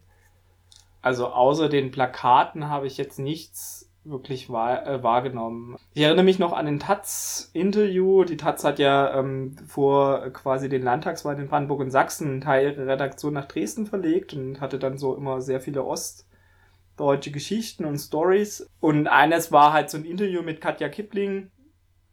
Also 1.02 1.28
außer 1.28 1.68
den 1.68 1.90
Plakaten 1.90 2.68
habe 2.68 2.86
ich 2.86 2.96
jetzt 2.96 3.18
nichts 3.18 3.90
wirklich 4.08 4.50
wahr, 4.50 4.86
äh, 4.86 5.02
wahrgenommen. 5.02 5.76
Ich 5.94 6.02
erinnere 6.02 6.24
mich 6.24 6.38
noch 6.38 6.52
an 6.52 6.66
den 6.66 6.78
Taz-Interview. 6.78 8.24
Die 8.24 8.36
Taz 8.36 8.64
hat 8.64 8.78
ja 8.78 9.18
ähm, 9.18 9.56
vor 9.66 10.30
quasi 10.30 10.68
den 10.68 10.82
Landtagswahlen 10.82 11.40
in 11.40 11.48
Brandenburg 11.48 11.80
und 11.80 11.90
Sachsen 11.90 12.28
einen 12.28 12.40
Teil 12.40 12.72
ihrer 12.72 12.86
Redaktion 12.86 13.34
nach 13.34 13.46
Dresden 13.46 13.86
verlegt 13.86 14.34
und 14.34 14.60
hatte 14.60 14.78
dann 14.78 14.98
so 14.98 15.14
immer 15.16 15.40
sehr 15.40 15.60
viele 15.60 15.84
ostdeutsche 15.84 17.32
Geschichten 17.32 17.84
und 17.84 17.98
Stories. 17.98 18.68
Und 18.80 19.08
eines 19.08 19.52
war 19.52 19.72
halt 19.72 19.90
so 19.90 19.98
ein 19.98 20.04
Interview 20.04 20.42
mit 20.42 20.60
Katja 20.60 20.88
Kipling, 20.88 21.50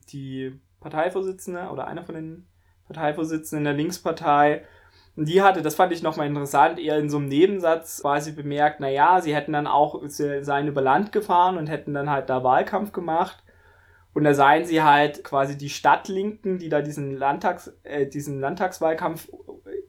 die 0.09 0.59
Parteivorsitzende 0.83 1.69
oder 1.71 1.87
einer 1.87 2.03
von 2.03 2.15
den 2.15 2.47
Parteivorsitzenden 2.87 3.63
der 3.63 3.73
Linkspartei, 3.73 4.63
und 5.15 5.29
die 5.29 5.41
hatte, 5.43 5.61
das 5.61 5.75
fand 5.75 5.91
ich 5.91 6.01
nochmal 6.01 6.27
interessant, 6.27 6.79
eher 6.79 6.97
in 6.97 7.09
so 7.09 7.17
einem 7.17 7.27
Nebensatz 7.27 8.01
quasi 8.01 8.31
bemerkt, 8.31 8.79
naja, 8.79 9.21
sie 9.21 9.35
hätten 9.35 9.53
dann 9.53 9.67
auch, 9.67 10.01
sie 10.07 10.43
seien 10.43 10.67
über 10.67 10.81
Land 10.81 11.11
gefahren 11.11 11.57
und 11.57 11.67
hätten 11.67 11.93
dann 11.93 12.09
halt 12.09 12.29
da 12.29 12.43
Wahlkampf 12.43 12.91
gemacht. 12.91 13.43
Und 14.15 14.23
da 14.23 14.33
seien 14.33 14.65
sie 14.65 14.81
halt 14.81 15.23
quasi 15.23 15.57
die 15.57 15.69
Stadtlinken, 15.69 16.59
die 16.59 16.69
da 16.69 16.81
diesen 16.81 17.15
Landtags, 17.17 17.73
äh, 17.83 18.07
diesen 18.07 18.39
Landtagswahlkampf 18.39 19.29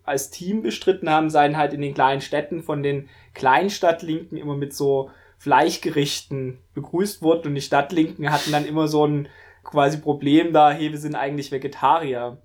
als 0.03 0.31
Team 0.31 0.63
bestritten 0.63 1.09
haben, 1.11 1.31
seien 1.31 1.57
halt 1.57 1.73
in 1.73 1.81
den 1.81 1.95
kleinen 1.95 2.21
Städten 2.21 2.63
von 2.63 2.83
den 2.83 3.09
Kleinstadtlinken 3.33 4.37
immer 4.37 4.57
mit 4.57 4.75
so 4.75 5.11
Fleischgerichten 5.39 6.59
begrüßt 6.75 7.23
worden 7.23 7.49
und 7.49 7.55
die 7.55 7.61
Stadtlinken 7.61 8.31
hatten 8.31 8.53
dann 8.53 8.67
immer 8.67 8.89
so 8.89 9.07
ein 9.07 9.29
quasi 9.65 9.99
Problem 9.99 10.53
da, 10.53 10.71
hey, 10.71 10.91
wir 10.93 10.99
sind 10.99 11.15
eigentlich 11.15 11.51
Vegetarier. 11.51 12.39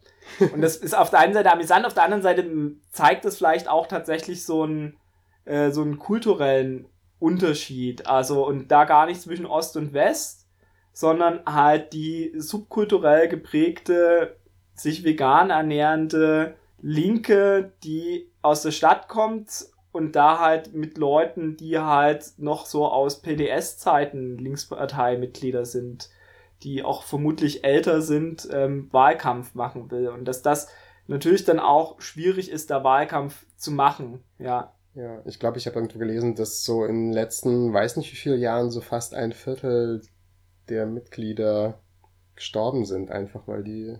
Und 0.53 0.61
das 0.61 0.77
ist 0.77 0.95
auf 0.95 1.09
der 1.09 1.19
einen 1.19 1.33
Seite 1.33 1.51
amüsant, 1.51 1.85
auf 1.85 1.93
der 1.93 2.03
anderen 2.03 2.23
Seite 2.23 2.49
zeigt 2.91 3.25
es 3.25 3.37
vielleicht 3.37 3.67
auch 3.67 3.87
tatsächlich 3.87 4.45
so 4.45 4.63
einen, 4.63 4.97
äh, 5.45 5.71
so 5.71 5.81
einen 5.81 5.99
kulturellen 5.99 6.87
Unterschied. 7.19 8.07
Also, 8.07 8.45
und 8.45 8.69
da 8.69 8.85
gar 8.85 9.05
nicht 9.05 9.21
zwischen 9.21 9.45
Ost 9.45 9.75
und 9.77 9.93
West, 9.93 10.47
sondern 10.93 11.41
halt 11.45 11.93
die 11.93 12.33
subkulturell 12.37 13.27
geprägte, 13.27 14.35
sich 14.73 15.03
vegan 15.03 15.49
ernährende 15.49 16.55
Linke, 16.81 17.73
die 17.83 18.31
aus 18.41 18.61
der 18.61 18.71
Stadt 18.71 19.09
kommt 19.09 19.65
und 19.91 20.15
da 20.15 20.39
halt 20.39 20.73
mit 20.73 20.97
Leuten, 20.97 21.57
die 21.57 21.79
halt 21.79 22.33
noch 22.37 22.65
so 22.65 22.87
aus 22.87 23.21
PDS-Zeiten 23.21 24.37
Linksparteimitglieder 24.37 25.65
sind 25.65 26.09
die 26.63 26.83
auch 26.83 27.03
vermutlich 27.03 27.63
älter 27.63 28.01
sind, 28.01 28.47
ähm, 28.51 28.89
Wahlkampf 28.91 29.55
machen 29.55 29.89
will. 29.91 30.09
Und 30.09 30.25
dass 30.25 30.41
das 30.41 30.67
natürlich 31.07 31.45
dann 31.45 31.59
auch 31.59 32.01
schwierig 32.01 32.51
ist, 32.51 32.69
da 32.69 32.83
Wahlkampf 32.83 33.45
zu 33.55 33.71
machen, 33.71 34.23
ja. 34.37 34.73
Ja, 34.95 35.21
ich 35.25 35.39
glaube, 35.39 35.57
ich 35.57 35.67
habe 35.67 35.75
irgendwo 35.77 35.99
gelesen, 35.99 36.35
dass 36.35 36.63
so 36.65 36.83
in 36.83 37.05
den 37.05 37.13
letzten, 37.13 37.73
weiß 37.73 37.97
nicht 37.97 38.11
wie 38.11 38.17
viele 38.17 38.35
Jahren, 38.35 38.71
so 38.71 38.81
fast 38.81 39.13
ein 39.13 39.31
Viertel 39.31 40.01
der 40.67 40.85
Mitglieder 40.85 41.79
gestorben 42.35 42.85
sind, 42.85 43.11
einfach 43.11 43.47
weil 43.47 43.63
die 43.63 43.97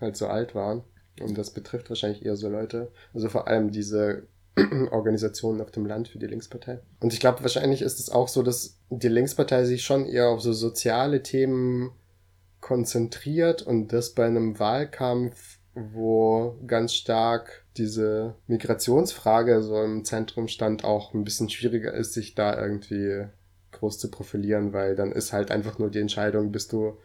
halt 0.00 0.16
so 0.16 0.26
alt 0.26 0.54
waren. 0.54 0.84
Und 1.20 1.36
das 1.36 1.52
betrifft 1.52 1.88
wahrscheinlich 1.88 2.24
eher 2.24 2.36
so 2.36 2.48
Leute, 2.48 2.92
also 3.12 3.28
vor 3.28 3.48
allem 3.48 3.70
diese 3.70 4.28
Organisationen 4.90 5.60
auf 5.60 5.70
dem 5.70 5.86
Land 5.86 6.08
für 6.08 6.18
die 6.18 6.26
Linkspartei. 6.26 6.80
Und 7.00 7.12
ich 7.12 7.20
glaube, 7.20 7.42
wahrscheinlich 7.42 7.82
ist 7.82 8.00
es 8.00 8.10
auch 8.10 8.28
so, 8.28 8.42
dass 8.42 8.78
die 8.90 9.08
Linkspartei 9.08 9.64
sich 9.64 9.82
schon 9.82 10.06
eher 10.06 10.28
auf 10.28 10.40
so 10.40 10.52
soziale 10.52 11.22
Themen 11.22 11.92
konzentriert 12.60 13.62
und 13.62 13.92
das 13.92 14.10
bei 14.10 14.26
einem 14.26 14.58
Wahlkampf, 14.58 15.58
wo 15.74 16.56
ganz 16.66 16.94
stark 16.94 17.64
diese 17.76 18.34
Migrationsfrage 18.46 19.62
so 19.62 19.82
im 19.82 20.04
Zentrum 20.04 20.48
stand, 20.48 20.84
auch 20.84 21.14
ein 21.14 21.24
bisschen 21.24 21.48
schwieriger 21.48 21.94
ist, 21.94 22.14
sich 22.14 22.34
da 22.34 22.60
irgendwie 22.60 23.26
groß 23.72 23.98
zu 23.98 24.10
profilieren, 24.10 24.72
weil 24.72 24.96
dann 24.96 25.12
ist 25.12 25.32
halt 25.32 25.50
einfach 25.50 25.78
nur 25.78 25.90
die 25.90 26.00
Entscheidung, 26.00 26.50
bist 26.50 26.72
du 26.72 26.98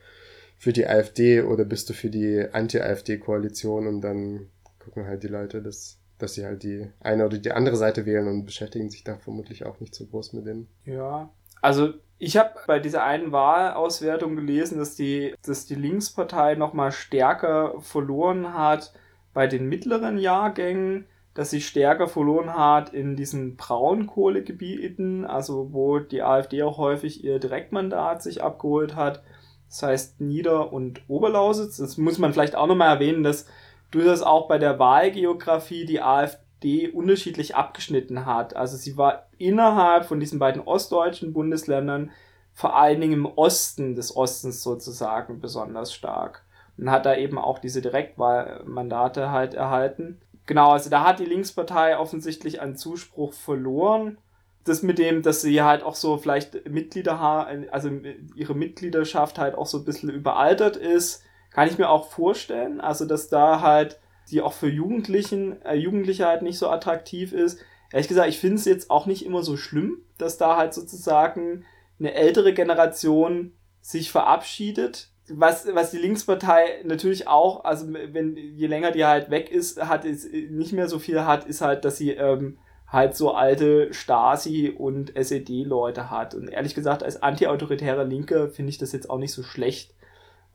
für 0.58 0.74
die 0.74 0.88
AfD 0.88 1.42
oder 1.42 1.66
bist 1.66 1.90
du 1.90 1.94
für 1.94 2.10
die 2.10 2.46
Anti-AfD-Koalition 2.52 3.86
und 3.86 4.02
dann 4.02 4.48
gucken 4.80 5.06
halt 5.06 5.24
die 5.24 5.28
Leute, 5.28 5.62
dass 5.62 6.00
dass 6.24 6.34
sie 6.34 6.46
halt 6.46 6.64
die 6.64 6.90
eine 7.02 7.26
oder 7.26 7.38
die 7.38 7.52
andere 7.52 7.76
Seite 7.76 8.06
wählen 8.06 8.28
und 8.28 8.46
beschäftigen 8.46 8.90
sich 8.90 9.04
da 9.04 9.18
vermutlich 9.18 9.66
auch 9.66 9.80
nicht 9.80 9.94
so 9.94 10.06
groß 10.06 10.34
mit 10.34 10.48
denen. 10.48 10.68
Ja, 10.86 11.30
also 11.62 11.94
ich 12.18 12.38
habe 12.38 12.52
bei 12.68 12.80
dieser 12.80 13.04
einen 13.04 13.32
Wahlauswertung 13.32 14.36
gelesen, 14.36 14.80
dass 14.80 14.96
die, 14.96 15.36
dass 15.46 15.66
die 15.66 15.76
Linkspartei 15.76 16.56
nochmal 16.56 16.92
stärker 16.92 17.76
verloren 17.80 18.54
hat 18.54 18.94
bei 19.34 19.48
den 19.48 19.68
mittleren 19.68 20.18
Jahrgängen, 20.18 21.06
dass 21.34 21.50
sie 21.50 21.62
stärker 21.62 22.08
verloren 22.08 22.54
hat 22.54 22.94
in 22.94 23.16
diesen 23.16 23.58
Braunkohlegebieten, 23.58 25.26
also 25.26 25.74
wo 25.74 26.00
die 26.00 26.22
AfD 26.22 26.64
auch 26.64 26.78
häufig 26.78 27.24
ihr 27.24 27.40
Direktmandat 27.40 28.24
sich 28.24 28.44
abgeholt 28.44 28.96
hat. 28.96 29.24
Das 29.68 29.84
heißt 29.84 30.22
Nieder- 30.22 30.72
und 30.72 31.02
Oberlausitz. 31.08 31.78
Das 31.78 31.98
muss 31.98 32.20
man 32.20 32.32
vielleicht 32.32 32.56
auch 32.56 32.68
nochmal 32.68 32.96
erwähnen, 32.96 33.24
dass 33.24 33.48
durchaus 33.94 34.22
auch 34.22 34.48
bei 34.48 34.58
der 34.58 34.80
Wahlgeografie 34.80 35.86
die 35.86 36.02
AfD 36.02 36.90
unterschiedlich 36.90 37.56
abgeschnitten 37.56 38.26
hat. 38.26 38.56
Also 38.56 38.78
sie 38.78 38.98
war 38.98 39.28
innerhalb 39.38 40.06
von 40.06 40.20
diesen 40.20 40.40
beiden 40.40 40.62
ostdeutschen 40.62 41.34
Bundesländern 41.34 42.12
vor 42.54 42.76
allen 42.76 43.02
Dingen 43.02 43.14
im 43.14 43.26
Osten 43.26 43.96
des 43.96 44.16
Ostens 44.16 44.64
sozusagen 44.64 45.40
besonders 45.40 45.94
stark 45.94 46.44
und 46.78 46.90
hat 46.90 47.06
da 47.06 47.16
eben 47.16 47.38
auch 47.38 47.60
diese 47.60 47.82
Direktwahlmandate 47.82 49.32
halt 49.32 49.54
erhalten. 49.54 50.22
Genau, 50.46 50.72
also 50.72 50.90
da 50.90 51.04
hat 51.04 51.20
die 51.20 51.26
Linkspartei 51.26 51.98
offensichtlich 51.98 52.62
einen 52.62 52.76
Zuspruch 52.76 53.34
verloren. 53.34 54.18
Das 54.66 54.82
mit 54.82 54.98
dem, 54.98 55.24
dass 55.24 55.42
sie 55.42 55.62
halt 55.62 55.84
auch 55.84 55.96
so 55.96 56.18
vielleicht 56.18 56.70
Mitglieder 56.70 57.20
haben, 57.20 57.68
also 57.70 57.90
ihre 58.36 58.56
Mitgliedschaft 58.56 59.38
halt 59.38 59.56
auch 59.56 59.66
so 59.66 59.80
ein 59.80 59.86
bisschen 59.86 60.10
überaltert 60.10 60.78
ist, 60.78 61.24
kann 61.54 61.68
ich 61.70 61.78
mir 61.78 61.90
auch 61.90 62.10
vorstellen. 62.10 62.82
Also, 62.82 63.06
dass 63.06 63.30
da 63.30 63.62
halt 63.62 64.00
die 64.32 64.42
auch 64.42 64.54
für 64.54 64.70
Jugendlichen, 64.70 65.62
äh, 65.64 65.76
Jugendliche 65.76 66.26
halt 66.26 66.42
nicht 66.42 66.58
so 66.58 66.70
attraktiv 66.70 67.34
ist. 67.34 67.60
Ehrlich 67.92 68.08
gesagt, 68.08 68.30
ich 68.30 68.40
finde 68.40 68.56
es 68.56 68.66
jetzt 68.66 68.90
auch 68.90 69.06
nicht 69.06 69.26
immer 69.26 69.44
so 69.44 69.58
schlimm, 69.58 70.02
dass 70.18 70.38
da 70.38 70.58
halt 70.58 70.74
sozusagen 70.74 71.66
eine 72.00 72.14
ältere 72.14 72.54
Generation 72.54 73.54
sich 73.82 74.12
verabschiedet. 74.12 75.10
Was, 75.30 75.68
was 75.74 75.92
die 75.92 76.00
Linkspartei 76.00 76.82
natürlich 76.84 77.28
auch, 77.28 77.64
also 77.64 77.88
wenn 77.94 78.36
je 78.36 78.68
länger 78.68 78.92
die 78.92 79.06
halt 79.06 79.30
weg 79.30 79.52
ist, 79.52 79.82
hat 79.82 80.06
es 80.06 80.28
nicht 80.32 80.74
mehr 80.74 80.90
so 80.90 81.00
viel 81.00 81.24
hat, 81.24 81.46
ist 81.46 81.62
halt, 81.62 81.86
dass 81.86 81.98
sie 81.98 82.12
ähm, 82.12 82.58
halt 82.88 83.16
so 83.16 83.32
alte 83.32 83.94
Stasi 83.94 84.74
und 84.76 85.16
SED-Leute 85.16 86.10
hat. 86.10 86.36
Und 86.36 86.50
ehrlich 86.50 86.76
gesagt, 86.76 87.04
als 87.04 87.22
antiautoritärer 87.22 88.04
Linke 88.04 88.50
finde 88.50 88.70
ich 88.72 88.78
das 88.78 88.92
jetzt 88.92 89.10
auch 89.10 89.18
nicht 89.18 89.34
so 89.34 89.44
schlecht 89.44 89.94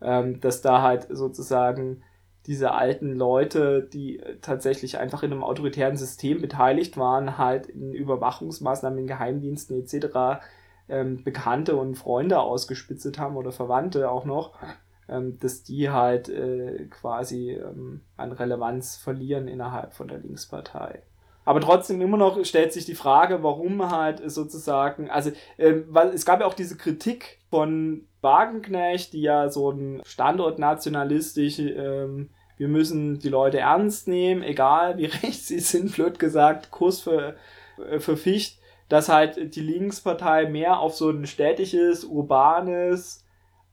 ähm, 0.01 0.39
dass 0.41 0.61
da 0.61 0.81
halt 0.81 1.07
sozusagen 1.09 2.03
diese 2.45 2.71
alten 2.71 3.13
Leute, 3.13 3.83
die 3.83 4.21
tatsächlich 4.41 4.97
einfach 4.97 5.23
in 5.23 5.31
einem 5.31 5.43
autoritären 5.43 5.97
System 5.97 6.41
beteiligt 6.41 6.97
waren, 6.97 7.37
halt 7.37 7.67
in 7.67 7.93
Überwachungsmaßnahmen 7.93 8.99
in 8.99 9.07
Geheimdiensten 9.07 9.79
etc. 9.79 10.41
Ähm, 10.87 11.23
Bekannte 11.23 11.75
und 11.75 11.95
Freunde 11.95 12.39
ausgespitzt 12.39 13.19
haben 13.19 13.37
oder 13.37 13.51
Verwandte 13.51 14.09
auch 14.09 14.25
noch. 14.25 14.57
ähm, 15.09 15.39
dass 15.39 15.63
die 15.63 15.89
halt 15.89 16.29
äh, 16.29 16.85
quasi 16.89 17.51
ähm, 17.51 18.01
an 18.15 18.31
Relevanz 18.31 18.95
verlieren 18.95 19.47
innerhalb 19.47 19.93
von 19.93 20.07
der 20.07 20.19
Linkspartei. 20.19 21.01
Aber 21.45 21.61
trotzdem 21.61 21.99
immer 22.01 22.17
noch 22.17 22.43
stellt 22.45 22.73
sich 22.73 22.85
die 22.85 22.95
Frage, 22.95 23.41
warum 23.41 23.89
halt 23.89 24.21
sozusagen, 24.29 25.09
also 25.09 25.31
ähm, 25.57 25.85
weil 25.89 26.09
es 26.09 26.25
gab 26.25 26.41
ja 26.41 26.45
auch 26.45 26.53
diese 26.53 26.77
Kritik 26.77 27.39
von 27.49 28.05
Wagenknecht, 28.21 29.13
die 29.13 29.21
ja 29.21 29.49
so 29.49 29.71
ein 29.71 30.01
standortnationalistisch, 30.05 31.59
ähm, 31.59 32.29
wir 32.57 32.67
müssen 32.67 33.19
die 33.19 33.29
Leute 33.29 33.59
ernst 33.59 34.07
nehmen, 34.07 34.43
egal 34.43 34.97
wie 34.97 35.05
rechts 35.23 35.47
sie 35.47 35.59
sind, 35.59 35.93
blöd 35.93 36.19
gesagt, 36.19 36.71
Kurs 36.71 37.01
für, 37.01 37.35
äh, 37.89 37.99
für 37.99 38.17
Ficht, 38.17 38.59
dass 38.89 39.07
halt 39.07 39.55
die 39.55 39.61
Linkspartei 39.61 40.49
mehr 40.49 40.79
auf 40.79 40.95
so 40.95 41.09
ein 41.09 41.25
städtisches, 41.25 42.03
urbanes, 42.03 43.23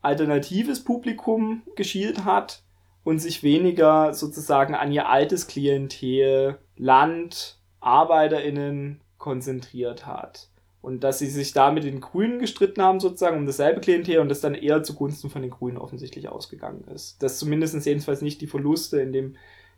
alternatives 0.03 0.84
Publikum 0.84 1.62
geschielt 1.74 2.24
hat 2.24 2.62
und 3.03 3.18
sich 3.18 3.42
weniger 3.42 4.14
sozusagen 4.14 4.74
an 4.74 4.92
ihr 4.92 5.09
altes 5.09 5.47
Klientel, 5.47 6.59
Land, 6.76 7.59
ArbeiterInnen 7.80 9.01
konzentriert 9.16 10.07
hat. 10.07 10.49
Und 10.87 11.03
dass 11.03 11.18
sie 11.18 11.26
sich 11.26 11.53
da 11.53 11.72
mit 11.72 11.82
den 11.82 12.01
Grünen 12.01 12.39
gestritten 12.39 12.80
haben, 12.80 13.01
sozusagen, 13.01 13.39
um 13.39 13.45
dasselbe 13.45 13.80
Klientel 13.80 14.20
und 14.20 14.28
das 14.28 14.41
dann 14.41 14.55
eher 14.55 14.84
zugunsten 14.84 15.30
von 15.30 15.43
den 15.43 15.51
Grünen 15.51 15.78
offensichtlich 15.78 16.28
ausgegangen 16.28 16.84
ist. 16.95 17.20
Dass 17.24 17.41
zumindest 17.41 17.84
jedenfalls 17.84 18.22
nicht 18.22 18.41
die 18.41 18.47
Verluste 18.47 19.01
in 19.01 19.12
dem 19.12 19.34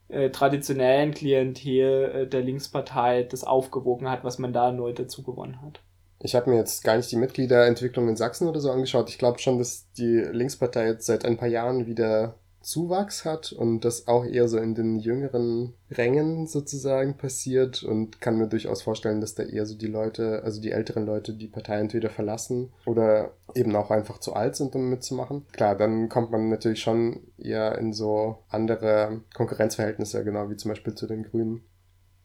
äh, 0.09 0.28
traditionellen 0.28 1.14
Klientel 1.14 2.11
äh, 2.14 2.26
der 2.26 2.42
Linkspartei 2.42 3.22
das 3.22 3.42
aufgewogen 3.42 4.11
hat, 4.11 4.22
was 4.22 4.38
man 4.38 4.52
da 4.52 4.70
neu 4.70 4.92
dazu 4.92 5.22
gewonnen 5.22 5.62
hat. 5.62 5.80
Ich 6.20 6.34
habe 6.34 6.50
mir 6.50 6.56
jetzt 6.56 6.84
gar 6.84 6.98
nicht 6.98 7.11
die 7.11 7.16
Mitgliederentwicklung 7.16 8.06
in 8.06 8.16
Sachsen 8.16 8.46
oder 8.46 8.61
so 8.61 8.70
angeschaut. 8.70 9.09
Ich 9.09 9.16
glaube 9.16 9.38
schon, 9.38 9.56
dass 9.56 9.90
die 9.92 10.26
Linkspartei 10.30 10.88
jetzt 10.88 11.06
seit 11.06 11.24
ein 11.24 11.38
paar 11.38 11.48
Jahren 11.48 11.86
wieder 11.86 12.34
Zuwachs 12.61 13.24
hat 13.24 13.52
und 13.52 13.84
das 13.84 14.09
auch 14.09 14.24
eher 14.24 14.48
so 14.48 14.59
in 14.59 14.74
den 14.74 14.98
jüngeren 14.98 15.74
Rängen 15.90 16.46
sozusagen 16.46 17.16
passiert 17.16 17.82
und 17.82 18.20
kann 18.20 18.36
mir 18.36 18.48
durchaus 18.48 18.82
vorstellen, 18.82 19.20
dass 19.20 19.34
da 19.34 19.44
eher 19.44 19.64
so 19.64 19.76
die 19.76 19.86
Leute, 19.86 20.42
also 20.42 20.61
die 20.61 20.72
älteren 20.72 21.06
Leute 21.06 21.34
die 21.34 21.46
Partei 21.46 21.78
entweder 21.78 22.11
verlassen 22.11 22.72
oder 22.84 23.32
eben 23.54 23.74
auch 23.76 23.90
einfach 23.90 24.18
zu 24.18 24.34
alt 24.34 24.56
sind, 24.56 24.74
um 24.74 24.90
mitzumachen. 24.90 25.46
Klar, 25.52 25.76
dann 25.76 26.09
kommt 26.09 26.30
man 26.30 26.48
natürlich 26.48 26.80
schon 26.80 27.20
eher 27.38 27.78
in 27.78 27.92
so 27.92 28.38
andere 28.48 29.22
Konkurrenzverhältnisse, 29.34 30.24
genau 30.24 30.50
wie 30.50 30.56
zum 30.56 30.70
Beispiel 30.70 30.94
zu 30.94 31.06
den 31.06 31.22
Grünen. 31.22 31.62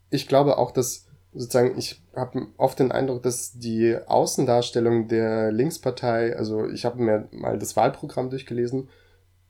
Ich 0.09 0.27
glaube 0.27 0.57
auch, 0.57 0.71
dass 0.71 1.07
sozusagen, 1.33 1.77
ich 1.77 2.01
habe 2.15 2.47
oft 2.57 2.79
den 2.79 2.91
Eindruck, 2.91 3.23
dass 3.23 3.53
die 3.53 3.97
Außendarstellung 4.05 5.07
der 5.07 5.51
Linkspartei, 5.51 6.35
also 6.35 6.67
ich 6.67 6.85
habe 6.85 7.01
mir 7.01 7.27
mal 7.31 7.57
das 7.57 7.75
Wahlprogramm 7.75 8.29
durchgelesen, 8.29 8.89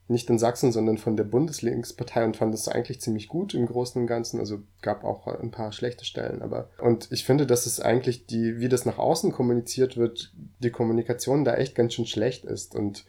nicht 0.07 0.29
in 0.29 0.37
Sachsen, 0.37 0.71
sondern 0.71 0.97
von 0.97 1.15
der 1.15 1.23
Bundeslinkspartei 1.23 2.25
und 2.25 2.37
fand 2.37 2.53
das 2.53 2.67
eigentlich 2.67 3.01
ziemlich 3.01 3.27
gut 3.27 3.53
im 3.53 3.65
Großen 3.65 4.01
und 4.01 4.07
Ganzen. 4.07 4.39
Also 4.39 4.59
gab 4.81 5.03
auch 5.03 5.27
ein 5.27 5.51
paar 5.51 5.71
schlechte 5.71 6.05
Stellen, 6.05 6.41
aber 6.41 6.69
und 6.77 7.11
ich 7.11 7.23
finde, 7.23 7.45
dass 7.45 7.65
es 7.65 7.79
eigentlich 7.79 8.25
die, 8.25 8.59
wie 8.59 8.69
das 8.69 8.85
nach 8.85 8.97
außen 8.97 9.31
kommuniziert 9.31 9.97
wird, 9.97 10.33
die 10.59 10.71
Kommunikation 10.71 11.45
da 11.45 11.55
echt 11.55 11.75
ganz 11.75 11.93
schön 11.93 12.05
schlecht 12.05 12.45
ist 12.45 12.75
und 12.75 13.05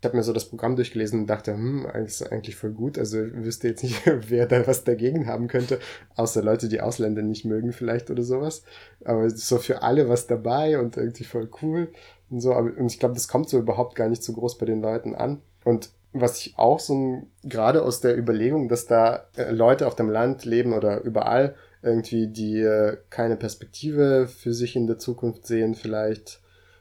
ich 0.00 0.04
habe 0.04 0.16
mir 0.16 0.22
so 0.22 0.32
das 0.32 0.44
Programm 0.44 0.76
durchgelesen 0.76 1.20
und 1.20 1.26
dachte, 1.26 1.52
hm, 1.52 1.84
ist 2.06 2.22
eigentlich 2.30 2.54
voll 2.54 2.70
gut. 2.70 2.98
Also 2.98 3.18
wüsste 3.18 3.66
jetzt 3.66 3.82
nicht, 3.82 4.00
wer 4.28 4.46
da 4.46 4.64
was 4.66 4.84
dagegen 4.84 5.26
haben 5.26 5.48
könnte, 5.48 5.80
außer 6.14 6.40
Leute, 6.40 6.68
die 6.68 6.80
Ausländer 6.80 7.22
nicht 7.22 7.44
mögen 7.44 7.72
vielleicht 7.72 8.08
oder 8.10 8.22
sowas. 8.22 8.62
Aber 9.04 9.24
es 9.24 9.48
so 9.48 9.58
für 9.58 9.82
alle 9.82 10.08
was 10.08 10.28
dabei 10.28 10.78
und 10.78 10.96
irgendwie 10.96 11.24
voll 11.24 11.50
cool 11.62 11.88
und 12.30 12.40
so. 12.40 12.54
Und 12.54 12.92
ich 12.92 13.00
glaube, 13.00 13.14
das 13.14 13.26
kommt 13.26 13.48
so 13.48 13.58
überhaupt 13.58 13.96
gar 13.96 14.08
nicht 14.08 14.22
so 14.22 14.32
groß 14.32 14.58
bei 14.58 14.66
den 14.66 14.80
Leuten 14.80 15.16
an. 15.16 15.42
Und 15.64 15.90
was 16.12 16.40
ich 16.40 16.58
auch 16.58 16.80
so 16.80 17.22
gerade 17.44 17.82
aus 17.82 18.00
der 18.00 18.16
Überlegung, 18.16 18.68
dass 18.68 18.86
da 18.86 19.26
äh, 19.36 19.50
Leute 19.50 19.86
auf 19.86 19.94
dem 19.94 20.10
Land 20.10 20.44
leben 20.44 20.72
oder 20.72 21.02
überall 21.02 21.54
irgendwie, 21.82 22.26
die 22.28 22.60
äh, 22.60 22.96
keine 23.10 23.36
Perspektive 23.36 24.26
für 24.26 24.52
sich 24.52 24.74
in 24.74 24.86
der 24.86 24.98
Zukunft 24.98 25.46
sehen, 25.46 25.74
vielleicht 25.74 26.40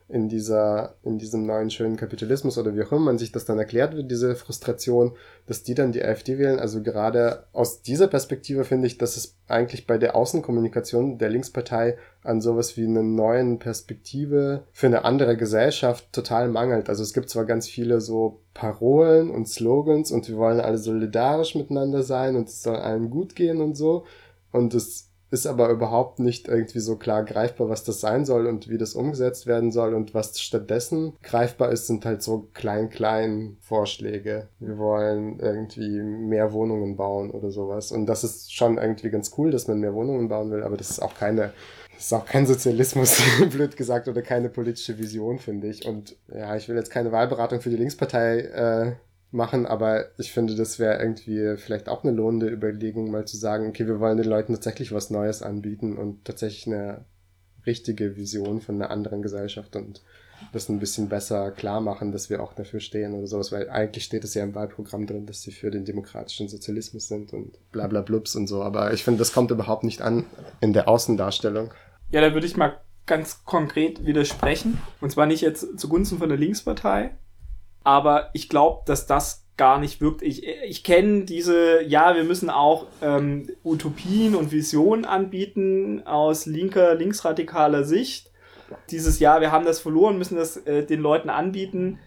in 0.09 0.29
dieser, 0.29 0.95
in 1.03 1.17
diesem 1.17 1.45
neuen 1.45 1.69
schönen 1.69 1.97
Kapitalismus 1.97 2.57
oder 2.57 2.73
wie 2.73 2.81
auch 2.81 2.91
immer 2.93 3.01
man 3.01 3.17
sich 3.17 3.33
das 3.33 3.43
dann 3.43 3.59
erklärt 3.59 3.93
wird, 3.93 4.09
diese 4.09 4.35
Frustration, 4.35 5.17
dass 5.47 5.63
die 5.63 5.73
dann 5.73 5.91
die 5.91 6.01
AfD 6.01 6.37
wählen. 6.37 6.59
Also 6.59 6.81
gerade 6.81 7.43
aus 7.51 7.81
dieser 7.81 8.07
Perspektive 8.07 8.63
finde 8.63 8.87
ich, 8.87 8.97
dass 8.97 9.17
es 9.17 9.35
eigentlich 9.47 9.85
bei 9.85 9.97
der 9.97 10.15
Außenkommunikation 10.15 11.17
der 11.17 11.29
Linkspartei 11.29 11.97
an 12.23 12.39
sowas 12.39 12.77
wie 12.77 12.85
einer 12.85 13.03
neuen 13.03 13.59
Perspektive 13.59 14.63
für 14.71 14.87
eine 14.87 15.03
andere 15.03 15.35
Gesellschaft 15.35 16.13
total 16.13 16.47
mangelt. 16.47 16.87
Also 16.87 17.03
es 17.03 17.13
gibt 17.13 17.29
zwar 17.29 17.43
ganz 17.43 17.67
viele 17.67 17.99
so 17.99 18.39
Parolen 18.53 19.29
und 19.29 19.49
Slogans 19.49 20.11
und 20.11 20.29
wir 20.29 20.37
wollen 20.37 20.61
alle 20.61 20.77
solidarisch 20.77 21.55
miteinander 21.55 22.01
sein 22.01 22.37
und 22.37 22.47
es 22.47 22.63
soll 22.63 22.77
allen 22.77 23.09
gut 23.09 23.35
gehen 23.35 23.59
und 23.59 23.75
so. 23.75 24.05
Und 24.53 24.73
es 24.73 25.09
ist 25.29 25.45
aber 25.45 25.69
überhaupt 25.69 26.19
nicht 26.19 26.47
irgendwie 26.47 26.79
so 26.79 26.95
klar 26.95 27.23
greifbar, 27.23 27.69
was 27.69 27.83
das 27.83 27.99
sein 27.99 28.25
soll 28.25 28.47
und 28.47 28.69
wie 28.69 28.77
das 28.77 28.93
umgesetzt 28.93 29.45
werden 29.45 29.71
soll. 29.71 29.93
Und 29.93 30.13
was 30.13 30.39
stattdessen 30.39 31.13
greifbar 31.21 31.71
ist, 31.71 31.87
sind 31.87 32.05
halt 32.05 32.21
so 32.21 32.47
klein-klein 32.53 33.57
Vorschläge. 33.59 34.47
Wir 34.59 34.77
wollen 34.77 35.39
irgendwie 35.39 36.01
mehr 36.01 36.53
Wohnungen 36.53 36.95
bauen 36.95 37.31
oder 37.31 37.51
sowas. 37.51 37.91
Und 37.91 38.05
das 38.05 38.23
ist 38.23 38.53
schon 38.53 38.77
irgendwie 38.77 39.09
ganz 39.09 39.33
cool, 39.37 39.51
dass 39.51 39.67
man 39.67 39.79
mehr 39.79 39.93
Wohnungen 39.93 40.29
bauen 40.29 40.51
will, 40.51 40.63
aber 40.63 40.77
das 40.77 40.89
ist 40.89 41.01
auch 41.01 41.15
keine 41.15 41.51
ist 41.97 42.13
auch 42.13 42.25
kein 42.25 42.45
Sozialismus, 42.45 43.19
blöd 43.49 43.75
gesagt, 43.75 44.07
oder 44.07 44.21
keine 44.21 44.49
politische 44.49 44.99
Vision, 44.99 45.39
finde 45.39 45.67
ich. 45.67 45.85
Und 45.85 46.15
ja, 46.31 46.55
ich 46.55 46.69
will 46.69 46.75
jetzt 46.75 46.91
keine 46.91 47.11
Wahlberatung 47.11 47.59
für 47.59 47.71
die 47.71 47.75
Linkspartei 47.75 48.39
äh, 48.41 48.91
machen, 49.31 49.65
aber 49.65 50.05
ich 50.17 50.31
finde, 50.31 50.55
das 50.55 50.79
wäre 50.79 50.99
irgendwie 50.99 51.57
vielleicht 51.57 51.89
auch 51.89 52.03
eine 52.03 52.13
lohnende 52.13 52.49
Überlegung, 52.49 53.11
mal 53.11 53.25
zu 53.25 53.37
sagen, 53.37 53.67
okay, 53.67 53.85
wir 53.85 53.99
wollen 53.99 54.17
den 54.17 54.27
Leuten 54.27 54.53
tatsächlich 54.53 54.91
was 54.91 55.09
Neues 55.09 55.41
anbieten 55.41 55.97
und 55.97 56.23
tatsächlich 56.25 56.67
eine 56.67 57.05
richtige 57.65 58.15
Vision 58.15 58.61
von 58.61 58.75
einer 58.75 58.89
anderen 58.89 59.21
Gesellschaft 59.21 59.75
und 59.75 60.01
das 60.53 60.69
ein 60.69 60.79
bisschen 60.79 61.09
besser 61.09 61.51
klar 61.51 61.81
machen, 61.81 62.11
dass 62.11 62.29
wir 62.29 62.41
auch 62.41 62.53
dafür 62.53 62.79
stehen 62.79 63.13
oder 63.13 63.27
sowas, 63.27 63.51
weil 63.51 63.69
eigentlich 63.69 64.03
steht 64.03 64.23
es 64.23 64.33
ja 64.33 64.43
im 64.43 64.55
Wahlprogramm 64.55 65.07
drin, 65.07 65.25
dass 65.25 65.41
sie 65.41 65.51
für 65.51 65.71
den 65.71 65.83
demokratischen 65.83 66.47
Sozialismus 66.47 67.07
sind 67.07 67.33
und 67.33 67.57
bla 67.71 67.87
bla 67.87 68.01
blubs 68.01 68.35
und 68.35 68.47
so, 68.47 68.63
aber 68.63 68.93
ich 68.93 69.03
finde, 69.03 69.19
das 69.19 69.33
kommt 69.33 69.51
überhaupt 69.51 69.83
nicht 69.83 70.01
an 70.01 70.25
in 70.61 70.73
der 70.73 70.87
Außendarstellung. 70.87 71.71
Ja, 72.11 72.21
da 72.21 72.33
würde 72.33 72.47
ich 72.47 72.55
mal 72.55 72.77
ganz 73.05 73.43
konkret 73.45 74.05
widersprechen 74.05 74.77
und 75.01 75.11
zwar 75.11 75.25
nicht 75.25 75.41
jetzt 75.41 75.79
zugunsten 75.79 76.19
von 76.19 76.29
der 76.29 76.37
Linkspartei, 76.37 77.11
aber 77.87 78.31
ich 78.33 78.49
glaube, 78.49 78.81
dass 78.85 79.07
das 79.07 79.45
gar 79.55 79.79
nicht 79.79 80.01
wirkt. 80.01 80.21
Ich, 80.21 80.45
ich 80.45 80.83
kenne 80.83 81.23
diese, 81.23 81.81
ja, 81.83 82.17
wir 82.17 82.25
müssen 82.25 82.49
auch 82.49 82.87
ähm, 83.01 83.49
Utopien 83.63 84.35
und 84.35 84.51
Visionen 84.51 85.05
anbieten 85.05 86.05
aus 86.05 86.45
linker, 86.45 86.95
linksradikaler 86.95 87.85
Sicht. 87.85 88.29
Dieses 88.89 89.19
Jahr, 89.19 89.39
wir 89.39 89.53
haben 89.53 89.63
das 89.63 89.79
verloren, 89.79 90.17
müssen 90.17 90.35
das 90.35 90.57
äh, 90.57 90.85
den 90.85 90.99
Leuten 90.99 91.29
anbieten. 91.29 91.99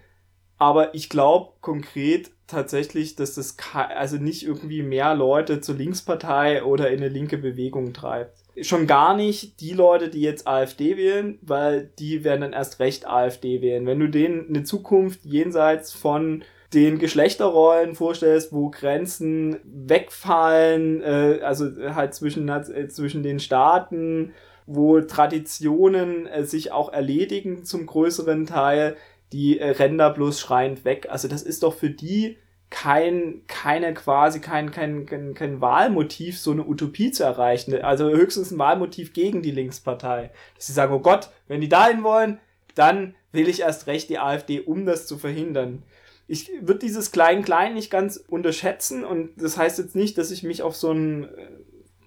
Aber 0.59 0.95
ich 0.95 1.09
glaube 1.09 1.55
konkret 1.63 2.31
tatsächlich, 2.47 3.17
dass 3.17 3.37
das 3.37 3.57
also 3.73 4.19
nicht 4.19 4.43
irgendwie 4.43 4.83
mehr 4.83 5.15
Leute 5.15 5.63
zur 5.63 5.77
Linkspartei 5.77 6.63
oder 6.63 6.91
in 6.91 6.99
eine 6.99 7.09
linke 7.09 7.39
Bewegung 7.39 7.95
treibt 7.95 8.40
schon 8.63 8.87
gar 8.87 9.17
nicht 9.17 9.61
die 9.61 9.73
Leute, 9.73 10.09
die 10.09 10.21
jetzt 10.21 10.47
AfD 10.47 10.97
wählen, 10.97 11.39
weil 11.43 11.91
die 11.99 12.25
werden 12.25 12.43
dann 12.43 12.53
erst 12.53 12.81
recht 12.81 13.07
AfD 13.07 13.61
wählen. 13.63 13.87
Wenn 13.87 14.01
du 14.01 14.09
denen 14.09 14.49
eine 14.49 14.65
Zukunft 14.65 15.25
jenseits 15.25 15.93
von 15.93 16.45
den 16.73 16.99
Geschlechterrollen 16.99 17.95
vorstellst, 17.95 18.53
wo 18.53 18.71
Grenzen 18.71 19.57
wegfallen, 19.65 21.03
äh, 21.03 21.41
also 21.43 21.69
halt 21.95 22.15
zwischen, 22.15 22.49
äh, 22.49 22.89
zwischen 22.89 23.23
den 23.23 23.41
Staaten, 23.41 24.33
wo 24.67 25.01
Traditionen 25.01 26.27
äh, 26.27 26.45
sich 26.45 26.71
auch 26.71 26.93
erledigen 26.93 27.65
zum 27.65 27.87
größeren 27.87 28.47
Teil, 28.47 28.97
die 29.33 29.59
äh, 29.59 29.97
da 29.97 30.09
bloß 30.11 30.39
schreiend 30.39 30.85
weg. 30.85 31.09
Also 31.11 31.27
das 31.27 31.43
ist 31.43 31.65
doch 31.65 31.75
für 31.75 31.91
die 31.91 32.37
kein, 32.71 33.43
keine 33.49 33.93
quasi, 33.95 34.41
kein, 34.41 34.71
kein, 34.71 35.05
kein, 35.05 35.35
kein 35.35 35.61
Wahlmotiv, 35.61 36.39
so 36.39 36.53
eine 36.53 36.65
Utopie 36.65 37.11
zu 37.11 37.25
erreichen. 37.25 37.75
Also 37.83 38.09
höchstens 38.09 38.53
ein 38.53 38.59
Wahlmotiv 38.59 39.13
gegen 39.13 39.43
die 39.43 39.51
Linkspartei. 39.51 40.31
Dass 40.55 40.69
sie 40.69 40.73
sagen, 40.73 40.95
oh 40.95 41.01
Gott, 41.01 41.31
wenn 41.49 41.61
die 41.61 41.69
dahin 41.69 42.05
wollen, 42.05 42.39
dann 42.77 43.17
will 43.33 43.49
ich 43.49 43.61
erst 43.61 43.89
recht 43.89 44.09
die 44.09 44.19
AfD, 44.19 44.61
um 44.61 44.87
das 44.87 45.07
zu 45.07 45.19
verhindern. 45.19 45.83
Ich 46.29 46.49
würde 46.61 46.79
dieses 46.79 47.11
Klein-Klein 47.11 47.75
nicht 47.75 47.91
ganz 47.91 48.17
unterschätzen 48.17 49.05
und 49.05 49.31
das 49.37 49.57
heißt 49.57 49.79
jetzt 49.79 49.97
nicht, 49.97 50.17
dass 50.17 50.31
ich 50.31 50.45
mich 50.45 50.63
auf 50.63 50.77
so 50.77 50.91
einen 50.91 51.25
äh, 51.25 51.29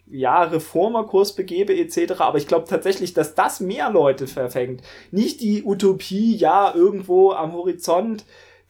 ja, 0.07 0.43
Reformerkurs 0.43 1.36
begebe 1.36 1.76
etc. 1.78 2.14
Aber 2.20 2.38
ich 2.38 2.47
glaube 2.47 2.68
tatsächlich, 2.70 3.14
dass 3.14 3.36
das 3.36 3.59
mehr 3.59 3.89
Leute 3.89 4.28
verfängt. 4.28 4.82
Nicht 5.11 5.41
die 5.41 5.64
Utopie, 5.64 6.38
ja, 6.38 6.74
irgendwo 6.74 7.32
am 7.32 7.51
Horizont 7.51 8.24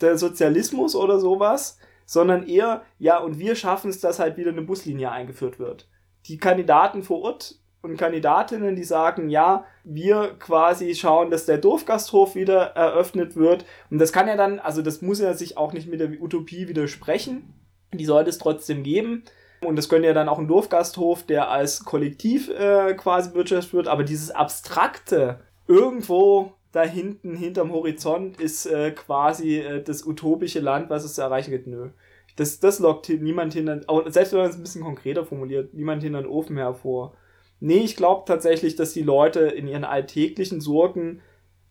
der 0.04 0.18
Sozialismus 0.18 0.96
oder 0.96 1.20
sowas, 1.20 1.80
sondern 2.06 2.46
eher, 2.46 2.84
ja, 3.00 3.18
und 3.18 3.40
wir 3.40 3.56
schaffen 3.56 3.90
es, 3.90 4.00
dass 4.00 4.20
halt 4.20 4.38
wieder 4.38 4.52
eine 4.52 4.62
Buslinie 4.62 5.12
eingeführt 5.12 5.58
wird. 5.60 5.88
Die 6.28 6.38
Kandidaten 6.38 7.04
vor 7.04 7.22
Ort 7.22 7.56
und 7.82 7.98
Kandidatinnen, 7.98 8.76
die 8.76 8.84
sagen, 8.84 9.30
ja, 9.30 9.66
wir 9.84 10.36
quasi 10.40 10.96
schauen, 10.96 11.32
dass 11.32 11.46
der 11.46 11.58
Dorfgasthof 11.58 12.36
wieder 12.36 12.68
eröffnet 12.76 13.36
wird. 13.36 13.66
Und 13.90 14.00
das 14.00 14.14
kann 14.14 14.28
ja 14.28 14.38
dann, 14.38 14.60
also 14.60 14.82
das 14.82 15.02
muss 15.02 15.20
ja 15.20 15.34
sich 15.34 15.58
auch 15.58 15.74
nicht 15.74 15.90
mit 15.90 16.00
der 16.00 16.22
Utopie 16.22 16.68
widersprechen. 16.68 17.54
Die 17.92 18.06
sollte 18.06 18.30
es 18.30 18.38
trotzdem 18.38 18.84
geben. 18.84 19.24
Und 19.62 19.76
das 19.76 19.90
könnte 19.90 20.08
ja 20.08 20.14
dann 20.14 20.30
auch 20.30 20.40
ein 20.40 20.48
Dorfgasthof, 20.48 21.24
der 21.24 21.50
als 21.50 21.84
Kollektiv 21.84 22.50
äh, 22.50 22.94
quasi 22.96 23.34
wirtschaftet 23.34 23.74
wird. 23.74 23.88
Aber 23.88 24.04
dieses 24.04 24.32
Abstrakte, 24.32 25.42
irgendwo 25.68 26.54
da 26.74 26.84
hinten, 26.84 27.36
hinterm 27.36 27.72
Horizont, 27.72 28.42
ist 28.42 28.66
äh, 28.66 28.92
quasi 28.92 29.60
äh, 29.60 29.82
das 29.82 30.06
utopische 30.06 30.60
Land, 30.60 30.90
was 30.90 31.06
es 31.06 31.14
zu 31.14 31.22
erreichen 31.22 31.52
gibt. 31.52 31.68
Nö. 31.68 31.90
Das, 32.36 32.60
das 32.60 32.80
lockt 32.80 33.10
niemand 33.10 33.54
hinter, 33.54 33.82
selbst 34.08 34.34
wenn 34.34 34.40
man 34.40 34.50
es 34.50 34.56
ein 34.56 34.64
bisschen 34.64 34.84
konkreter 34.84 35.24
formuliert, 35.24 35.74
niemand 35.76 36.02
hinter 36.02 36.22
den 36.22 36.30
Ofen 36.30 36.58
hervor. 36.58 37.14
Nee, 37.60 37.82
ich 37.82 37.96
glaube 37.96 38.24
tatsächlich, 38.26 38.76
dass 38.76 38.92
die 38.92 39.04
Leute 39.04 39.42
in 39.42 39.68
ihren 39.68 39.84
alltäglichen 39.84 40.60
Sorgen, 40.60 41.22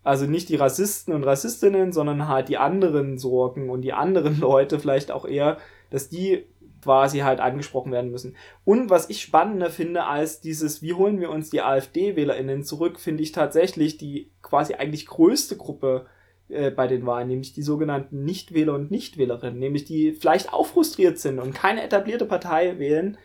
also 0.04 0.26
nicht 0.26 0.48
die 0.48 0.56
Rassisten 0.56 1.12
und 1.12 1.24
Rassistinnen, 1.24 1.92
sondern 1.92 2.28
halt 2.28 2.48
die 2.48 2.58
anderen 2.58 3.18
Sorgen 3.18 3.70
und 3.70 3.82
die 3.82 3.92
anderen 3.92 4.38
Leute 4.40 4.78
vielleicht 4.78 5.10
auch 5.10 5.26
eher, 5.26 5.58
dass 5.90 6.08
die 6.08 6.46
quasi 6.82 7.20
halt 7.20 7.40
angesprochen 7.40 7.92
werden 7.92 8.10
müssen. 8.10 8.36
Und 8.64 8.90
was 8.90 9.08
ich 9.08 9.22
spannender 9.22 9.70
finde 9.70 10.04
als 10.04 10.40
dieses, 10.40 10.82
wie 10.82 10.94
holen 10.94 11.20
wir 11.20 11.30
uns 11.30 11.50
die 11.50 11.62
AfD-WählerInnen 11.62 12.64
zurück, 12.64 12.98
finde 12.98 13.22
ich 13.22 13.32
tatsächlich 13.32 13.96
die 13.96 14.30
quasi 14.42 14.74
eigentlich 14.74 15.06
größte 15.06 15.56
Gruppe 15.56 16.06
äh, 16.48 16.70
bei 16.70 16.86
den 16.86 17.06
Wahlen, 17.06 17.28
nämlich 17.28 17.52
die 17.52 17.62
sogenannten 17.62 18.24
Nichtwähler 18.24 18.74
und 18.74 18.90
Nichtwählerinnen, 18.90 19.58
nämlich 19.58 19.84
die 19.84 20.12
vielleicht 20.12 20.52
auch 20.52 20.66
frustriert 20.66 21.18
sind 21.18 21.38
und 21.38 21.54
keine 21.54 21.82
etablierte 21.82 22.26
Partei 22.26 22.78
wählen, 22.78 23.16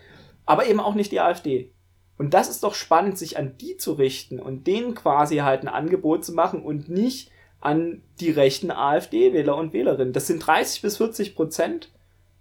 aber 0.45 0.68
eben 0.68 0.80
auch 0.80 0.95
nicht 0.95 1.12
die 1.12 1.20
AfD. 1.20 1.74
Und 2.18 2.34
das 2.34 2.49
ist 2.49 2.64
doch 2.64 2.74
spannend, 2.74 3.18
sich 3.18 3.38
an 3.38 3.58
die 3.58 3.78
zu 3.78 3.93
richten 3.93 4.39
und 4.39 4.66
denen 4.66 4.95
quasi 4.95 5.38
halt 5.38 5.62
ein 5.62 5.68
Angebot 5.68 6.26
zu 6.26 6.34
machen 6.34 6.64
und 6.64 6.89
nicht 6.89 7.32
an 7.60 8.01
die 8.20 8.32
rechten 8.32 8.72
AfD-Wähler 8.72 9.55
und 9.55 9.74
Wählerinnen. 9.74 10.14
Das 10.14 10.28
sind 10.28 10.45
30 10.45 10.82
bis 10.82 10.97
40 10.97 11.36
Prozent 11.36 11.91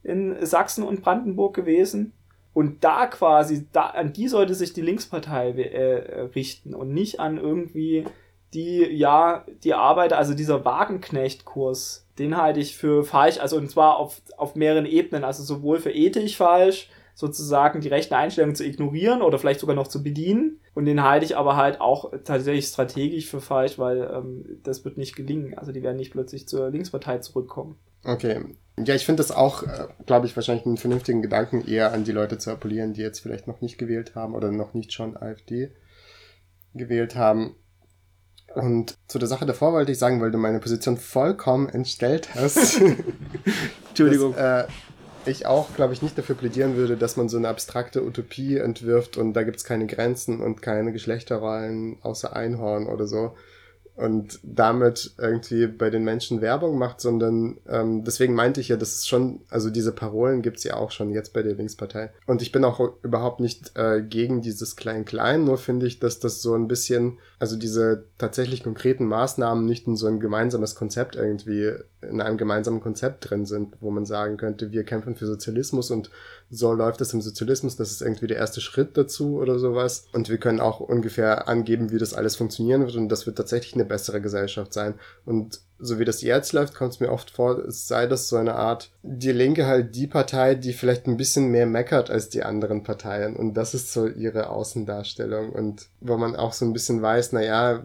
in 0.07 0.37
Sachsen 0.45 0.85
und 0.85 1.03
Brandenburg 1.03 1.55
gewesen. 1.55 2.13
Und 2.55 2.85
da 2.85 3.07
quasi, 3.07 3.67
da, 3.73 3.89
an 3.89 4.15
die 4.15 4.29
sollte 4.29 4.55
sich 4.55 4.73
die 4.73 4.81
Linkspartei 4.81 5.51
äh, 5.51 6.21
richten 6.35 6.75
und 6.75 6.95
nicht 6.95 7.21
an 7.21 7.37
irgendwie 7.37 8.05
die, 8.55 8.83
ja, 8.83 9.45
die 9.63 9.75
Arbeit, 9.75 10.15
also 10.15 10.33
dieser 10.33 10.65
Wagenknecht-Kurs, 10.65 12.07
den 12.19 12.39
halte 12.39 12.61
ich 12.61 12.77
für 12.77 13.05
falsch, 13.05 13.39
also 13.39 13.59
und 13.59 13.71
zwar 13.71 13.99
auf, 13.99 14.23
auf 14.39 14.55
mehreren 14.55 14.87
Ebenen, 14.87 15.25
also 15.25 15.43
sowohl 15.43 15.81
für 15.81 15.91
ethisch 15.91 16.39
falsch, 16.39 16.89
sozusagen 17.15 17.81
die 17.81 17.89
rechten 17.89 18.15
Einstellungen 18.15 18.55
zu 18.55 18.65
ignorieren 18.65 19.21
oder 19.21 19.39
vielleicht 19.39 19.61
sogar 19.61 19.77
noch 19.77 19.89
zu 19.89 20.03
bedienen. 20.03 20.61
Und 20.75 20.85
den 20.85 21.03
halte 21.03 21.25
ich 21.25 21.37
aber 21.37 21.57
halt 21.57 21.81
auch 21.81 22.13
tatsächlich 22.25 22.67
strategisch 22.67 23.27
für 23.27 23.41
falsch, 23.41 23.79
weil 23.79 24.11
ähm, 24.15 24.61
das 24.63 24.85
wird 24.85 24.99
nicht 24.99 25.17
gelingen. 25.17 25.57
Also 25.57 25.73
die 25.73 25.83
werden 25.83 25.97
nicht 25.97 26.13
plötzlich 26.13 26.47
zur 26.47 26.71
Linkspartei 26.71 27.19
zurückkommen. 27.19 27.77
Okay. 28.07 28.41
Ja, 28.79 28.95
ich 28.95 29.07
finde 29.07 29.23
das 29.23 29.31
auch, 29.31 29.63
äh, 29.63 29.89
glaube 30.05 30.27
ich, 30.27 30.37
wahrscheinlich 30.37 30.67
einen 30.67 30.77
vernünftigen 30.77 31.23
Gedanken, 31.23 31.67
eher 31.67 31.93
an 31.93 32.05
die 32.05 32.13
Leute 32.13 32.39
zu 32.39 32.51
appellieren, 32.51 32.93
die 32.93 33.01
jetzt 33.01 33.21
vielleicht 33.21 33.47
noch 33.47 33.61
nicht 33.61 33.79
gewählt 33.79 34.15
haben 34.15 34.35
oder 34.35 34.53
noch 34.53 34.75
nicht 34.75 34.93
schon 34.93 35.17
AfD 35.17 35.71
gewählt 36.75 37.17
haben. 37.17 37.57
Und 38.55 38.97
zu 39.09 39.19
der 39.19 39.29
Sache 39.29 39.47
davor 39.47 39.73
wollte 39.73 39.93
ich 39.93 39.99
sagen, 39.99 40.21
weil 40.21 40.31
du 40.31 40.39
meine 40.39 40.61
Position 40.61 40.97
vollkommen 40.97 41.69
entstellt 41.69 42.35
hast. 42.35 42.81
Entschuldigung. 43.89 44.35
Dass, 44.35 44.67
äh, 44.67 44.69
ich 45.25 45.47
auch, 45.47 45.75
glaube 45.75 45.93
ich, 45.93 46.03
nicht 46.03 46.17
dafür 46.17 46.37
plädieren 46.37 46.77
würde, 46.77 46.97
dass 46.97 47.17
man 47.17 47.29
so 47.29 47.37
eine 47.37 47.49
abstrakte 47.49 48.05
Utopie 48.05 48.59
entwirft 48.59 49.17
und 49.17 49.33
da 49.33 49.43
gibt 49.43 49.57
es 49.57 49.65
keine 49.65 49.87
Grenzen 49.87 50.41
und 50.41 50.63
keine 50.63 50.93
Geschlechterrollen 50.93 51.99
außer 52.03 52.35
Einhorn 52.37 52.87
oder 52.87 53.07
so 53.07 53.35
und 53.97 54.39
damit 54.43 55.15
irgendwie 55.19 55.67
bei 55.67 55.89
den 55.91 56.05
Menschen 56.05 56.43
Werbung 56.43 56.79
macht, 56.79 57.01
sondern 57.01 57.57
ähm, 57.67 58.05
deswegen 58.05 58.35
meinte 58.35 58.61
ich 58.61 58.69
ja, 58.69 58.77
das 58.77 58.95
ist 58.95 59.09
schon, 59.09 59.41
also 59.49 59.71
diese 59.71 59.93
Parolen 59.93 60.43
gibt's 60.43 60.65
ja 60.65 60.77
auch 60.77 60.91
schon 60.91 61.11
jetzt 61.11 61.33
bei 61.33 61.43
der 61.43 61.55
Linkspartei. 61.55 62.11
Und 62.27 62.43
ich 62.43 62.53
bin 62.53 62.65
auch 62.65 62.81
überhaupt 63.03 63.41
nicht 63.41 63.73
äh, 63.77 64.03
gegen 64.03 64.43
dieses 64.43 64.77
Klein-Klein, 64.77 65.45
nur 65.45 65.57
finde 65.57 65.87
ich, 65.87 65.99
dass 65.99 66.21
das 66.21 66.43
so 66.43 66.55
ein 66.55 66.69
bisschen, 66.69 67.19
also 67.39 67.57
diese 67.57 68.05
tatsächlich 68.19 68.62
konkreten 68.62 69.05
Maßnahmen 69.07 69.67
nicht 69.67 69.87
in 69.87 69.97
so 69.97 70.07
ein 70.07 70.21
gemeinsames 70.21 70.75
Konzept 70.75 71.17
irgendwie, 71.17 71.73
in 72.01 72.21
einem 72.21 72.39
gemeinsamen 72.39 72.81
Konzept 72.81 73.29
drin 73.29 73.45
sind, 73.45 73.75
wo 73.81 73.91
man 73.91 74.07
sagen 74.07 74.39
könnte, 74.39 74.73
wir 74.73 74.85
kämpfen 74.85 75.17
für 75.17 75.27
Sozialismus 75.27 75.91
und 75.91 76.11
so 76.49 76.73
läuft 76.73 77.01
es 77.01 77.12
im 77.12 77.21
Sozialismus, 77.21 77.77
das 77.77 77.91
ist 77.91 78.03
irgendwie 78.03 78.29
der 78.29 78.39
erste 78.39 78.61
Schritt 78.61 78.97
dazu 78.97 79.39
oder 79.39 79.59
sowas. 79.59 80.07
Und 80.12 80.29
wir 80.29 80.39
können 80.39 80.61
auch 80.61 80.81
ungefähr 80.81 81.49
angeben, 81.49 81.91
wie 81.91 81.99
das 81.99 82.14
alles 82.14 82.37
funktionieren 82.37 82.83
wird 82.83 82.97
und 82.97 83.09
das 83.09 83.27
wird 83.27 83.37
tatsächlich 83.37 83.75
eine 83.75 83.85
bessere 83.85 84.21
Gesellschaft 84.21 84.73
sein. 84.73 84.95
Und 85.25 85.61
so 85.79 85.99
wie 85.99 86.05
das 86.05 86.23
jetzt 86.23 86.53
läuft, 86.53 86.75
kommt 86.75 86.95
es 86.95 87.01
mir 87.01 87.11
oft 87.11 87.31
vor, 87.31 87.59
es 87.59 87.87
sei 87.87 88.07
das 88.07 88.29
so 88.29 88.37
eine 88.37 88.55
Art, 88.55 88.91
die 89.03 89.33
Linke 89.33 89.67
halt 89.67 89.95
die 89.95 90.07
Partei, 90.07 90.55
die 90.55 90.73
vielleicht 90.73 91.07
ein 91.07 91.19
bisschen 91.19 91.51
mehr 91.51 91.67
meckert 91.67 92.11
als 92.11 92.31
die 92.31 92.45
anderen 92.45 92.83
Parteien. 92.83 93.37
Und 93.37 93.55
das 93.55 93.75
ist 93.75 93.93
so 93.93 94.07
ihre 94.07 94.49
Außendarstellung. 94.49 95.51
Und 95.51 95.89
wo 96.01 96.17
man 96.17 96.35
auch 96.35 96.55
so 96.55 96.64
ein 96.64 96.73
bisschen 96.73 97.03
weiß, 97.03 97.33
na 97.33 97.43
ja, 97.43 97.85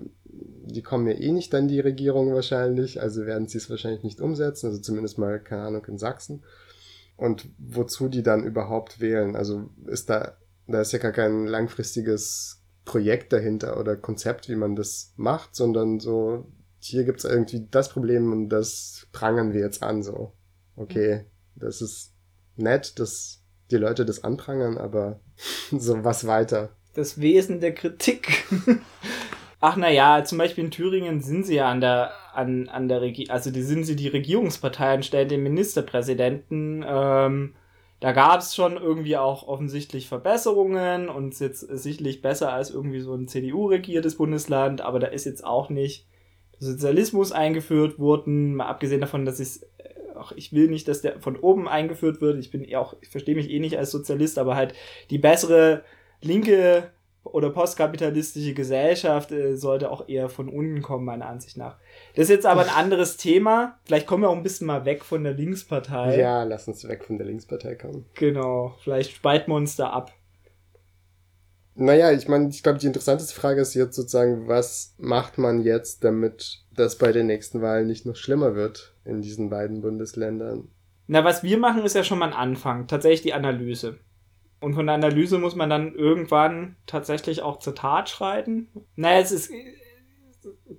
die 0.71 0.81
kommen 0.81 1.07
ja 1.07 1.13
eh 1.13 1.31
nicht 1.31 1.53
an 1.55 1.67
die 1.67 1.79
Regierung 1.79 2.33
wahrscheinlich, 2.33 3.01
also 3.01 3.25
werden 3.25 3.47
sie 3.47 3.57
es 3.57 3.69
wahrscheinlich 3.69 4.03
nicht 4.03 4.21
umsetzen, 4.21 4.67
also 4.67 4.79
zumindest 4.79 5.17
mal, 5.17 5.39
keine 5.39 5.63
Ahnung, 5.63 5.85
in 5.85 5.97
Sachsen 5.97 6.43
und 7.17 7.49
wozu 7.59 8.09
die 8.09 8.23
dann 8.23 8.43
überhaupt 8.43 8.99
wählen. 8.99 9.35
Also 9.35 9.69
ist 9.85 10.09
da, 10.09 10.37
da 10.67 10.81
ist 10.81 10.91
ja 10.91 10.99
gar 10.99 11.11
kein 11.11 11.45
langfristiges 11.45 12.63
Projekt 12.83 13.31
dahinter 13.31 13.79
oder 13.79 13.95
Konzept, 13.95 14.49
wie 14.49 14.55
man 14.55 14.75
das 14.75 15.13
macht, 15.17 15.55
sondern 15.55 15.99
so, 15.99 16.51
hier 16.79 17.03
gibt's 17.03 17.23
irgendwie 17.23 17.67
das 17.69 17.89
Problem 17.89 18.31
und 18.31 18.49
das 18.49 19.07
prangern 19.11 19.53
wir 19.53 19.61
jetzt 19.61 19.83
an, 19.83 20.01
so. 20.01 20.33
Okay, 20.75 21.25
das 21.55 21.81
ist 21.81 22.13
nett, 22.55 22.99
dass 22.99 23.43
die 23.69 23.77
Leute 23.77 24.05
das 24.05 24.23
anprangern, 24.23 24.77
aber 24.77 25.19
so 25.71 26.03
was 26.03 26.25
weiter. 26.25 26.75
Das 26.93 27.21
Wesen 27.21 27.59
der 27.59 27.73
Kritik. 27.73 28.43
Ach 29.63 29.75
naja, 29.75 30.23
zum 30.23 30.39
Beispiel 30.39 30.65
in 30.65 30.71
Thüringen 30.71 31.21
sind 31.21 31.45
sie 31.45 31.55
ja 31.55 31.69
an 31.69 31.81
der, 31.81 32.11
an, 32.33 32.67
an 32.67 32.87
der 32.89 33.01
Regierung, 33.01 33.31
also 33.31 33.51
die 33.51 33.61
sind 33.61 33.83
sie 33.83 33.95
die 33.95 34.07
Regierungspartei 34.07 34.95
und 34.95 35.13
den 35.13 35.43
Ministerpräsidenten. 35.43 36.83
Ähm, 36.85 37.53
da 37.99 38.11
gab 38.11 38.39
es 38.39 38.55
schon 38.55 38.77
irgendwie 38.77 39.17
auch 39.17 39.47
offensichtlich 39.47 40.07
Verbesserungen 40.07 41.09
und 41.09 41.33
ist 41.33 41.41
jetzt 41.41 41.59
sicherlich 41.59 42.23
besser 42.23 42.51
als 42.51 42.71
irgendwie 42.71 43.01
so 43.01 43.13
ein 43.13 43.27
CDU-regiertes 43.27 44.17
Bundesland, 44.17 44.81
aber 44.81 44.97
da 44.99 45.07
ist 45.07 45.25
jetzt 45.25 45.45
auch 45.45 45.69
nicht 45.69 46.07
Sozialismus 46.57 47.31
eingeführt 47.31 47.99
worden, 47.99 48.55
mal 48.55 48.65
abgesehen 48.65 49.01
davon, 49.01 49.25
dass 49.25 49.39
ich 49.39 49.61
ach, 50.15 50.31
ich 50.35 50.53
will 50.53 50.69
nicht, 50.69 50.87
dass 50.87 51.01
der 51.01 51.19
von 51.19 51.35
oben 51.35 51.67
eingeführt 51.67 52.21
wird. 52.21 52.39
Ich 52.39 52.49
bin 52.49 52.73
auch, 52.75 52.95
ich 53.01 53.09
verstehe 53.09 53.35
mich 53.35 53.49
eh 53.51 53.59
nicht 53.59 53.77
als 53.77 53.91
Sozialist, 53.91 54.39
aber 54.39 54.55
halt 54.55 54.73
die 55.11 55.19
bessere 55.19 55.83
linke 56.21 56.91
oder 57.23 57.51
postkapitalistische 57.51 58.53
Gesellschaft 58.53 59.31
äh, 59.31 59.55
sollte 59.55 59.91
auch 59.91 60.07
eher 60.07 60.29
von 60.29 60.49
unten 60.49 60.81
kommen, 60.81 61.05
meiner 61.05 61.27
Ansicht 61.27 61.57
nach. 61.57 61.77
Das 62.15 62.23
ist 62.23 62.29
jetzt 62.29 62.45
aber 62.45 62.61
ein 62.61 62.69
anderes 62.69 63.17
Thema. 63.17 63.79
Vielleicht 63.85 64.07
kommen 64.07 64.23
wir 64.23 64.29
auch 64.29 64.35
ein 64.35 64.43
bisschen 64.43 64.67
mal 64.67 64.85
weg 64.85 65.05
von 65.05 65.23
der 65.23 65.33
Linkspartei. 65.33 66.19
Ja, 66.19 66.43
lass 66.43 66.67
uns 66.67 66.87
weg 66.87 67.03
von 67.03 67.17
der 67.17 67.27
Linkspartei 67.27 67.75
kommen. 67.75 68.05
Genau, 68.15 68.75
vielleicht 68.83 69.11
spalten 69.11 69.51
wir 69.51 69.55
uns 69.55 69.75
da 69.75 69.89
ab. 69.91 70.11
Naja, 71.75 72.11
ich 72.11 72.27
meine, 72.27 72.49
ich 72.49 72.63
glaube, 72.63 72.79
die 72.79 72.87
interessanteste 72.87 73.33
Frage 73.33 73.61
ist 73.61 73.73
jetzt 73.75 73.95
sozusagen, 73.95 74.47
was 74.47 74.93
macht 74.97 75.37
man 75.37 75.61
jetzt, 75.61 76.03
damit 76.03 76.63
das 76.75 76.97
bei 76.97 77.11
den 77.11 77.27
nächsten 77.27 77.61
Wahlen 77.61 77.87
nicht 77.87 78.05
noch 78.05 78.15
schlimmer 78.15 78.55
wird 78.55 78.93
in 79.05 79.21
diesen 79.21 79.49
beiden 79.49 79.81
Bundesländern? 79.81 80.69
Na, 81.07 81.23
was 81.23 81.43
wir 81.43 81.57
machen, 81.57 81.83
ist 81.83 81.95
ja 81.95 82.03
schon 82.03 82.19
mal 82.19 82.27
ein 82.27 82.33
Anfang. 82.33 82.87
Tatsächlich 82.87 83.21
die 83.21 83.33
Analyse. 83.33 83.97
Und 84.61 84.75
von 84.75 84.85
der 84.85 84.95
Analyse 84.95 85.39
muss 85.39 85.55
man 85.55 85.69
dann 85.69 85.95
irgendwann 85.95 86.75
tatsächlich 86.85 87.41
auch 87.41 87.57
zur 87.59 87.75
Tat 87.75 88.09
schreiten. 88.09 88.67
Naja, 88.95 89.19
es 89.19 89.31
ist, 89.31 89.51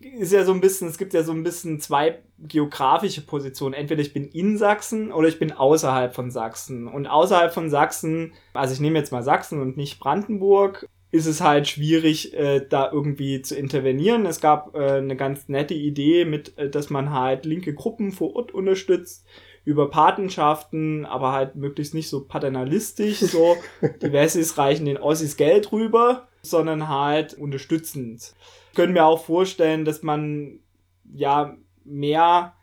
ist 0.00 0.32
ja 0.32 0.44
so 0.44 0.52
ein 0.52 0.60
bisschen, 0.60 0.88
es 0.88 0.98
gibt 0.98 1.12
ja 1.12 1.24
so 1.24 1.32
ein 1.32 1.42
bisschen 1.42 1.80
zwei 1.80 2.20
geografische 2.38 3.22
Positionen. 3.22 3.74
Entweder 3.74 4.00
ich 4.00 4.12
bin 4.12 4.28
in 4.28 4.56
Sachsen 4.56 5.12
oder 5.12 5.26
ich 5.26 5.40
bin 5.40 5.50
außerhalb 5.50 6.14
von 6.14 6.30
Sachsen. 6.30 6.86
Und 6.86 7.08
außerhalb 7.08 7.52
von 7.52 7.70
Sachsen, 7.70 8.34
also 8.54 8.72
ich 8.72 8.80
nehme 8.80 8.98
jetzt 9.00 9.10
mal 9.10 9.24
Sachsen 9.24 9.60
und 9.60 9.76
nicht 9.76 9.98
Brandenburg, 9.98 10.88
ist 11.10 11.26
es 11.26 11.40
halt 11.40 11.68
schwierig, 11.68 12.34
äh, 12.34 12.64
da 12.66 12.90
irgendwie 12.90 13.42
zu 13.42 13.56
intervenieren. 13.56 14.26
Es 14.26 14.40
gab 14.40 14.74
äh, 14.76 14.92
eine 14.92 15.16
ganz 15.16 15.48
nette 15.48 15.74
Idee 15.74 16.24
mit, 16.24 16.56
äh, 16.56 16.70
dass 16.70 16.88
man 16.88 17.12
halt 17.12 17.44
linke 17.44 17.74
Gruppen 17.74 18.12
vor 18.12 18.34
Ort 18.36 18.52
unterstützt 18.52 19.26
über 19.64 19.90
Patenschaften, 19.90 21.06
aber 21.06 21.32
halt 21.32 21.54
möglichst 21.54 21.94
nicht 21.94 22.08
so 22.08 22.24
paternalistisch, 22.24 23.20
so 23.20 23.56
die 24.02 24.12
Wessis 24.12 24.58
reichen 24.58 24.86
den 24.86 24.98
Ossis 24.98 25.36
Geld 25.36 25.70
rüber, 25.72 26.28
sondern 26.42 26.88
halt 26.88 27.34
unterstützend. 27.34 28.34
Ich 28.70 28.76
könnte 28.76 28.94
mir 28.94 29.04
auch 29.04 29.24
vorstellen, 29.24 29.84
dass 29.84 30.02
man 30.02 30.60
ja 31.14 31.56
mehr 31.84 32.54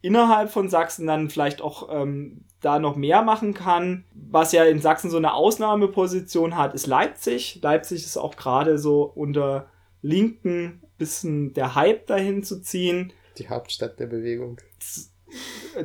innerhalb 0.00 0.50
von 0.50 0.68
Sachsen 0.68 1.06
dann 1.06 1.30
vielleicht 1.30 1.60
auch 1.60 1.88
ähm, 1.90 2.44
da 2.60 2.78
noch 2.78 2.96
mehr 2.96 3.22
machen 3.22 3.54
kann, 3.54 4.04
was 4.12 4.52
ja 4.52 4.64
in 4.64 4.80
Sachsen 4.80 5.10
so 5.10 5.16
eine 5.16 5.34
Ausnahmeposition 5.34 6.56
hat, 6.56 6.74
ist 6.74 6.86
Leipzig. 6.86 7.60
Leipzig 7.62 8.04
ist 8.04 8.16
auch 8.16 8.36
gerade 8.36 8.78
so 8.78 9.02
unter 9.02 9.68
Linken 10.02 10.82
bisschen 10.98 11.52
der 11.54 11.74
Hype 11.74 12.06
dahin 12.06 12.42
zu 12.42 12.60
ziehen. 12.60 13.12
Die 13.38 13.48
Hauptstadt 13.48 14.00
der 14.00 14.06
Bewegung. 14.06 14.58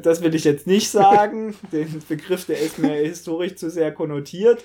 Das 0.02 0.22
will 0.22 0.36
ich 0.36 0.44
jetzt 0.44 0.68
nicht 0.68 0.90
sagen. 0.90 1.56
Den 1.72 2.02
Begriff, 2.08 2.46
der 2.46 2.60
ist 2.60 2.80
mir 2.80 2.94
historisch 2.94 3.56
zu 3.56 3.70
sehr 3.70 3.94
konnotiert. 3.94 4.64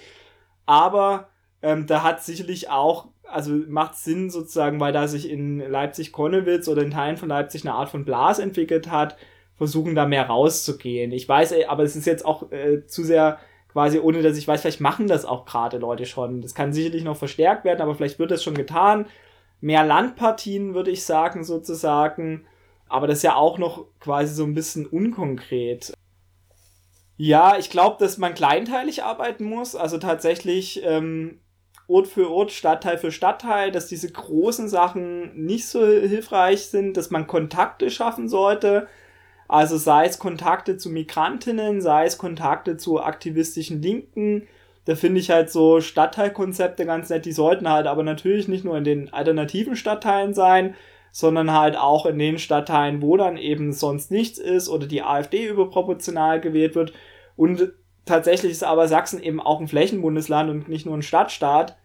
Aber 0.67 1.29
ähm, 1.63 1.87
da 1.87 2.03
hat 2.03 2.23
sicherlich 2.23 2.71
auch, 2.71 3.09
also 3.25 3.53
macht 3.69 3.97
Sinn 3.97 4.31
sozusagen, 4.31 4.81
weil 4.81 4.93
da 4.93 5.09
sich 5.09 5.31
in 5.31 5.59
Leipzig-Konnewitz 5.59 6.69
oder 6.69 6.83
in 6.83 6.91
Teilen 6.91 7.17
von 7.17 7.29
Leipzig 7.29 7.65
eine 7.65 7.75
Art 7.75 7.89
von 7.89 8.05
Blas 8.05 8.39
entwickelt 8.39 8.91
hat, 8.91 9.17
versuchen 9.57 9.95
da 9.95 10.07
mehr 10.07 10.27
rauszugehen. 10.27 11.11
Ich 11.13 11.29
weiß, 11.29 11.55
aber 11.69 11.83
es 11.83 11.97
ist 11.97 12.07
jetzt 12.07 12.25
auch 12.25 12.53
äh, 12.53 12.87
zu 12.87 13.03
sehr 13.03 13.39
quasi, 13.73 13.99
ohne 13.99 14.23
dass 14.23 14.37
ich 14.39 14.49
weiß, 14.49 14.63
vielleicht 14.63 14.81
machen 14.81 15.09
das 15.09 15.25
auch 15.25 15.45
gerade 15.45 15.79
Leute 15.79 16.07
schon. 16.07 16.41
Das 16.41 16.55
kann 16.55 16.73
sicherlich 16.73 17.05
noch 17.05 17.17
verstärkt 17.17 17.65
werden, 17.65 17.81
aber 17.81 17.95
vielleicht 17.95 18.19
wird 18.19 18.31
das 18.31 18.43
schon 18.43 18.55
getan. 18.55 19.07
Mehr 19.61 19.85
Landpartien, 19.85 20.75
würde 20.75 20.91
ich 20.91 21.05
sagen, 21.05 21.45
sozusagen. 21.45 22.47
Aber 22.89 23.07
das 23.07 23.19
ist 23.19 23.23
ja 23.25 23.35
auch 23.35 23.59
noch 23.59 23.87
quasi 24.01 24.35
so 24.35 24.45
ein 24.45 24.55
bisschen 24.55 24.87
unkonkret. 24.87 25.93
Ja, 27.17 27.59
ich 27.59 27.71
glaube, 27.71 27.97
dass 27.99 28.17
man 28.17 28.35
kleinteilig 28.35 29.03
arbeiten 29.03 29.45
muss. 29.45 29.75
Also 29.75 29.99
tatsächlich 29.99 30.83
ähm, 30.85 31.41
Ort 31.89 32.07
für 32.07 32.31
Ort, 32.31 32.53
Stadtteil 32.53 32.99
für 32.99 33.11
Stadtteil, 33.11 33.73
dass 33.73 33.89
diese 33.89 34.11
großen 34.13 34.69
Sachen 34.69 35.35
nicht 35.45 35.67
so 35.67 35.85
hilfreich 35.85 36.67
sind, 36.67 36.97
dass 36.97 37.11
man 37.11 37.27
Kontakte 37.27 37.91
schaffen 37.91 38.29
sollte. 38.29 38.87
Also 39.49 39.79
sei 39.79 40.05
es 40.05 40.19
Kontakte 40.19 40.77
zu 40.77 40.91
Migrantinnen, 40.91 41.81
sei 41.81 42.05
es 42.05 42.19
Kontakte 42.19 42.77
zu 42.77 43.01
aktivistischen 43.03 43.81
Linken. 43.81 44.47
Da 44.85 44.95
finde 44.95 45.21
ich 45.21 45.31
halt 45.31 45.51
so 45.51 45.81
Stadtteilkonzepte 45.81 46.85
ganz 46.85 47.09
nett. 47.09 47.25
Die 47.25 47.33
sollten 47.33 47.69
halt 47.69 47.87
aber 47.87 48.03
natürlich 48.03 48.47
nicht 48.49 48.65
nur 48.65 48.77
in 48.77 48.85
den 48.85 49.13
alternativen 49.13 49.75
Stadtteilen 49.75 50.35
sein, 50.35 50.75
sondern 51.19 51.53
halt 51.53 51.77
auch 51.77 52.07
in 52.07 52.17
den 52.17 52.39
Stadtteilen, 52.39 53.03
wo 53.03 53.17
dann 53.17 53.37
eben 53.37 53.73
sonst 53.73 54.13
nichts 54.13 54.39
ist 54.39 54.69
oder 54.69 54.87
die 54.87 55.03
AfD 55.03 55.49
überproportional 55.49 56.41
gewählt 56.41 56.77
wird. 56.77 56.93
Und 57.35 57.73
tatsächlich 58.05 58.53
ist 58.53 58.63
aber 58.63 58.87
Sachsen 58.87 59.21
eben 59.21 59.41
auch 59.41 59.59
ein 59.59 59.67
Flächenbundesland 59.67 60.49
und 60.49 60.69
nicht 60.69 60.87
nur 60.87 60.97
ein 60.97 61.03
Stadtstaat. 61.03 61.77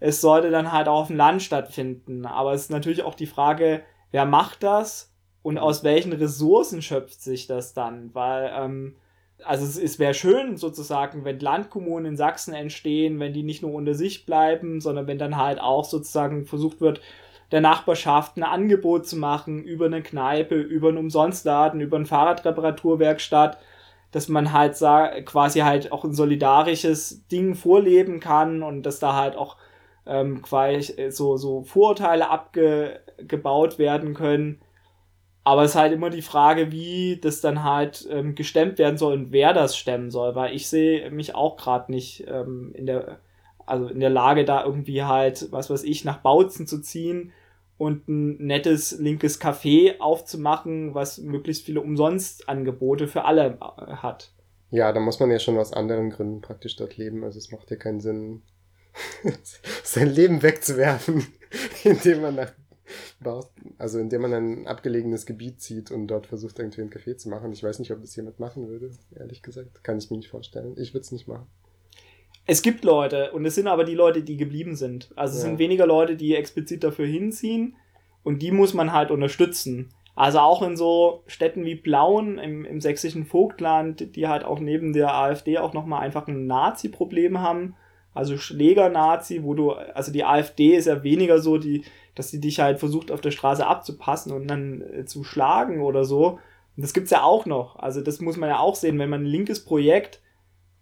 Es 0.00 0.20
sollte 0.20 0.50
dann 0.50 0.70
halt 0.70 0.88
auch 0.88 1.00
auf 1.00 1.06
dem 1.06 1.16
Land 1.16 1.42
stattfinden. 1.42 2.26
Aber 2.26 2.52
es 2.52 2.64
ist 2.64 2.70
natürlich 2.70 3.04
auch 3.04 3.14
die 3.14 3.24
Frage, 3.24 3.80
wer 4.10 4.26
macht 4.26 4.62
das 4.62 5.14
und 5.42 5.56
aus 5.56 5.82
welchen 5.82 6.12
Ressourcen 6.12 6.82
schöpft 6.82 7.22
sich 7.22 7.46
das 7.46 7.72
dann? 7.72 8.14
Weil, 8.14 8.52
ähm, 8.54 8.96
also 9.46 9.64
es, 9.64 9.78
es 9.78 9.98
wäre 9.98 10.12
schön 10.12 10.58
sozusagen, 10.58 11.24
wenn 11.24 11.40
Landkommunen 11.40 12.04
in 12.04 12.16
Sachsen 12.18 12.52
entstehen, 12.52 13.18
wenn 13.18 13.32
die 13.32 13.44
nicht 13.44 13.62
nur 13.62 13.72
unter 13.72 13.94
sich 13.94 14.26
bleiben, 14.26 14.82
sondern 14.82 15.06
wenn 15.06 15.16
dann 15.16 15.38
halt 15.38 15.58
auch 15.58 15.86
sozusagen 15.86 16.44
versucht 16.44 16.82
wird, 16.82 17.00
der 17.54 17.60
Nachbarschaft 17.60 18.36
ein 18.36 18.42
Angebot 18.42 19.06
zu 19.06 19.16
machen 19.16 19.62
über 19.62 19.86
eine 19.86 20.02
Kneipe, 20.02 20.56
über 20.56 20.88
einen 20.88 20.98
Umsonstladen, 20.98 21.80
über 21.80 21.96
eine 21.96 22.04
Fahrradreparaturwerkstatt, 22.04 23.58
dass 24.10 24.28
man 24.28 24.52
halt 24.52 24.74
quasi 25.24 25.60
halt 25.60 25.92
auch 25.92 26.02
ein 26.02 26.14
solidarisches 26.14 27.28
Ding 27.28 27.54
vorleben 27.54 28.18
kann 28.18 28.64
und 28.64 28.82
dass 28.82 28.98
da 28.98 29.14
halt 29.14 29.36
auch 29.36 29.56
ähm, 30.04 30.42
quasi 30.42 31.12
so, 31.12 31.36
so 31.36 31.62
Vorurteile 31.62 32.28
abgebaut 32.28 33.78
werden 33.78 34.14
können. 34.14 34.60
Aber 35.44 35.62
es 35.62 35.72
ist 35.72 35.76
halt 35.76 35.92
immer 35.92 36.10
die 36.10 36.22
Frage, 36.22 36.72
wie 36.72 37.20
das 37.22 37.40
dann 37.40 37.62
halt 37.62 38.04
ähm, 38.10 38.34
gestemmt 38.34 38.78
werden 38.78 38.98
soll 38.98 39.12
und 39.12 39.30
wer 39.30 39.52
das 39.52 39.76
stemmen 39.76 40.10
soll, 40.10 40.34
weil 40.34 40.56
ich 40.56 40.68
sehe 40.68 41.08
mich 41.12 41.36
auch 41.36 41.56
gerade 41.56 41.92
nicht 41.92 42.24
ähm, 42.26 42.72
in 42.74 42.86
der, 42.86 43.20
also 43.64 43.86
in 43.86 44.00
der 44.00 44.10
Lage, 44.10 44.44
da 44.44 44.64
irgendwie 44.64 45.04
halt, 45.04 45.52
was 45.52 45.70
weiß 45.70 45.84
ich, 45.84 46.04
nach 46.04 46.18
Bautzen 46.18 46.66
zu 46.66 46.80
ziehen 46.80 47.32
und 47.76 48.08
ein 48.08 48.46
nettes 48.46 48.98
linkes 48.98 49.40
Café 49.40 49.98
aufzumachen, 49.98 50.94
was 50.94 51.18
möglichst 51.18 51.64
viele 51.64 51.80
Umsonstangebote 51.80 53.08
für 53.08 53.24
alle 53.24 53.58
äh, 53.60 53.92
hat. 53.96 54.32
Ja, 54.70 54.92
da 54.92 55.00
muss 55.00 55.20
man 55.20 55.30
ja 55.30 55.38
schon 55.38 55.58
aus 55.58 55.72
anderen 55.72 56.10
Gründen 56.10 56.40
praktisch 56.40 56.76
dort 56.76 56.96
leben. 56.96 57.24
Also 57.24 57.38
es 57.38 57.50
macht 57.50 57.70
ja 57.70 57.76
keinen 57.76 58.00
Sinn, 58.00 58.42
sein 59.82 60.08
Leben 60.08 60.42
wegzuwerfen, 60.42 61.26
indem 61.84 62.22
man 62.22 62.34
nach 62.36 62.52
also 63.78 63.98
indem 63.98 64.22
man 64.22 64.34
ein 64.34 64.66
abgelegenes 64.66 65.24
Gebiet 65.24 65.60
zieht 65.60 65.90
und 65.90 66.06
dort 66.08 66.26
versucht, 66.26 66.58
irgendwie 66.58 66.82
ein 66.82 66.90
Café 66.90 67.16
zu 67.16 67.28
machen. 67.28 67.52
Ich 67.52 67.62
weiß 67.62 67.78
nicht, 67.78 67.90
ob 67.92 68.00
das 68.02 68.14
jemand 68.14 68.38
machen 68.38 68.68
würde, 68.68 68.90
ehrlich 69.16 69.42
gesagt. 69.42 69.82
Kann 69.82 69.98
ich 69.98 70.10
mir 70.10 70.18
nicht 70.18 70.28
vorstellen. 70.28 70.74
Ich 70.76 70.92
würde 70.92 71.04
es 71.04 71.12
nicht 71.12 71.26
machen. 71.26 71.46
Es 72.46 72.62
gibt 72.62 72.84
Leute 72.84 73.32
und 73.32 73.46
es 73.46 73.54
sind 73.54 73.68
aber 73.68 73.84
die 73.84 73.94
Leute, 73.94 74.22
die 74.22 74.36
geblieben 74.36 74.76
sind. 74.76 75.10
Also 75.16 75.36
es 75.36 75.42
ja. 75.42 75.48
sind 75.48 75.58
weniger 75.58 75.86
Leute, 75.86 76.16
die 76.16 76.34
explizit 76.34 76.84
dafür 76.84 77.06
hinziehen 77.06 77.76
und 78.22 78.42
die 78.42 78.50
muss 78.50 78.74
man 78.74 78.92
halt 78.92 79.10
unterstützen. 79.10 79.90
Also 80.16 80.38
auch 80.38 80.62
in 80.62 80.76
so 80.76 81.22
Städten 81.26 81.64
wie 81.64 81.74
Blauen 81.74 82.38
im, 82.38 82.64
im 82.64 82.80
sächsischen 82.80 83.24
Vogtland, 83.24 84.14
die 84.14 84.28
halt 84.28 84.44
auch 84.44 84.60
neben 84.60 84.92
der 84.92 85.14
AfD 85.14 85.58
auch 85.58 85.72
nochmal 85.72 86.02
einfach 86.02 86.28
ein 86.28 86.46
Nazi-Problem 86.46 87.40
haben. 87.40 87.74
Also 88.12 88.36
Schläger-Nazi, 88.36 89.42
wo 89.42 89.54
du, 89.54 89.72
also 89.72 90.12
die 90.12 90.24
AfD 90.24 90.76
ist 90.76 90.86
ja 90.86 91.02
weniger 91.02 91.40
so, 91.40 91.58
die, 91.58 91.82
dass 92.14 92.30
sie 92.30 92.40
dich 92.40 92.60
halt 92.60 92.78
versucht 92.78 93.10
auf 93.10 93.20
der 93.20 93.32
Straße 93.32 93.66
abzupassen 93.66 94.32
und 94.32 94.46
dann 94.46 94.82
äh, 94.82 95.04
zu 95.04 95.24
schlagen 95.24 95.80
oder 95.80 96.04
so. 96.04 96.38
Und 96.76 96.82
das 96.82 96.94
gibt's 96.94 97.10
ja 97.10 97.22
auch 97.22 97.44
noch. 97.44 97.76
Also 97.76 98.00
das 98.00 98.20
muss 98.20 98.36
man 98.36 98.50
ja 98.50 98.58
auch 98.58 98.76
sehen, 98.76 98.98
wenn 99.00 99.10
man 99.10 99.22
ein 99.22 99.26
linkes 99.26 99.64
Projekt 99.64 100.20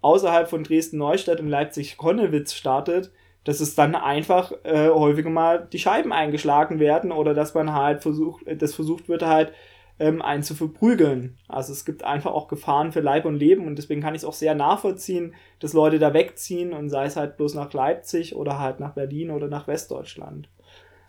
außerhalb 0.03 0.49
von 0.49 0.65
Dresden-Neustadt 0.65 1.41
und 1.41 1.49
Leipzig-Konnewitz 1.49 2.55
startet, 2.55 3.13
dass 3.45 3.61
es 3.61 3.75
dann 3.75 3.95
einfach 3.95 4.53
äh, 4.65 4.89
häufiger 4.89 5.31
mal 5.31 5.67
die 5.73 5.79
Scheiben 5.79 6.13
eingeschlagen 6.13 6.79
werden 6.79 7.11
oder 7.11 7.35
dass 7.35 7.55
man 7.55 7.73
halt 7.73 8.03
versucht, 8.03 8.45
das 8.47 8.75
versucht 8.75 9.09
wird 9.09 9.23
halt 9.23 9.53
ähm, 9.99 10.23
einen 10.23 10.43
zu 10.43 10.55
verprügeln. 10.55 11.39
Also 11.49 11.73
es 11.73 11.85
gibt 11.85 12.05
einfach 12.05 12.33
auch 12.33 12.49
Gefahren 12.49 12.93
für 12.93 13.01
Leib 13.01 13.25
und 13.25 13.37
Leben 13.37 13.67
und 13.67 13.77
deswegen 13.77 14.01
kann 14.01 14.15
ich 14.15 14.23
es 14.23 14.25
auch 14.25 14.33
sehr 14.33 14.55
nachvollziehen, 14.55 15.35
dass 15.59 15.73
Leute 15.73 15.99
da 15.99 16.15
wegziehen 16.15 16.73
und 16.73 16.89
sei 16.89 17.07
es 17.07 17.17
halt 17.17 17.37
bloß 17.37 17.55
nach 17.55 17.73
Leipzig 17.73 18.37
oder 18.37 18.59
halt 18.59 18.81
nach 18.81 18.95
Berlin 18.95 19.31
oder 19.31 19.49
nach 19.49 19.67
Westdeutschland. 19.67 20.49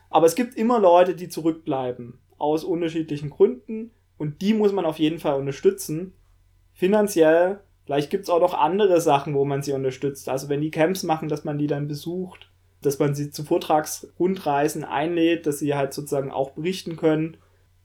Aber 0.09 0.25
es 0.25 0.35
gibt 0.35 0.55
immer 0.55 0.79
Leute, 0.79 1.15
die 1.15 1.29
zurückbleiben 1.29 2.19
aus 2.37 2.63
unterschiedlichen 2.63 3.29
Gründen 3.29 3.91
und 4.17 4.41
die 4.41 4.53
muss 4.53 4.71
man 4.71 4.85
auf 4.85 4.99
jeden 4.99 5.19
Fall 5.19 5.39
unterstützen. 5.39 6.13
Finanziell 6.73 7.61
Vielleicht 7.85 8.09
gibt 8.09 8.23
es 8.23 8.29
auch 8.29 8.39
noch 8.39 8.53
andere 8.53 9.01
Sachen, 9.01 9.33
wo 9.33 9.45
man 9.45 9.61
sie 9.61 9.73
unterstützt. 9.73 10.29
Also 10.29 10.49
wenn 10.49 10.61
die 10.61 10.71
Camps 10.71 11.03
machen, 11.03 11.27
dass 11.27 11.43
man 11.43 11.57
die 11.57 11.67
dann 11.67 11.87
besucht, 11.87 12.49
dass 12.81 12.99
man 12.99 13.15
sie 13.15 13.31
zu 13.31 13.43
Vortragsrundreisen 13.43 14.83
einlädt, 14.83 15.45
dass 15.45 15.59
sie 15.59 15.75
halt 15.75 15.93
sozusagen 15.93 16.31
auch 16.31 16.51
berichten 16.51 16.95
können. 16.95 17.37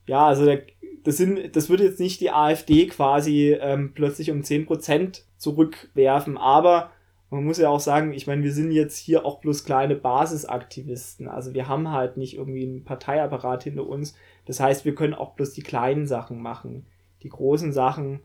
Ja, 0.07 0.27
also 0.27 0.45
der, 0.45 0.63
das, 1.05 1.17
sind, 1.17 1.57
das 1.57 1.69
würde 1.69 1.85
jetzt 1.85 2.01
nicht 2.01 2.21
die 2.21 2.31
AfD 2.31 2.87
quasi 2.87 3.57
ähm, 3.61 3.93
plötzlich 3.95 4.31
um 4.31 4.41
10% 4.41 5.23
zurückwerfen, 5.37 6.37
aber 6.37 6.91
man 7.31 7.45
muss 7.45 7.59
ja 7.59 7.69
auch 7.69 7.81
sagen, 7.81 8.15
ich 8.15 8.27
meine, 8.27 8.43
wir 8.43 8.53
sind 8.53 8.73
jetzt 8.73 8.97
hier 8.97 9.27
auch 9.27 9.41
bloß 9.41 9.65
kleine 9.65 9.95
Basisaktivisten. 9.97 11.29
Also 11.29 11.53
wir 11.53 11.69
haben 11.69 11.91
halt 11.91 12.17
nicht 12.17 12.37
irgendwie 12.37 12.63
einen 12.63 12.85
Parteiapparat 12.85 13.65
hinter 13.65 13.87
uns. 13.87 14.15
Das 14.47 14.61
heißt, 14.61 14.87
wir 14.87 14.95
können 14.95 15.13
auch 15.13 15.35
bloß 15.35 15.53
die 15.53 15.63
kleinen 15.63 16.07
Sachen 16.07 16.41
machen. 16.41 16.87
Die 17.23 17.29
großen 17.29 17.73
Sachen, 17.73 18.21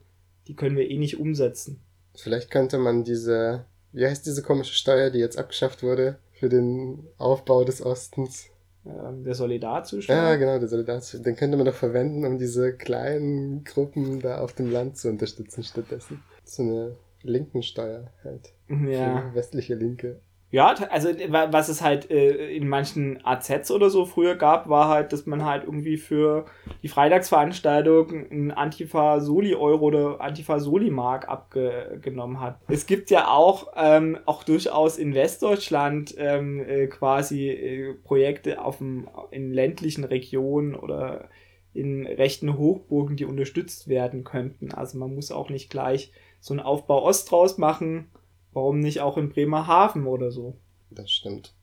die 0.47 0.55
können 0.55 0.75
wir 0.75 0.89
eh 0.89 0.97
nicht 0.97 1.19
umsetzen. 1.19 1.79
Vielleicht 2.15 2.51
könnte 2.51 2.77
man 2.77 3.03
diese, 3.03 3.65
wie 3.91 4.05
heißt 4.05 4.25
diese 4.25 4.43
komische 4.43 4.73
Steuer, 4.73 5.09
die 5.09 5.19
jetzt 5.19 5.37
abgeschafft 5.37 5.83
wurde 5.83 6.19
für 6.33 6.49
den 6.49 7.07
Aufbau 7.17 7.63
des 7.63 7.83
Ostens? 7.83 8.49
Ähm, 8.85 9.23
der 9.23 9.33
Solidarzustand. 9.33 10.19
Ja, 10.19 10.35
genau, 10.35 10.59
der 10.59 10.67
Solidarzustand. 10.67 11.25
Den 11.25 11.35
könnte 11.35 11.57
man 11.57 11.65
doch 11.65 11.73
verwenden, 11.73 12.25
um 12.25 12.37
diese 12.37 12.73
kleinen 12.73 13.63
Gruppen 13.63 14.19
da 14.19 14.39
auf 14.39 14.53
dem 14.53 14.71
Land 14.71 14.97
zu 14.97 15.09
unterstützen 15.09 15.63
stattdessen. 15.63 16.21
So 16.43 16.63
eine 16.63 16.95
linken 17.21 17.63
Steuer 17.63 18.11
halt. 18.23 18.53
Ja. 18.67 19.29
Für 19.29 19.35
westliche 19.35 19.75
Linke. 19.75 20.19
Ja, 20.53 20.75
also 20.91 21.09
was 21.09 21.67
es 21.67 21.81
halt 21.81 22.11
äh, 22.11 22.55
in 22.55 22.67
manchen 22.67 23.19
AZs 23.25 23.71
oder 23.71 23.89
so 23.89 24.05
früher 24.05 24.35
gab, 24.35 24.69
war 24.69 24.87
halt, 24.87 25.11
dass 25.11 25.25
man 25.25 25.43
halt 25.43 25.63
irgendwie 25.63 25.97
für 25.97 26.45
die 26.83 26.89
Freitagsveranstaltung 26.89 28.11
ein 28.31 28.51
Antifa-Soli-Euro 28.51 29.83
oder 29.83 30.21
Antifa-Soli-Mark 30.21 31.27
abgenommen 31.27 32.39
hat. 32.39 32.59
Es 32.67 32.85
gibt 32.85 33.09
ja 33.09 33.29
auch, 33.29 33.73
ähm, 33.75 34.19
auch 34.27 34.43
durchaus 34.43 34.99
in 34.99 35.15
Westdeutschland 35.15 36.13
ähm, 36.19 36.63
äh, 36.63 36.85
quasi 36.85 37.49
äh, 37.49 37.93
Projekte 37.95 38.63
auf 38.63 38.77
dem, 38.77 39.09
in 39.31 39.51
ländlichen 39.51 40.03
Regionen 40.03 40.75
oder 40.75 41.29
in 41.73 42.05
rechten 42.05 42.59
Hochburgen, 42.59 43.15
die 43.15 43.25
unterstützt 43.25 43.87
werden 43.87 44.23
könnten. 44.23 44.71
Also 44.71 44.99
man 44.99 45.15
muss 45.15 45.31
auch 45.31 45.49
nicht 45.49 45.71
gleich 45.71 46.11
so 46.39 46.53
einen 46.53 46.59
Aufbau 46.59 47.03
Ost 47.03 47.31
draus 47.31 47.57
machen, 47.57 48.11
Warum 48.53 48.79
nicht 48.79 49.01
auch 49.01 49.17
in 49.17 49.29
Bremerhaven 49.29 50.05
oder 50.05 50.31
so? 50.31 50.57
Das 50.89 51.11
stimmt. 51.11 51.53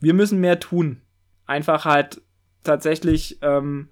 Wir 0.00 0.14
müssen 0.14 0.40
mehr 0.40 0.60
tun. 0.60 1.00
Einfach 1.46 1.84
halt 1.84 2.22
tatsächlich, 2.62 3.38
ähm, 3.42 3.88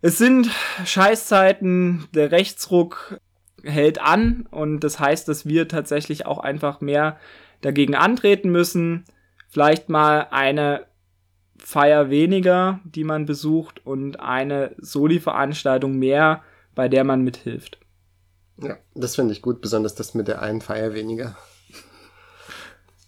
es 0.00 0.18
sind 0.18 0.50
Scheißzeiten, 0.84 2.08
der 2.14 2.32
Rechtsruck 2.32 3.20
hält 3.62 4.00
an 4.00 4.46
und 4.50 4.80
das 4.80 4.98
heißt, 4.98 5.28
dass 5.28 5.46
wir 5.46 5.68
tatsächlich 5.68 6.26
auch 6.26 6.38
einfach 6.38 6.80
mehr 6.80 7.18
dagegen 7.60 7.94
antreten 7.94 8.50
müssen. 8.50 9.04
Vielleicht 9.48 9.88
mal 9.88 10.28
eine 10.30 10.86
Feier 11.58 12.10
weniger, 12.10 12.80
die 12.84 13.04
man 13.04 13.26
besucht 13.26 13.84
und 13.86 14.18
eine 14.18 14.74
Soli-Veranstaltung 14.78 15.96
mehr, 15.96 16.42
bei 16.74 16.88
der 16.88 17.04
man 17.04 17.22
mithilft. 17.22 17.78
Ja, 18.58 18.76
das 18.94 19.16
finde 19.16 19.32
ich 19.32 19.42
gut, 19.42 19.60
besonders 19.60 19.94
das 19.94 20.14
mit 20.14 20.28
der 20.28 20.42
einen 20.42 20.60
Feier 20.60 20.94
weniger. 20.94 21.36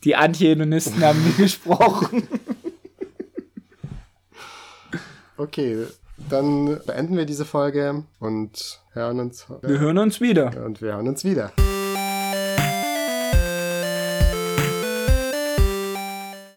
Die 0.05 0.17
Anti-Hedonisten 0.17 1.03
haben 1.03 1.23
nie 1.25 1.33
gesprochen. 1.43 2.29
Okay, 5.37 5.87
dann 6.29 6.81
beenden 6.87 7.17
wir 7.17 7.27
diese 7.27 7.45
Folge 7.45 8.05
und 8.21 8.81
hören 8.93 9.21
uns. 9.21 9.47
Wir 9.63 9.79
hören 9.81 9.99
uns 9.99 10.21
wieder. 10.21 10.65
Und 10.65 10.81
wir 10.81 10.93
hören 10.93 11.09
uns 11.09 11.25
wieder. 11.25 11.53